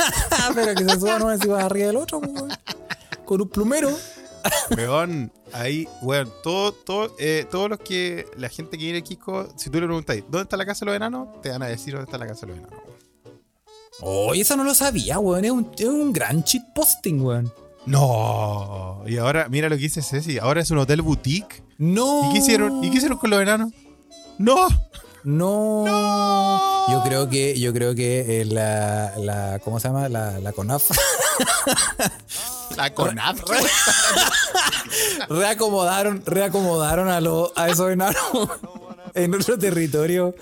[0.55, 2.51] Pero que se suba no es si vas arriba del otro, weón.
[3.24, 3.90] Con un plumero.
[4.76, 9.49] Weón, ahí, weón, todo, todo, eh, todos los que, la gente que viene al Quisco,
[9.57, 11.40] si tú le preguntáis, ¿dónde está la casa de los enanos?
[11.42, 12.80] Te van a decir dónde está la casa de los enanos.
[14.01, 15.44] Oh, eso no lo sabía, weón.
[15.44, 17.53] Es un, es un gran cheat posting, weón.
[17.84, 19.03] No.
[19.07, 21.62] Y ahora, mira lo que dice Ceci, ahora es un hotel boutique.
[21.79, 22.29] No.
[22.29, 22.84] ¿Y qué hicieron?
[22.84, 23.72] ¿Y qué hicieron con los enanos?
[24.38, 24.68] ¡No!
[25.25, 25.84] No.
[26.91, 30.09] Yo creo que, yo creo que eh, la, la, ¿cómo se llama?
[30.09, 30.91] La, la CONAF
[32.76, 33.42] La CONAF.
[35.29, 38.22] reacomodaron, reacomodaron a, los a esos enanos
[39.14, 40.34] en otro territorio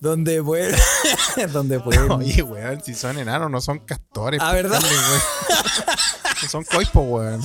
[0.00, 0.74] donde pueden,
[1.52, 2.10] donde pueden.
[2.12, 4.40] Oye, weón, si son enanos, no son castores.
[4.42, 4.80] Ah, ¿verdad?
[4.82, 5.22] Weón.
[6.42, 7.42] No son coipos, weón.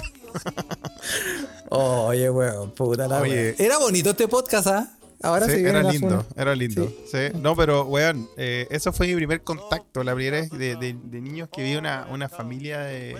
[1.69, 3.55] Oye, weón, puta la Oye.
[3.57, 4.91] Era bonito este podcast, ¿ah?
[5.23, 6.91] Ahora sí, era lindo, era lindo.
[7.09, 7.19] Sí.
[7.35, 11.21] No, pero, weón, eh, eso fue mi primer contacto, la primera vez de, de- de
[11.21, 13.15] niños que vi una, una familia de.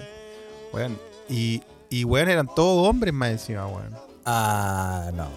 [0.73, 0.99] Weón.
[1.29, 3.95] Y, y, weón, eran todos hombres más encima, weón.
[4.25, 5.27] Ah, no.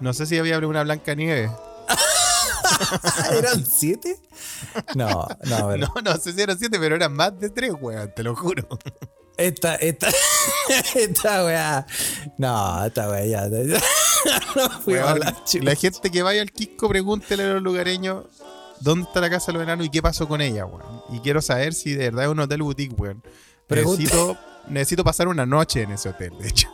[0.00, 1.50] No sé si había una Blanca Nieve.
[3.32, 4.16] ¿Eran siete?
[4.94, 5.80] No, no, a ver.
[5.80, 8.66] No, no sé si eran siete, pero eran más de tres, weón, te lo juro.
[9.36, 10.08] Esta, esta,
[10.94, 11.86] esta weá.
[12.38, 13.48] No, esta weá ya.
[14.54, 15.64] No fui a Weón, la chucha.
[15.64, 18.26] la gente que vaya al Quisco, pregúntele a los lugareños
[18.80, 21.02] dónde está la casa de los enanos y qué pasó con ella, weón.
[21.10, 23.22] Y quiero saber si de verdad es un hotel boutique, weón.
[23.70, 24.36] Necesito,
[24.68, 26.68] necesito pasar una noche en ese hotel, de hecho.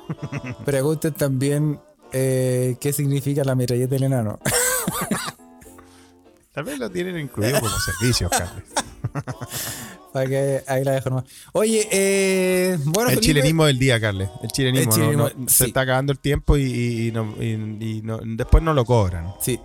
[0.64, 1.78] Pregunten también
[2.12, 4.40] eh, qué significa la metralleta del enano.
[6.56, 8.64] Tal vez lo tienen incluido como servicio, Carles.
[10.12, 11.24] Para que ahí la dejo nomás.
[11.52, 14.30] Oye, eh, bueno, El Felipe, chilenismo del día, Carles.
[14.42, 14.90] El chilenismo.
[14.90, 15.54] El chilenismo, no- sí.
[15.54, 18.86] Se está acabando el tiempo y, y- y no- y- y no- después no lo
[18.86, 19.34] cobran.
[19.38, 19.60] Sí,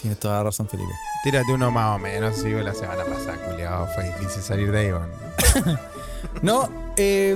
[0.00, 0.92] tienes toda la razón, Felipe.
[1.24, 3.88] Tírate uno más o menos, sí, la semana pasada, culiado.
[3.88, 4.92] Fue difícil salir de ahí.
[6.42, 7.34] No, eh,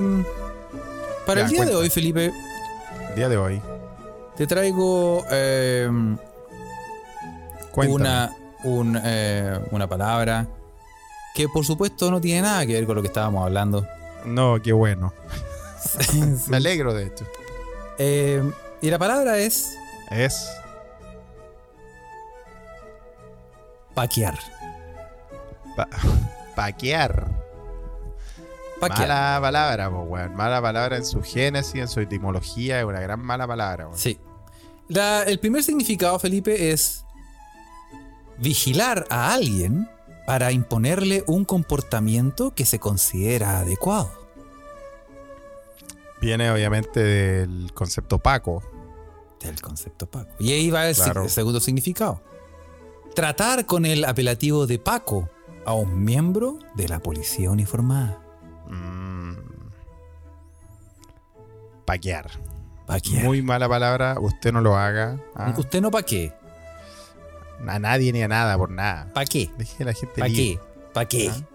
[1.26, 1.74] para Ya, el día cuenta.
[1.74, 2.32] de hoy, Felipe,
[3.16, 3.60] Día de hoy.
[4.36, 5.88] te traigo eh,
[7.72, 7.94] Cuéntame.
[7.94, 8.32] una,
[8.64, 10.46] un, eh, una palabra
[11.34, 13.86] que por supuesto no tiene nada que ver con lo que estábamos hablando.
[14.24, 15.12] No, qué bueno.
[16.48, 17.24] Me alegro de esto.
[17.98, 18.42] Eh,
[18.80, 19.76] y la palabra es
[20.10, 20.48] Es
[23.94, 24.38] paquear.
[25.76, 25.88] pa-
[26.56, 27.26] paquear.
[28.80, 29.08] Paquear.
[29.08, 30.34] Mala palabra, po, weón.
[30.34, 32.80] Mala palabra en su génesis, en su etimología.
[32.80, 33.98] Es una gran mala palabra, weón.
[33.98, 34.18] Sí.
[34.88, 37.03] La- el primer significado, Felipe, es
[38.38, 39.88] vigilar a alguien
[40.26, 44.10] para imponerle un comportamiento que se considera adecuado.
[46.20, 48.62] Viene obviamente del concepto Paco.
[49.40, 50.30] Del concepto Paco.
[50.38, 51.24] Y ahí va el, Claro.
[51.24, 52.22] el segundo significado.
[53.14, 55.28] Tratar con el apelativo de Paco
[55.66, 58.20] a un miembro de la policía uniformada.
[58.68, 59.34] Mm.
[61.84, 62.30] Paquear.
[62.86, 63.24] Paquear.
[63.24, 64.16] Muy mala palabra.
[64.18, 65.20] Usted no lo haga.
[65.34, 65.54] ¿ah?
[65.56, 66.32] ¿Usted no pa' qué?
[67.68, 69.12] A nadie ni a nada por nada.
[69.12, 69.50] ¿Pa' qué?
[69.58, 70.42] Deje a la gente ¿Pa' libre.
[70.42, 70.60] qué?
[70.92, 71.30] ¿Pa' qué?
[71.30, 71.48] Ah.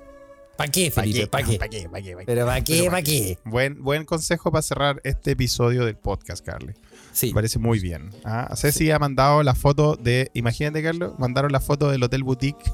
[0.57, 1.27] ¿Pa' qué, ¿Pa' Felipe?
[1.27, 1.57] ¿Pa' qué?
[1.57, 1.87] ¿Pa' qué?
[1.89, 2.13] ¿Pa' qué?
[2.13, 2.25] ¿Pa' qué?
[2.25, 2.77] Pero ¿pa' qué?
[2.79, 3.37] Pero ¿Pa' qué?
[3.45, 6.73] Buen, buen consejo para cerrar este episodio del podcast, Carly.
[7.13, 7.27] Sí.
[7.27, 8.09] Me parece muy bien.
[8.25, 10.29] Ah, Ceci ha mandado la foto de.
[10.33, 11.13] Imagínate, Carlos.
[11.17, 12.71] Mandaron la foto del Hotel Boutique.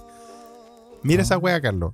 [1.03, 1.93] Mira esa wea, Carlos.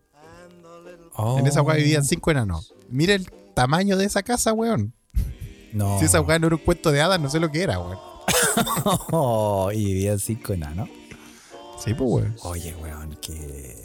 [1.14, 1.38] Oh.
[1.38, 2.74] En esa wea vivían cinco enanos.
[2.90, 4.94] Mira el tamaño de esa casa, weón.
[5.74, 6.00] No.
[6.00, 7.98] Si esa wea no era un cuento de hadas, no sé lo que era, weón.
[9.12, 10.88] Oh, y vivían cinco enanos.
[11.84, 12.36] Sí, pues, weón.
[12.44, 13.76] Oye, weón, que.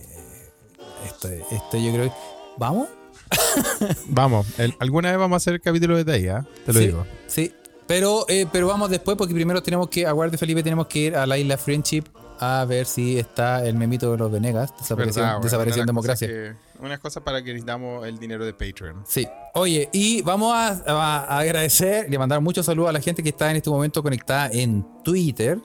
[1.05, 2.12] Esto, esto yo creo que.
[2.59, 2.89] ¿Vamos?
[4.09, 6.47] Vamos, el- alguna vez vamos a hacer el capítulo de ahí, ¿ah?
[6.64, 7.06] Te lo Sí, digo.
[7.27, 7.52] Sí.
[7.86, 11.27] Pero, eh, pero vamos después porque primero tenemos que, aguarde Felipe, tenemos que ir a
[11.27, 12.05] la isla Friendship
[12.39, 14.73] a ver si está el memito de los Venegas.
[14.78, 15.43] Desapareció, Verdad, weón.
[15.43, 16.28] desapareció en democracia.
[16.28, 19.05] que- Unas cosas para que necesitamos el dinero de Patreon.
[19.06, 19.27] Sí.
[19.55, 23.23] Oye, y vamos a, a- a agradecer y a mandar muchos saludos a la gente
[23.23, 25.59] que está en este momento conectada en Twitter.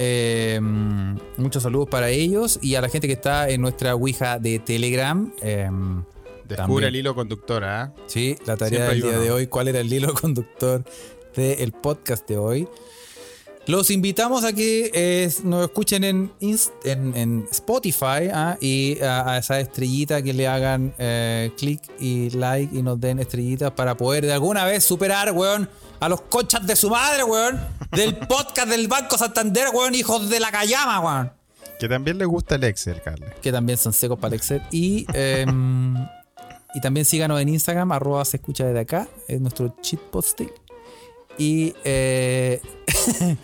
[0.00, 0.60] Eh,
[1.36, 5.32] muchos saludos para ellos y a la gente que está en nuestra Ouija de Telegram.
[5.42, 5.68] Eh,
[6.48, 6.84] Descubre También.
[6.84, 7.92] el hilo conductor, ¿ah?
[8.06, 9.20] Sí, la tarea Siempre del día uno.
[9.20, 10.82] de hoy, cuál era el hilo conductor
[11.36, 12.68] del podcast de hoy.
[13.68, 18.56] Los invitamos a que eh, nos escuchen en, Inst- en, en Spotify ¿ah?
[18.62, 23.18] y a, a esa estrellita que le hagan eh, clic y like y nos den
[23.18, 25.68] estrellitas para poder de alguna vez superar, weón,
[26.00, 27.60] a los conchas de su madre, weón,
[27.92, 31.32] del podcast del Banco Santander, weón, hijos de la callama, weón
[31.78, 33.34] Que también le gusta el Excel, Carles.
[33.42, 34.62] que también son secos para el Excel.
[34.70, 35.94] Y, em,
[36.74, 40.48] y también síganos en Instagram, arroba se escucha desde acá, es nuestro cheat posting.
[41.38, 42.60] Y, eh,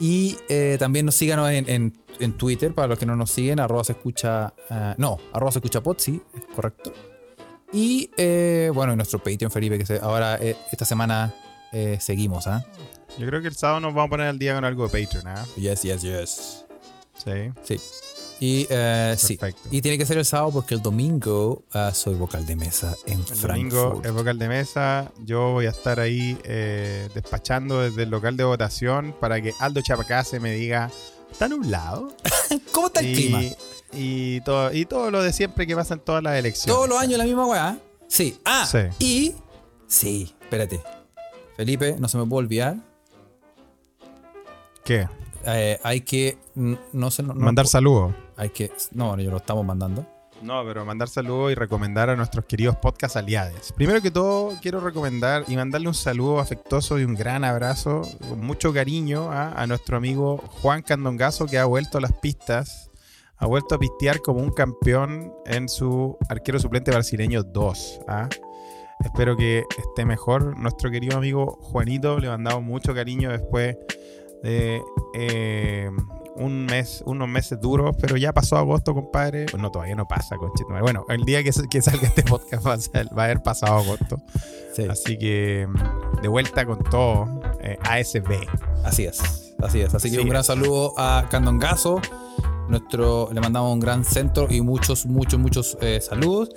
[0.00, 3.58] y eh, también nos síganos en, en- en Twitter, para los que no nos siguen,
[3.58, 6.92] arroba se escucha, ah, no, arroba se escucha pod, sí, es correcto.
[7.72, 11.34] Y eh, bueno, en nuestro Patreon, Felipe, que se- ahora eh, esta semana
[11.72, 12.64] eh, seguimos, ¿ah?
[13.18, 15.26] Yo creo que el sábado nos vamos a poner al día con algo de Patreon,
[15.26, 15.44] ¿ah?
[15.56, 16.64] Yes, yes, yes.
[17.16, 17.50] Sí.
[17.64, 17.80] Sí.
[18.40, 19.38] Y eh, sí.
[19.70, 23.20] Y tiene que ser el sábado porque el domingo ah, soy vocal de mesa en
[23.30, 25.12] El domingo es vocal de mesa.
[25.24, 29.80] Yo voy a estar ahí eh, despachando desde el local de votación para que Aldo
[29.80, 30.90] Chapacase me diga,
[31.30, 32.14] ¿está nublado?
[32.72, 33.40] ¿Cómo está el clima?
[33.92, 36.74] Y, todo, y todo lo de siempre que pasa en todas las elecciones.
[36.74, 37.78] Todos los años la misma weá.
[38.08, 38.38] Sí.
[38.44, 38.78] Ah, Sí.
[38.98, 39.34] y.
[39.86, 40.80] Sí, espérate.
[41.56, 42.76] Felipe, no se me puede olvidar.
[44.84, 45.08] ¿Qué?
[45.46, 46.38] eh, hay que.
[46.54, 48.14] No no mandar saludos.
[48.36, 48.72] Hay que.
[48.92, 50.06] No, yo lo estamos mandando.
[50.42, 53.72] No, pero mandar saludos y recomendar a nuestros queridos podcast aliados.
[53.72, 58.40] Primero que todo, quiero recomendar y mandarle un saludo afectuoso y un gran abrazo, con
[58.40, 62.90] mucho cariño a nuestro amigo Juan Candongazo, que ha vuelto a las pistas,
[63.36, 68.00] ha vuelto a pistear como un campeón en su arquero suplente brasileño 2.
[68.08, 68.28] ¿ah?
[69.00, 70.58] Espero que esté mejor.
[70.58, 73.76] Nuestro querido amigo Juanito, le mandamos mucho cariño después
[74.44, 74.82] de
[75.14, 75.90] eh,
[76.36, 79.46] un mes, unos meses duros, pero ya pasó agosto, compadre.
[79.58, 80.68] No, todavía no pasa, conchito.
[80.80, 83.78] Bueno, el día que, que salga este podcast va a, ser- va a haber pasado
[83.78, 84.20] agosto.
[84.74, 84.86] Sí.
[84.88, 85.66] Así que
[86.22, 88.46] de vuelta con todo, eh, ASB.
[88.84, 89.94] Así es, así es.
[89.94, 90.22] Así que Sí.
[90.22, 92.00] un gran saludo a Candongazo.
[92.68, 96.48] Nuestro, le mandamos un gran centro y muchos, muchos, muchos eh, saludos.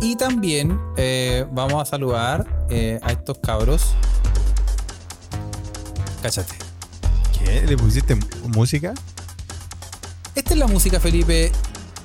[0.00, 2.46] Y también eh, vamos a saludar
[3.02, 3.94] a estos cabros.
[6.22, 6.54] Cáchate.
[7.44, 7.62] ¿Qué?
[7.66, 8.16] ¿Le pusiste
[8.48, 8.94] música?
[10.34, 11.52] Esta es la música, Felipe,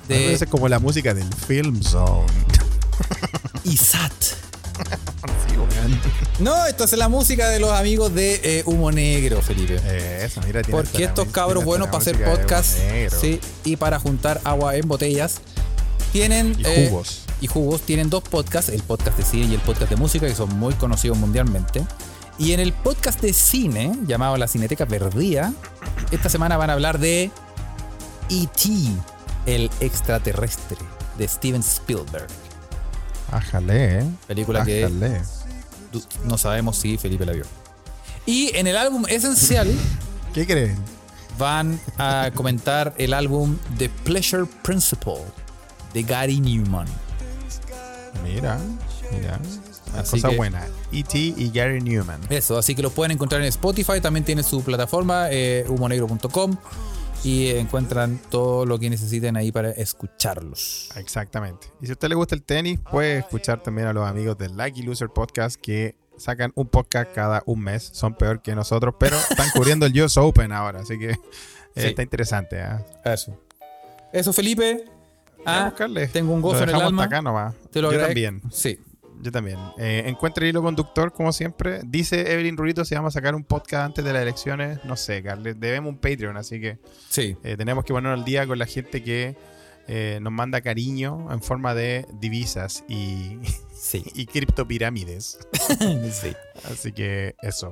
[0.06, 2.26] de Esa es como la música del Film Zone.
[3.64, 4.12] ISAT.
[6.38, 9.80] No, esto es la música de los amigos de eh, Humo Negro, Felipe.
[10.24, 12.78] Eso, mira, tiene Porque estos cabros buenos para hacer podcast
[13.20, 15.40] sí, y para juntar agua en botellas
[16.12, 17.22] tienen Y eh, jugos.
[17.40, 20.34] y jugos tienen dos podcasts, el podcast de cine y el podcast de música que
[20.34, 21.82] son muy conocidos mundialmente.
[22.38, 25.52] Y en el podcast de cine llamado La Cineteca Perdida,
[26.12, 27.32] esta semana van a hablar de
[28.30, 28.68] E.T.,
[29.46, 30.76] el extraterrestre
[31.16, 32.28] de Steven Spielberg.
[33.32, 34.04] Ájale, eh.
[34.26, 34.88] Película que
[36.24, 37.44] no sabemos si Felipe la vio.
[38.24, 39.68] Y en el álbum esencial
[40.34, 40.76] ¿Qué creen?
[41.38, 45.22] van a comentar el álbum The Pleasure Principle
[45.94, 46.86] de Gary Newman.
[48.22, 48.58] Mira,
[49.12, 49.40] mira.
[49.92, 50.66] Una Así cosa que- buena.
[50.92, 51.18] E.T.
[51.18, 52.20] y Gary Newman.
[52.30, 56.56] Eso, así que los pueden encontrar en Spotify, también tiene su plataforma, eh, humonegro.com,
[57.24, 60.90] y encuentran todo lo que necesiten ahí para escucharlos.
[60.96, 61.68] Exactamente.
[61.80, 64.56] Y si a usted le gusta el tenis, puede escuchar también a los amigos del
[64.56, 67.90] Lucky Loser Podcast que sacan un podcast cada un mes.
[67.92, 71.18] Son peor que nosotros, pero están cubriendo el US Open ahora, así que eh,
[71.76, 71.86] Sí.
[71.86, 72.60] está interesante.
[72.60, 72.84] ¿ah?
[73.04, 73.36] Eso.
[74.12, 74.84] Eso, Felipe.
[75.46, 75.72] Ah,
[76.12, 77.04] tengo un gozo en el alma.
[77.04, 77.54] hasta acá nomás.
[77.70, 78.42] te lo Yo también.
[78.50, 78.78] Sí.
[79.20, 79.58] Yo también.
[79.78, 81.80] Eh, encuentra el hilo conductor, como siempre.
[81.84, 84.78] Dice Evelyn Rurito si vamos a sacar un podcast antes de las elecciones.
[84.84, 85.58] No sé, Carles.
[85.58, 86.78] Debemos un Patreon, así que
[87.08, 87.36] Sí.
[87.42, 89.36] eh, tenemos que ponernos al día con la gente que
[89.88, 93.38] eh, nos manda cariño en forma de divisas y,
[93.74, 94.04] Sí.
[94.14, 95.38] y criptopirámides.
[96.12, 96.32] sí.
[96.70, 97.70] Así que eso.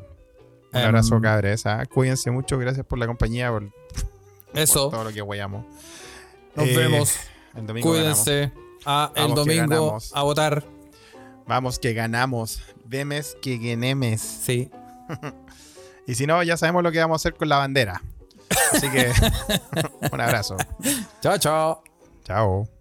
[0.73, 1.65] Un Em, abrazo, cabres.
[1.67, 1.85] ¿ah?
[1.87, 2.59] Cuídense mucho.
[2.59, 4.89] Gracias por la compañía, por, por Eso.
[4.91, 5.65] todo lo que guayamos.
[6.55, 7.15] Nos Eh, vemos.
[7.55, 8.19] El domingo ganamos.
[8.25, 8.53] Cuídense.
[8.85, 10.65] Ah, el Vamos domingo a votar.
[11.47, 12.63] Vamos que ganamos.
[12.85, 14.21] Vemes que genemes.
[14.21, 14.71] Sí.
[16.09, 18.01] Y si no, ya sabemos lo que vamos a hacer con la bandera.
[18.73, 19.11] Así que
[20.13, 20.57] un abrazo.
[21.21, 21.83] Chao, chao.
[22.25, 22.76] Chao.